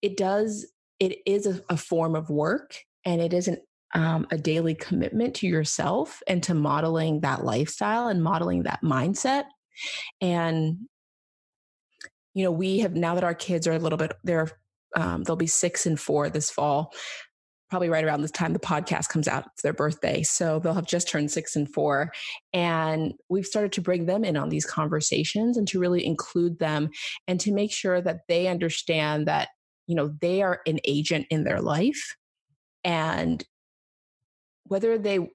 it 0.02 0.16
does 0.16 0.66
it 1.00 1.18
is 1.26 1.46
a, 1.46 1.60
a 1.68 1.76
form 1.76 2.14
of 2.14 2.30
work 2.30 2.76
and 3.04 3.20
it 3.20 3.32
isn't 3.32 3.60
um, 3.94 4.26
a 4.30 4.38
daily 4.38 4.74
commitment 4.74 5.34
to 5.36 5.46
yourself 5.46 6.22
and 6.26 6.42
to 6.44 6.54
modeling 6.54 7.20
that 7.20 7.44
lifestyle 7.44 8.08
and 8.08 8.22
modeling 8.22 8.62
that 8.62 8.80
mindset. 8.82 9.44
And 10.20 10.78
you 12.34 12.44
know 12.44 12.52
we 12.52 12.78
have 12.80 12.94
now 12.94 13.16
that 13.16 13.24
our 13.24 13.34
kids 13.34 13.66
are 13.66 13.72
a 13.72 13.78
little 13.78 13.98
bit 13.98 14.12
they're 14.22 14.50
um, 14.94 15.24
they'll 15.24 15.36
be 15.36 15.46
six 15.46 15.86
and 15.86 15.98
four 15.98 16.30
this 16.30 16.50
fall 16.50 16.92
probably 17.72 17.88
right 17.88 18.04
around 18.04 18.20
this 18.20 18.30
time 18.30 18.52
the 18.52 18.58
podcast 18.58 19.08
comes 19.08 19.26
out. 19.26 19.46
It's 19.54 19.62
their 19.62 19.72
birthday. 19.72 20.22
So 20.22 20.58
they'll 20.58 20.74
have 20.74 20.86
just 20.86 21.08
turned 21.08 21.30
six 21.30 21.56
and 21.56 21.66
four. 21.66 22.12
And 22.52 23.14
we've 23.30 23.46
started 23.46 23.72
to 23.72 23.80
bring 23.80 24.04
them 24.04 24.26
in 24.26 24.36
on 24.36 24.50
these 24.50 24.66
conversations 24.66 25.56
and 25.56 25.66
to 25.68 25.80
really 25.80 26.04
include 26.04 26.58
them 26.58 26.90
and 27.26 27.40
to 27.40 27.50
make 27.50 27.72
sure 27.72 28.02
that 28.02 28.28
they 28.28 28.46
understand 28.46 29.26
that, 29.26 29.48
you 29.86 29.94
know, 29.94 30.12
they 30.20 30.42
are 30.42 30.60
an 30.66 30.80
agent 30.84 31.28
in 31.30 31.44
their 31.44 31.62
life. 31.62 32.14
And 32.84 33.42
whether 34.64 34.98
they 34.98 35.30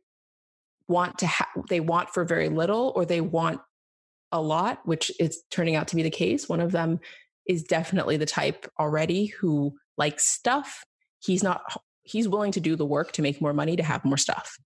want 0.88 1.18
to 1.18 1.26
have, 1.26 1.48
they 1.70 1.80
want 1.80 2.12
for 2.12 2.24
very 2.24 2.50
little 2.50 2.94
or 2.96 3.04
they 3.04 3.20
want 3.20 3.62
a 4.32 4.40
lot, 4.40 4.82
which 4.86 5.12
is 5.20 5.42
turning 5.50 5.76
out 5.76 5.88
to 5.88 5.96
be 5.96 6.04
the 6.04 6.12
case. 6.12 6.48
One 6.48 6.62
of 6.62 6.72
them 6.72 7.00
is 7.48 7.64
definitely 7.64 8.18
the 8.18 8.28
type 8.28 8.68
already 8.80 9.26
who 9.26 9.74
likes 9.98 10.28
stuff. 10.28 10.84
He's 11.20 11.42
not 11.42 11.62
he's 12.08 12.28
willing 12.28 12.52
to 12.54 12.60
do 12.60 12.76
the 12.76 12.86
work 12.86 13.12
to 13.14 13.22
make 13.22 13.42
more 13.42 13.54
money 13.54 13.76
to 13.76 13.84
have 13.84 14.06
more 14.06 14.18
stuff. 14.18 14.58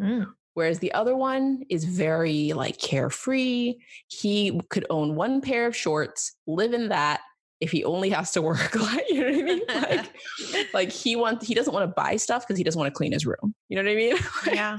Mm. 0.00 0.26
Whereas 0.54 0.80
the 0.80 0.92
other 0.92 1.16
one 1.16 1.62
is 1.70 1.84
very 1.84 2.52
like 2.52 2.78
carefree. 2.78 3.76
He 4.08 4.60
could 4.70 4.84
own 4.90 5.14
one 5.14 5.40
pair 5.40 5.66
of 5.66 5.76
shorts, 5.76 6.34
live 6.46 6.72
in 6.72 6.88
that 6.88 7.20
if 7.60 7.70
he 7.70 7.84
only 7.84 8.10
has 8.10 8.32
to 8.32 8.42
work. 8.42 8.74
Like, 8.74 9.04
you 9.08 9.20
know 9.20 9.30
what 9.30 9.38
I 9.38 9.42
mean? 9.42 9.62
Like, 9.68 10.74
like 10.74 10.92
he 10.92 11.16
wants 11.16 11.46
he 11.46 11.54
doesn't 11.54 11.72
want 11.72 11.88
to 11.88 11.94
buy 11.94 12.16
stuff 12.16 12.44
because 12.46 12.58
he 12.58 12.64
doesn't 12.64 12.78
want 12.78 12.92
to 12.92 12.96
clean 12.96 13.12
his 13.12 13.26
room. 13.26 13.54
You 13.68 13.76
know 13.76 13.84
what 13.84 13.92
I 13.92 13.94
mean? 13.94 14.16
Yeah. 14.52 14.78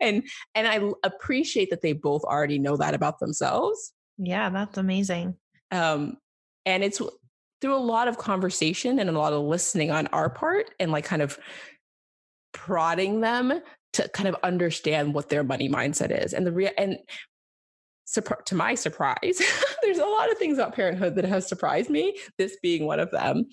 and 0.00 0.22
and 0.54 0.68
I 0.68 0.80
appreciate 1.02 1.70
that 1.70 1.82
they 1.82 1.92
both 1.92 2.24
already 2.24 2.58
know 2.58 2.76
that 2.76 2.94
about 2.94 3.18
themselves. 3.18 3.92
Yeah, 4.18 4.50
that's 4.50 4.78
amazing. 4.78 5.36
Um, 5.70 6.18
and 6.66 6.84
it's 6.84 7.00
through 7.64 7.74
a 7.74 7.78
lot 7.78 8.08
of 8.08 8.18
conversation 8.18 8.98
and 8.98 9.08
a 9.08 9.18
lot 9.18 9.32
of 9.32 9.42
listening 9.42 9.90
on 9.90 10.06
our 10.08 10.28
part 10.28 10.68
and 10.78 10.92
like 10.92 11.06
kind 11.06 11.22
of 11.22 11.38
prodding 12.52 13.22
them 13.22 13.58
to 13.94 14.06
kind 14.10 14.28
of 14.28 14.36
understand 14.42 15.14
what 15.14 15.30
their 15.30 15.42
money 15.42 15.66
mindset 15.66 16.10
is. 16.10 16.34
And 16.34 16.46
the 16.46 16.52
real 16.52 16.72
and 16.76 16.98
to 18.44 18.54
my 18.54 18.74
surprise 18.74 19.40
there's 19.82 19.96
a 19.96 20.04
lot 20.04 20.30
of 20.30 20.36
things 20.36 20.58
about 20.58 20.74
parenthood 20.74 21.14
that 21.14 21.24
has 21.24 21.48
surprised 21.48 21.88
me 21.88 22.18
this 22.36 22.58
being 22.60 22.84
one 22.84 23.00
of 23.00 23.10
them. 23.10 23.46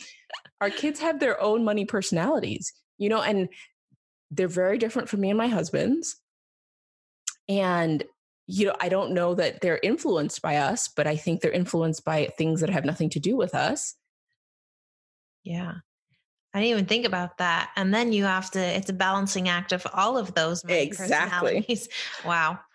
Our 0.60 0.70
kids 0.70 1.00
have 1.00 1.22
their 1.22 1.42
own 1.42 1.64
money 1.64 1.86
personalities 1.86 2.74
you 2.98 3.08
know 3.08 3.22
and 3.22 3.48
they're 4.30 4.50
very 4.50 4.78
different 4.78 5.08
from 5.08 5.22
me 5.22 5.30
and 5.30 5.38
my 5.38 5.48
husband's. 5.48 6.18
And 7.48 8.04
you 8.48 8.66
know 8.66 8.76
i 8.82 8.90
don't 8.90 9.14
know 9.14 9.34
that 9.34 9.62
they're 9.62 9.80
influenced 9.82 10.42
by 10.42 10.58
us 10.58 10.90
but 10.90 11.08
i 11.08 11.16
think 11.16 11.40
they're 11.40 11.52
influenced 11.52 12.04
by 12.04 12.26
things 12.38 12.60
that 12.60 12.70
have 12.70 12.84
nothing 12.84 13.10
to 13.10 13.20
do 13.20 13.38
with 13.38 13.56
us 13.56 13.96
yeah 15.44 15.74
I 16.54 16.60
didn't 16.60 16.72
even 16.72 16.86
think 16.86 17.06
about 17.06 17.38
that. 17.38 17.72
And 17.76 17.94
then 17.94 18.12
you 18.12 18.26
have 18.26 18.52
to, 18.52 18.60
it's 18.60 18.90
a 18.90 18.94
balancing 18.94 19.48
act 19.48 19.72
of 19.72 19.88
all 19.94 20.18
of 20.18 20.34
those. 20.34 20.64
Exactly. 20.68 21.66
Wow. 22.26 22.60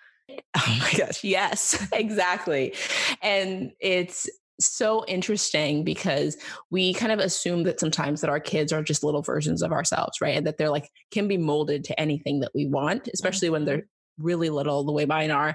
Oh 0.57 0.79
my 0.81 0.93
gosh. 0.99 1.23
Yes, 1.23 1.87
exactly. 1.93 2.75
And 3.23 3.71
it's 3.79 4.29
so 4.59 5.05
interesting 5.07 5.85
because 5.85 6.37
we 6.71 6.95
kind 6.95 7.13
of 7.13 7.21
assume 7.21 7.63
that 7.63 7.79
sometimes 7.79 8.23
that 8.23 8.31
our 8.31 8.41
kids 8.41 8.73
are 8.73 8.83
just 8.83 9.05
little 9.05 9.23
versions 9.23 9.63
of 9.63 9.71
ourselves, 9.71 10.21
right? 10.21 10.37
And 10.37 10.45
that 10.45 10.59
they're 10.59 10.71
like, 10.71 10.91
can 11.13 11.29
be 11.29 11.37
molded 11.37 11.85
to 11.85 12.01
anything 12.01 12.41
that 12.41 12.51
we 12.57 12.67
want, 12.67 13.09
especially 13.15 13.47
mm-hmm. 13.47 13.53
when 13.53 13.65
they're 13.67 13.83
really 14.19 14.51
little, 14.51 14.83
the 14.83 14.93
way 14.93 15.05
mine 15.05 15.31
are. 15.31 15.55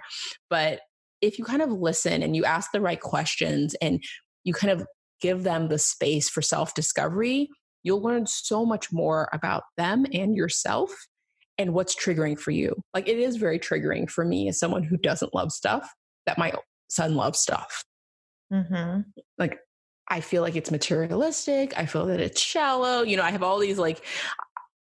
But 0.50 0.80
if 1.20 1.38
you 1.38 1.44
kind 1.44 1.62
of 1.62 1.70
listen 1.70 2.24
and 2.24 2.34
you 2.34 2.46
ask 2.46 2.72
the 2.72 2.82
right 2.82 3.02
questions 3.02 3.76
and 3.82 4.02
you 4.46 4.54
kind 4.54 4.72
of 4.72 4.88
give 5.22 5.44
them 5.44 5.68
the 5.68 5.80
space 5.80 6.30
for 6.30 6.42
self 6.42 6.74
discovery, 6.74 7.50
you'll 7.84 8.02
learn 8.02 8.26
so 8.28 8.66
much 8.66 8.92
more 8.92 9.30
about 9.34 9.64
them 9.78 10.06
and 10.14 10.36
yourself 10.36 10.92
and 11.58 11.74
what's 11.74 11.96
triggering 11.96 12.38
for 12.38 12.52
you. 12.52 12.76
Like 12.94 13.08
it 13.08 13.20
is 13.20 13.38
very 13.38 13.60
triggering 13.60 14.10
for 14.10 14.26
me 14.26 14.50
as 14.50 14.60
someone 14.60 14.84
who 14.84 14.98
doesn't 14.98 15.34
love 15.34 15.52
stuff 15.52 15.94
that 16.26 16.38
my 16.38 16.54
son 16.90 17.16
loves 17.16 17.40
stuff. 17.40 17.84
Mm-hmm. 18.52 19.02
Like 19.38 19.60
I 20.08 20.20
feel 20.22 20.42
like 20.42 20.56
it's 20.56 20.72
materialistic. 20.72 21.78
I 21.78 21.86
feel 21.86 22.06
that 22.08 22.20
it's 22.20 22.42
shallow. 22.42 23.04
You 23.04 23.18
know, 23.18 23.24
I 23.24 23.32
have 23.32 23.44
all 23.44 23.60
these 23.60 23.80
like, 23.80 24.04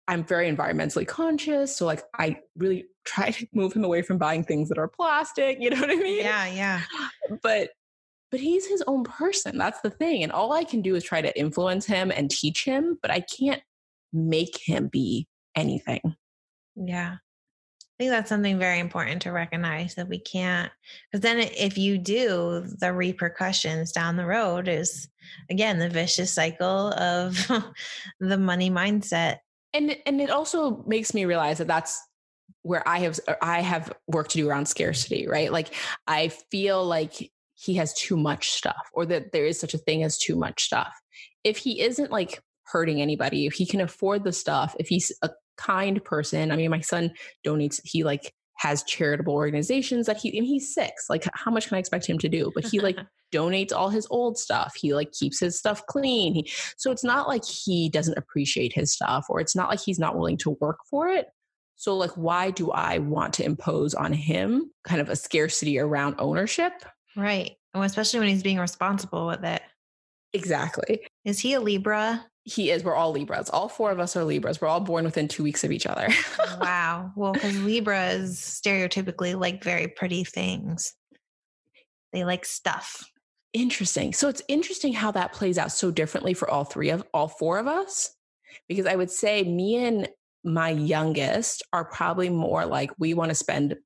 I'm 0.08 0.22
very 0.22 0.50
environmentally 0.50 1.06
conscious. 1.06 1.76
So 1.76 1.84
like 1.84 2.02
I 2.14 2.38
really 2.56 2.86
try 3.04 3.30
to 3.30 3.46
move 3.52 3.72
him 3.72 3.84
away 3.84 4.02
from 4.02 4.18
buying 4.18 4.44
things 4.44 4.68
that 4.68 4.78
are 4.78 4.88
plastic. 4.88 5.58
You 5.60 5.70
know 5.70 5.80
what 5.80 5.90
I 5.90 5.96
mean? 5.96 6.24
Yeah, 6.24 6.46
yeah. 6.46 6.82
But 7.42 7.70
but 8.30 8.40
he's 8.40 8.66
his 8.66 8.82
own 8.86 9.04
person. 9.04 9.58
That's 9.58 9.80
the 9.80 9.90
thing. 9.90 10.22
And 10.22 10.32
all 10.32 10.52
I 10.52 10.64
can 10.64 10.82
do 10.82 10.94
is 10.94 11.04
try 11.04 11.20
to 11.20 11.38
influence 11.38 11.86
him 11.86 12.10
and 12.10 12.30
teach 12.30 12.64
him, 12.64 12.98
but 13.02 13.10
I 13.10 13.20
can't 13.20 13.62
make 14.12 14.58
him 14.64 14.88
be 14.88 15.28
anything. 15.54 16.16
Yeah. 16.74 17.16
I 17.98 18.02
think 18.02 18.10
that's 18.10 18.28
something 18.28 18.58
very 18.58 18.78
important 18.78 19.22
to 19.22 19.32
recognize 19.32 19.94
that 19.94 20.08
we 20.08 20.18
can't, 20.18 20.70
because 21.10 21.22
then 21.22 21.38
if 21.38 21.78
you 21.78 21.96
do, 21.96 22.66
the 22.78 22.92
repercussions 22.92 23.90
down 23.90 24.16
the 24.16 24.26
road 24.26 24.68
is 24.68 25.08
again 25.48 25.78
the 25.78 25.88
vicious 25.88 26.30
cycle 26.30 26.92
of 26.92 27.34
the 28.20 28.36
money 28.36 28.70
mindset. 28.70 29.38
And 29.72 29.96
and 30.04 30.20
it 30.20 30.28
also 30.28 30.84
makes 30.86 31.14
me 31.14 31.24
realize 31.24 31.56
that 31.56 31.68
that's 31.68 32.02
where 32.60 32.86
I 32.86 32.98
have 32.98 33.18
I 33.40 33.62
have 33.62 33.90
work 34.08 34.28
to 34.28 34.38
do 34.38 34.50
around 34.50 34.66
scarcity, 34.66 35.26
right? 35.26 35.50
Like 35.50 35.72
I 36.06 36.28
feel 36.50 36.84
like 36.84 37.32
he 37.66 37.74
has 37.74 37.92
too 37.94 38.16
much 38.16 38.50
stuff 38.50 38.88
or 38.92 39.04
that 39.06 39.32
there 39.32 39.44
is 39.44 39.58
such 39.58 39.74
a 39.74 39.78
thing 39.78 40.04
as 40.04 40.16
too 40.16 40.36
much 40.36 40.62
stuff. 40.62 40.94
If 41.44 41.58
he 41.58 41.80
isn't 41.82 42.10
like 42.10 42.40
hurting 42.64 43.02
anybody, 43.02 43.46
if 43.46 43.54
he 43.54 43.66
can 43.66 43.80
afford 43.80 44.24
the 44.24 44.32
stuff, 44.32 44.74
if 44.78 44.88
he's 44.88 45.12
a 45.22 45.30
kind 45.56 46.02
person, 46.04 46.52
I 46.52 46.56
mean, 46.56 46.70
my 46.70 46.80
son 46.80 47.12
donates, 47.44 47.80
he 47.84 48.04
like 48.04 48.32
has 48.58 48.82
charitable 48.84 49.34
organizations 49.34 50.06
that 50.06 50.16
he, 50.16 50.36
and 50.36 50.46
he's 50.46 50.72
six. 50.72 51.06
Like, 51.10 51.24
how 51.34 51.50
much 51.50 51.68
can 51.68 51.76
I 51.76 51.78
expect 51.78 52.06
him 52.06 52.18
to 52.18 52.28
do? 52.28 52.52
But 52.54 52.64
he 52.64 52.80
like 52.80 52.96
donates 53.34 53.72
all 53.72 53.90
his 53.90 54.06
old 54.10 54.38
stuff. 54.38 54.74
He 54.76 54.94
like 54.94 55.12
keeps 55.12 55.40
his 55.40 55.58
stuff 55.58 55.84
clean. 55.86 56.34
He, 56.34 56.50
so 56.76 56.90
it's 56.90 57.04
not 57.04 57.28
like 57.28 57.44
he 57.44 57.88
doesn't 57.88 58.16
appreciate 58.16 58.72
his 58.72 58.92
stuff 58.92 59.26
or 59.28 59.40
it's 59.40 59.56
not 59.56 59.68
like 59.68 59.80
he's 59.80 59.98
not 59.98 60.16
willing 60.16 60.38
to 60.38 60.56
work 60.60 60.78
for 60.88 61.08
it. 61.08 61.26
So, 61.78 61.94
like, 61.94 62.12
why 62.12 62.50
do 62.50 62.70
I 62.70 62.98
want 62.98 63.34
to 63.34 63.44
impose 63.44 63.92
on 63.92 64.14
him 64.14 64.70
kind 64.84 65.00
of 65.00 65.10
a 65.10 65.16
scarcity 65.16 65.78
around 65.78 66.14
ownership 66.18 66.72
Right. 67.16 67.56
Well, 67.74 67.82
especially 67.82 68.20
when 68.20 68.28
he's 68.28 68.42
being 68.42 68.58
responsible 68.58 69.26
with 69.26 69.44
it. 69.44 69.62
Exactly. 70.32 71.06
Is 71.24 71.38
he 71.38 71.54
a 71.54 71.60
Libra? 71.60 72.24
He 72.44 72.70
is. 72.70 72.84
We're 72.84 72.94
all 72.94 73.10
Libras. 73.12 73.50
All 73.50 73.68
four 73.68 73.90
of 73.90 73.98
us 73.98 74.16
are 74.16 74.24
Libras. 74.24 74.60
We're 74.60 74.68
all 74.68 74.80
born 74.80 75.04
within 75.04 75.28
two 75.28 75.42
weeks 75.42 75.64
of 75.64 75.72
each 75.72 75.86
other. 75.86 76.08
wow. 76.60 77.10
Well, 77.16 77.32
because 77.32 77.58
Libras 77.58 78.38
stereotypically 78.38 79.38
like 79.38 79.64
very 79.64 79.88
pretty 79.88 80.24
things, 80.24 80.92
they 82.12 82.24
like 82.24 82.44
stuff. 82.44 83.04
Interesting. 83.52 84.12
So 84.12 84.28
it's 84.28 84.42
interesting 84.48 84.92
how 84.92 85.10
that 85.12 85.32
plays 85.32 85.58
out 85.58 85.72
so 85.72 85.90
differently 85.90 86.34
for 86.34 86.48
all 86.48 86.64
three 86.64 86.90
of 86.90 87.02
all 87.14 87.28
four 87.28 87.58
of 87.58 87.66
us. 87.66 88.10
Because 88.68 88.86
I 88.86 88.96
would 88.96 89.10
say 89.10 89.42
me 89.42 89.84
and 89.84 90.08
my 90.44 90.70
youngest 90.70 91.62
are 91.72 91.84
probably 91.84 92.28
more 92.28 92.64
like 92.64 92.90
we 92.98 93.14
want 93.14 93.30
to 93.30 93.34
spend 93.34 93.76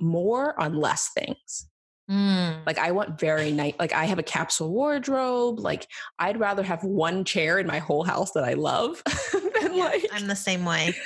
more 0.00 0.60
on 0.60 0.74
less 0.74 1.10
things. 1.16 1.68
Mm. 2.10 2.66
Like 2.66 2.78
I 2.78 2.90
want 2.90 3.20
very 3.20 3.52
nice, 3.52 3.74
like 3.78 3.92
I 3.92 4.04
have 4.04 4.18
a 4.18 4.22
capsule 4.22 4.70
wardrobe. 4.70 5.60
Like 5.60 5.86
I'd 6.18 6.40
rather 6.40 6.62
have 6.62 6.82
one 6.82 7.24
chair 7.24 7.58
in 7.58 7.66
my 7.66 7.78
whole 7.78 8.02
house 8.02 8.32
that 8.32 8.44
I 8.44 8.54
love 8.54 9.02
than 9.60 9.74
yeah, 9.74 9.84
like 9.84 10.06
I'm 10.12 10.26
the 10.26 10.36
same 10.36 10.64
way. 10.64 10.94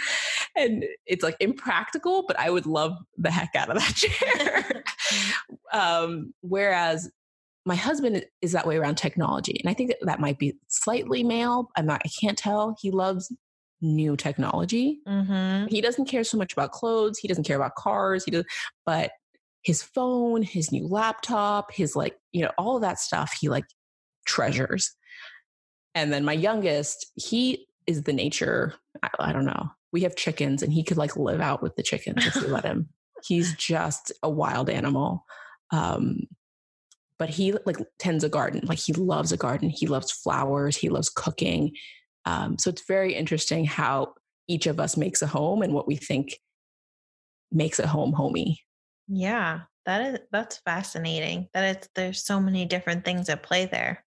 And 0.56 0.84
it's 1.04 1.24
like 1.24 1.36
impractical, 1.40 2.24
but 2.28 2.38
I 2.38 2.48
would 2.48 2.64
love 2.64 2.96
the 3.18 3.28
heck 3.28 3.56
out 3.56 3.70
of 3.70 3.76
that 3.76 3.94
chair. 3.96 4.84
um, 5.72 6.32
whereas 6.42 7.10
my 7.66 7.74
husband 7.74 8.24
is 8.40 8.52
that 8.52 8.64
way 8.64 8.76
around 8.76 8.94
technology. 8.94 9.60
And 9.60 9.68
I 9.68 9.74
think 9.74 9.90
that, 9.90 9.98
that 10.02 10.20
might 10.20 10.38
be 10.38 10.54
slightly 10.68 11.24
male. 11.24 11.70
I'm 11.76 11.86
not, 11.86 12.02
I 12.04 12.08
can't 12.20 12.38
tell. 12.38 12.76
He 12.80 12.92
loves 12.92 13.34
new 13.82 14.16
technology. 14.16 15.00
Mm-hmm. 15.08 15.66
He 15.74 15.80
doesn't 15.80 16.06
care 16.06 16.22
so 16.22 16.38
much 16.38 16.52
about 16.52 16.70
clothes. 16.70 17.18
He 17.18 17.26
doesn't 17.26 17.44
care 17.44 17.56
about 17.56 17.74
cars. 17.74 18.24
He 18.24 18.30
does, 18.30 18.44
but 18.86 19.10
his 19.64 19.82
phone, 19.82 20.42
his 20.42 20.70
new 20.70 20.86
laptop, 20.86 21.72
his 21.72 21.96
like, 21.96 22.16
you 22.32 22.42
know, 22.42 22.50
all 22.58 22.76
of 22.76 22.82
that 22.82 22.98
stuff 22.98 23.36
he 23.40 23.48
like 23.48 23.64
treasures. 24.26 24.94
And 25.94 26.12
then 26.12 26.24
my 26.24 26.32
youngest, 26.32 27.06
he 27.14 27.66
is 27.86 28.02
the 28.02 28.12
nature, 28.12 28.74
I, 29.02 29.08
I 29.18 29.32
don't 29.32 29.46
know. 29.46 29.70
We 29.92 30.02
have 30.02 30.16
chickens 30.16 30.62
and 30.62 30.72
he 30.72 30.82
could 30.82 30.96
like 30.96 31.16
live 31.16 31.40
out 31.40 31.62
with 31.62 31.76
the 31.76 31.82
chickens 31.82 32.26
if 32.26 32.36
we 32.36 32.48
let 32.48 32.64
him. 32.64 32.88
He's 33.26 33.54
just 33.54 34.12
a 34.22 34.28
wild 34.28 34.68
animal. 34.68 35.24
Um, 35.70 36.26
but 37.18 37.30
he 37.30 37.54
like 37.64 37.78
tends 37.98 38.22
a 38.22 38.28
garden. 38.28 38.62
Like 38.66 38.80
he 38.80 38.92
loves 38.92 39.32
a 39.32 39.36
garden. 39.36 39.70
He 39.70 39.86
loves 39.86 40.10
flowers. 40.10 40.76
He 40.76 40.90
loves 40.90 41.08
cooking. 41.08 41.72
Um, 42.26 42.58
so 42.58 42.70
it's 42.70 42.86
very 42.86 43.14
interesting 43.14 43.64
how 43.64 44.14
each 44.46 44.66
of 44.66 44.78
us 44.78 44.96
makes 44.96 45.22
a 45.22 45.26
home 45.26 45.62
and 45.62 45.72
what 45.72 45.86
we 45.86 45.96
think 45.96 46.38
makes 47.50 47.78
a 47.78 47.86
home 47.86 48.12
homey. 48.12 48.60
Yeah, 49.08 49.60
that 49.86 50.14
is 50.14 50.20
that's 50.32 50.58
fascinating. 50.58 51.48
That 51.52 51.76
it's 51.76 51.88
there's 51.94 52.22
so 52.22 52.40
many 52.40 52.64
different 52.64 53.04
things 53.04 53.28
at 53.28 53.42
play 53.42 53.66
there. 53.66 54.04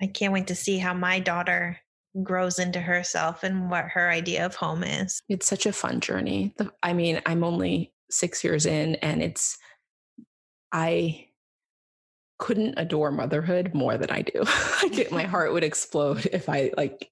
I 0.00 0.06
can't 0.06 0.32
wait 0.32 0.46
to 0.48 0.54
see 0.54 0.78
how 0.78 0.94
my 0.94 1.18
daughter 1.18 1.78
grows 2.22 2.58
into 2.58 2.80
herself 2.80 3.42
and 3.42 3.70
what 3.70 3.86
her 3.86 4.10
idea 4.10 4.46
of 4.46 4.54
home 4.54 4.84
is. 4.84 5.22
It's 5.28 5.46
such 5.46 5.66
a 5.66 5.72
fun 5.72 6.00
journey. 6.00 6.54
I 6.82 6.92
mean, 6.92 7.20
I'm 7.26 7.44
only 7.44 7.92
6 8.10 8.44
years 8.44 8.64
in 8.64 8.94
and 8.96 9.22
it's 9.22 9.58
I 10.72 11.26
couldn't 12.38 12.74
adore 12.76 13.10
motherhood 13.10 13.74
more 13.74 13.98
than 13.98 14.10
I 14.10 14.22
do. 14.22 14.44
like 14.96 15.10
my 15.10 15.24
heart 15.24 15.52
would 15.52 15.64
explode 15.64 16.26
if 16.26 16.48
I 16.48 16.70
like 16.76 17.10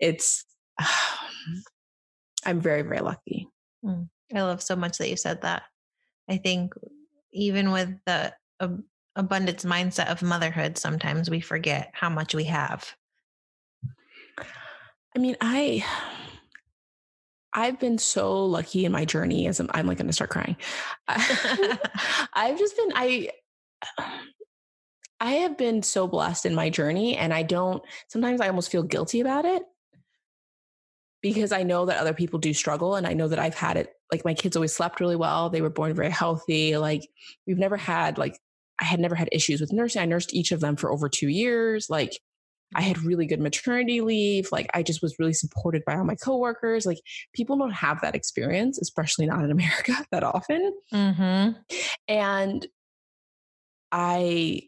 it's 0.00 0.44
I'm 2.44 2.60
very 2.60 2.82
very 2.82 3.00
lucky. 3.00 3.48
Mm. 3.84 4.08
I 4.34 4.42
love 4.42 4.62
so 4.62 4.76
much 4.76 4.98
that 4.98 5.08
you 5.08 5.16
said 5.16 5.42
that. 5.42 5.62
I 6.28 6.36
think 6.36 6.74
even 7.32 7.72
with 7.72 7.90
the 8.06 8.34
ab- 8.60 8.84
abundance 9.16 9.64
mindset 9.64 10.10
of 10.10 10.22
motherhood, 10.22 10.76
sometimes 10.76 11.30
we 11.30 11.40
forget 11.40 11.90
how 11.94 12.10
much 12.10 12.34
we 12.34 12.44
have. 12.44 12.94
I 15.16 15.18
mean, 15.18 15.36
I 15.40 15.84
I've 17.52 17.78
been 17.80 17.98
so 17.98 18.44
lucky 18.44 18.84
in 18.84 18.92
my 18.92 19.04
journey 19.04 19.48
as 19.48 19.58
I'm, 19.58 19.70
I'm 19.72 19.86
like 19.86 19.98
going 19.98 20.06
to 20.06 20.12
start 20.12 20.30
crying. 20.30 20.56
I've 21.08 22.58
just 22.58 22.76
been, 22.76 22.92
I, 22.94 23.30
I 25.20 25.32
have 25.32 25.56
been 25.56 25.82
so 25.82 26.06
blessed 26.06 26.46
in 26.46 26.54
my 26.54 26.70
journey 26.70 27.16
and 27.16 27.32
I 27.32 27.42
don't, 27.42 27.82
sometimes 28.08 28.40
I 28.40 28.48
almost 28.48 28.70
feel 28.70 28.82
guilty 28.82 29.20
about 29.20 29.44
it 29.44 29.62
because 31.22 31.50
I 31.50 31.62
know 31.62 31.86
that 31.86 31.98
other 31.98 32.14
people 32.14 32.38
do 32.38 32.52
struggle 32.52 32.94
and 32.94 33.06
I 33.06 33.14
know 33.14 33.28
that 33.28 33.38
I've 33.38 33.56
had 33.56 33.76
it 33.76 33.92
like 34.12 34.24
my 34.24 34.34
kids 34.34 34.56
always 34.56 34.74
slept 34.74 35.00
really 35.00 35.16
well. 35.16 35.50
They 35.50 35.62
were 35.62 35.70
born 35.70 35.94
very 35.94 36.10
healthy. 36.10 36.76
Like 36.76 37.08
we've 37.46 37.58
never 37.58 37.76
had 37.76 38.18
like 38.18 38.38
I 38.80 38.84
had 38.84 39.00
never 39.00 39.14
had 39.14 39.28
issues 39.32 39.60
with 39.60 39.72
nursing. 39.72 40.02
I 40.02 40.06
nursed 40.06 40.34
each 40.34 40.52
of 40.52 40.60
them 40.60 40.76
for 40.76 40.92
over 40.92 41.08
2 41.08 41.28
years. 41.28 41.90
Like 41.90 42.12
I 42.74 42.82
had 42.82 43.02
really 43.02 43.26
good 43.26 43.40
maternity 43.40 44.00
leave. 44.00 44.48
Like 44.52 44.68
I 44.74 44.82
just 44.82 45.02
was 45.02 45.18
really 45.18 45.32
supported 45.32 45.82
by 45.86 45.96
all 45.96 46.04
my 46.04 46.14
coworkers. 46.14 46.86
Like 46.86 47.00
people 47.34 47.56
don't 47.56 47.72
have 47.72 48.00
that 48.02 48.14
experience, 48.14 48.78
especially 48.78 49.26
not 49.26 49.42
in 49.42 49.50
America 49.50 49.94
that 50.12 50.22
often. 50.22 50.74
Mm-hmm. 50.92 51.60
And 52.08 52.66
I 53.90 54.62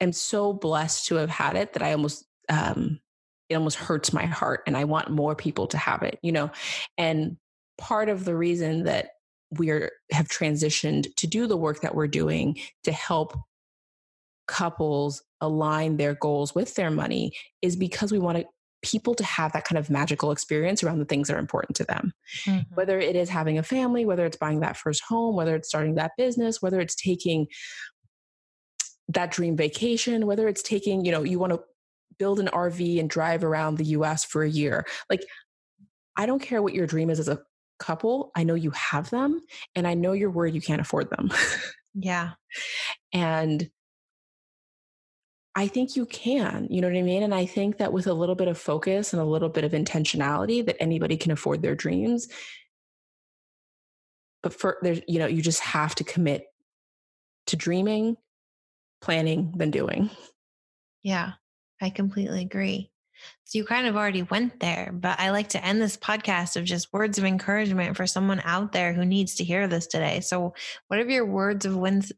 am 0.00 0.12
so 0.12 0.52
blessed 0.52 1.06
to 1.06 1.16
have 1.16 1.30
had 1.30 1.56
it 1.56 1.72
that 1.74 1.82
I 1.82 1.92
almost 1.92 2.26
um, 2.48 3.00
it 3.48 3.54
almost 3.54 3.76
hurts 3.76 4.12
my 4.12 4.26
heart 4.26 4.62
and 4.66 4.76
I 4.76 4.84
want 4.84 5.10
more 5.10 5.34
people 5.34 5.68
to 5.68 5.78
have 5.78 6.02
it, 6.02 6.18
you 6.22 6.32
know. 6.32 6.50
And 6.98 7.36
part 7.78 8.08
of 8.08 8.24
the 8.24 8.36
reason 8.36 8.84
that 8.84 9.10
we 9.50 9.70
are 9.70 9.90
have 10.10 10.28
transitioned 10.28 11.14
to 11.16 11.26
do 11.26 11.46
the 11.46 11.56
work 11.56 11.80
that 11.80 11.94
we're 11.94 12.08
doing 12.08 12.58
to 12.84 12.92
help 12.92 13.38
couples 14.46 15.22
align 15.40 15.96
their 15.96 16.14
goals 16.14 16.54
with 16.54 16.74
their 16.74 16.90
money 16.90 17.32
is 17.62 17.76
because 17.76 18.12
we 18.12 18.18
want 18.18 18.38
to 18.38 18.44
people 18.82 19.14
to 19.14 19.24
have 19.24 19.52
that 19.52 19.64
kind 19.64 19.78
of 19.78 19.90
magical 19.90 20.30
experience 20.30 20.82
around 20.84 20.98
the 20.98 21.04
things 21.04 21.26
that 21.26 21.34
are 21.34 21.40
important 21.40 21.76
to 21.76 21.84
them. 21.84 22.12
Mm-hmm. 22.44 22.74
Whether 22.74 23.00
it 23.00 23.16
is 23.16 23.28
having 23.28 23.58
a 23.58 23.62
family, 23.62 24.04
whether 24.04 24.24
it's 24.24 24.36
buying 24.36 24.60
that 24.60 24.76
first 24.76 25.02
home, 25.02 25.34
whether 25.34 25.56
it's 25.56 25.68
starting 25.68 25.96
that 25.96 26.12
business, 26.16 26.62
whether 26.62 26.80
it's 26.80 26.94
taking 26.94 27.48
that 29.08 29.30
dream 29.30 29.56
vacation, 29.56 30.26
whether 30.26 30.46
it's 30.46 30.62
taking, 30.62 31.04
you 31.04 31.10
know, 31.10 31.22
you 31.22 31.38
want 31.38 31.52
to 31.52 31.60
build 32.18 32.38
an 32.38 32.48
RV 32.48 33.00
and 33.00 33.10
drive 33.10 33.42
around 33.44 33.76
the 33.76 33.84
US 33.86 34.24
for 34.24 34.42
a 34.42 34.48
year. 34.48 34.84
Like, 35.10 35.24
I 36.16 36.26
don't 36.26 36.42
care 36.42 36.62
what 36.62 36.74
your 36.74 36.86
dream 36.86 37.10
is 37.10 37.18
as 37.18 37.28
a 37.28 37.40
couple. 37.78 38.30
I 38.34 38.44
know 38.44 38.54
you 38.54 38.70
have 38.70 39.10
them, 39.10 39.40
and 39.74 39.86
I 39.86 39.94
know 39.94 40.12
you're 40.12 40.30
worried 40.30 40.54
you 40.54 40.60
can't 40.60 40.80
afford 40.80 41.10
them. 41.10 41.30
yeah. 41.94 42.32
And 43.12 43.70
I 45.54 45.68
think 45.68 45.96
you 45.96 46.04
can, 46.04 46.68
you 46.70 46.82
know 46.82 46.88
what 46.88 46.98
I 46.98 47.02
mean? 47.02 47.22
And 47.22 47.34
I 47.34 47.46
think 47.46 47.78
that 47.78 47.90
with 47.94 48.06
a 48.06 48.12
little 48.12 48.34
bit 48.34 48.46
of 48.46 48.58
focus 48.58 49.14
and 49.14 49.22
a 49.22 49.24
little 49.24 49.48
bit 49.48 49.64
of 49.64 49.72
intentionality 49.72 50.64
that 50.66 50.76
anybody 50.80 51.16
can 51.16 51.32
afford 51.32 51.62
their 51.62 51.74
dreams. 51.74 52.28
But 54.42 54.52
for 54.52 54.76
there's, 54.82 55.00
you 55.08 55.18
know, 55.18 55.26
you 55.26 55.40
just 55.40 55.60
have 55.60 55.94
to 55.94 56.04
commit 56.04 56.44
to 57.46 57.56
dreaming, 57.56 58.18
planning, 59.00 59.54
then 59.56 59.70
doing. 59.70 60.10
Yeah. 61.02 61.32
I 61.80 61.90
completely 61.90 62.42
agree. 62.42 62.90
So 63.44 63.58
you 63.58 63.64
kind 63.64 63.86
of 63.86 63.96
already 63.96 64.22
went 64.22 64.60
there, 64.60 64.90
but 64.92 65.20
I 65.20 65.30
like 65.30 65.50
to 65.50 65.64
end 65.64 65.80
this 65.80 65.96
podcast 65.96 66.56
of 66.56 66.64
just 66.64 66.92
words 66.92 67.18
of 67.18 67.24
encouragement 67.24 67.96
for 67.96 68.06
someone 68.06 68.42
out 68.44 68.72
there 68.72 68.92
who 68.92 69.04
needs 69.04 69.36
to 69.36 69.44
hear 69.44 69.68
this 69.68 69.86
today. 69.86 70.20
So, 70.20 70.54
what 70.88 70.98
are 70.98 71.08
your 71.08 71.24
words 71.24 71.64
of 71.64 71.76
wins? 71.76 72.12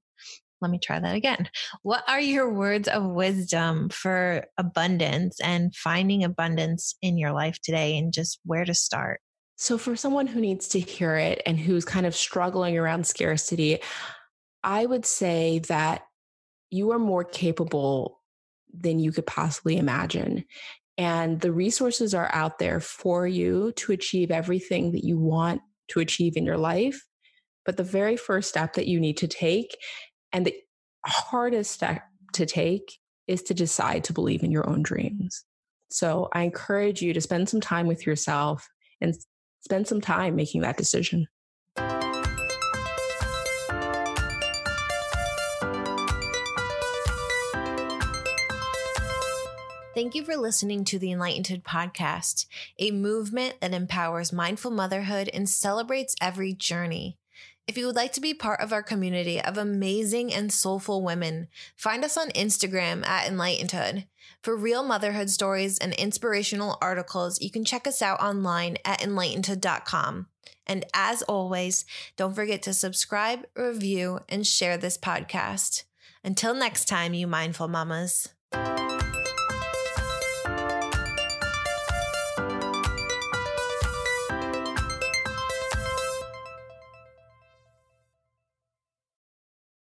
Let 0.60 0.70
me 0.70 0.78
try 0.78 0.98
that 0.98 1.14
again. 1.14 1.48
What 1.82 2.02
are 2.08 2.20
your 2.20 2.52
words 2.52 2.88
of 2.88 3.04
wisdom 3.04 3.90
for 3.90 4.46
abundance 4.56 5.38
and 5.40 5.74
finding 5.74 6.24
abundance 6.24 6.96
in 7.00 7.18
your 7.18 7.32
life 7.32 7.58
today 7.62 7.96
and 7.96 8.12
just 8.12 8.40
where 8.44 8.64
to 8.64 8.74
start? 8.74 9.20
So, 9.56 9.76
for 9.76 9.96
someone 9.96 10.28
who 10.28 10.40
needs 10.40 10.68
to 10.68 10.80
hear 10.80 11.16
it 11.16 11.42
and 11.44 11.58
who's 11.58 11.84
kind 11.84 12.06
of 12.06 12.16
struggling 12.16 12.78
around 12.78 13.06
scarcity, 13.06 13.80
I 14.62 14.86
would 14.86 15.04
say 15.04 15.60
that 15.68 16.02
you 16.70 16.92
are 16.92 16.98
more 16.98 17.24
capable 17.24 18.20
than 18.72 18.98
you 18.98 19.12
could 19.12 19.26
possibly 19.26 19.76
imagine. 19.76 20.44
And 20.98 21.40
the 21.40 21.52
resources 21.52 22.12
are 22.12 22.28
out 22.34 22.58
there 22.58 22.80
for 22.80 23.26
you 23.26 23.72
to 23.76 23.92
achieve 23.92 24.32
everything 24.32 24.92
that 24.92 25.04
you 25.04 25.16
want 25.16 25.62
to 25.90 26.00
achieve 26.00 26.36
in 26.36 26.44
your 26.44 26.58
life. 26.58 27.00
But 27.64 27.76
the 27.76 27.84
very 27.84 28.16
first 28.16 28.48
step 28.48 28.74
that 28.74 28.88
you 28.88 28.98
need 28.98 29.16
to 29.18 29.28
take, 29.28 29.76
and 30.32 30.44
the 30.44 30.54
hardest 31.06 31.70
step 31.70 32.02
to 32.32 32.44
take, 32.44 32.98
is 33.28 33.42
to 33.44 33.54
decide 33.54 34.04
to 34.04 34.12
believe 34.12 34.42
in 34.42 34.50
your 34.50 34.68
own 34.68 34.82
dreams. 34.82 35.44
So 35.90 36.28
I 36.32 36.42
encourage 36.42 37.00
you 37.00 37.12
to 37.14 37.20
spend 37.20 37.48
some 37.48 37.60
time 37.60 37.86
with 37.86 38.04
yourself 38.04 38.68
and 39.00 39.14
spend 39.60 39.86
some 39.86 40.00
time 40.00 40.34
making 40.34 40.62
that 40.62 40.76
decision. 40.76 41.28
Thank 49.98 50.14
you 50.14 50.22
for 50.22 50.36
listening 50.36 50.84
to 50.84 50.98
the 51.00 51.10
Enlightened 51.10 51.64
podcast, 51.64 52.46
a 52.78 52.92
movement 52.92 53.60
that 53.60 53.74
empowers 53.74 54.32
mindful 54.32 54.70
motherhood 54.70 55.28
and 55.34 55.48
celebrates 55.48 56.14
every 56.20 56.54
journey. 56.54 57.18
If 57.66 57.76
you 57.76 57.84
would 57.86 57.96
like 57.96 58.12
to 58.12 58.20
be 58.20 58.32
part 58.32 58.60
of 58.60 58.72
our 58.72 58.84
community 58.84 59.40
of 59.40 59.58
amazing 59.58 60.32
and 60.32 60.52
soulful 60.52 61.02
women, 61.02 61.48
find 61.74 62.04
us 62.04 62.16
on 62.16 62.30
Instagram 62.30 63.04
at 63.08 63.28
Enlightenedhood. 63.28 64.06
For 64.40 64.54
real 64.54 64.84
motherhood 64.84 65.30
stories 65.30 65.78
and 65.78 65.92
inspirational 65.94 66.78
articles, 66.80 67.40
you 67.40 67.50
can 67.50 67.64
check 67.64 67.88
us 67.88 68.00
out 68.00 68.20
online 68.20 68.76
at 68.84 69.00
enlightenedhood.com. 69.00 70.28
And 70.64 70.86
as 70.94 71.22
always, 71.22 71.84
don't 72.16 72.36
forget 72.36 72.62
to 72.62 72.72
subscribe, 72.72 73.48
review, 73.56 74.20
and 74.28 74.46
share 74.46 74.78
this 74.78 74.96
podcast. 74.96 75.82
Until 76.22 76.54
next 76.54 76.84
time, 76.84 77.14
you 77.14 77.26
mindful 77.26 77.66
mamas. 77.66 78.28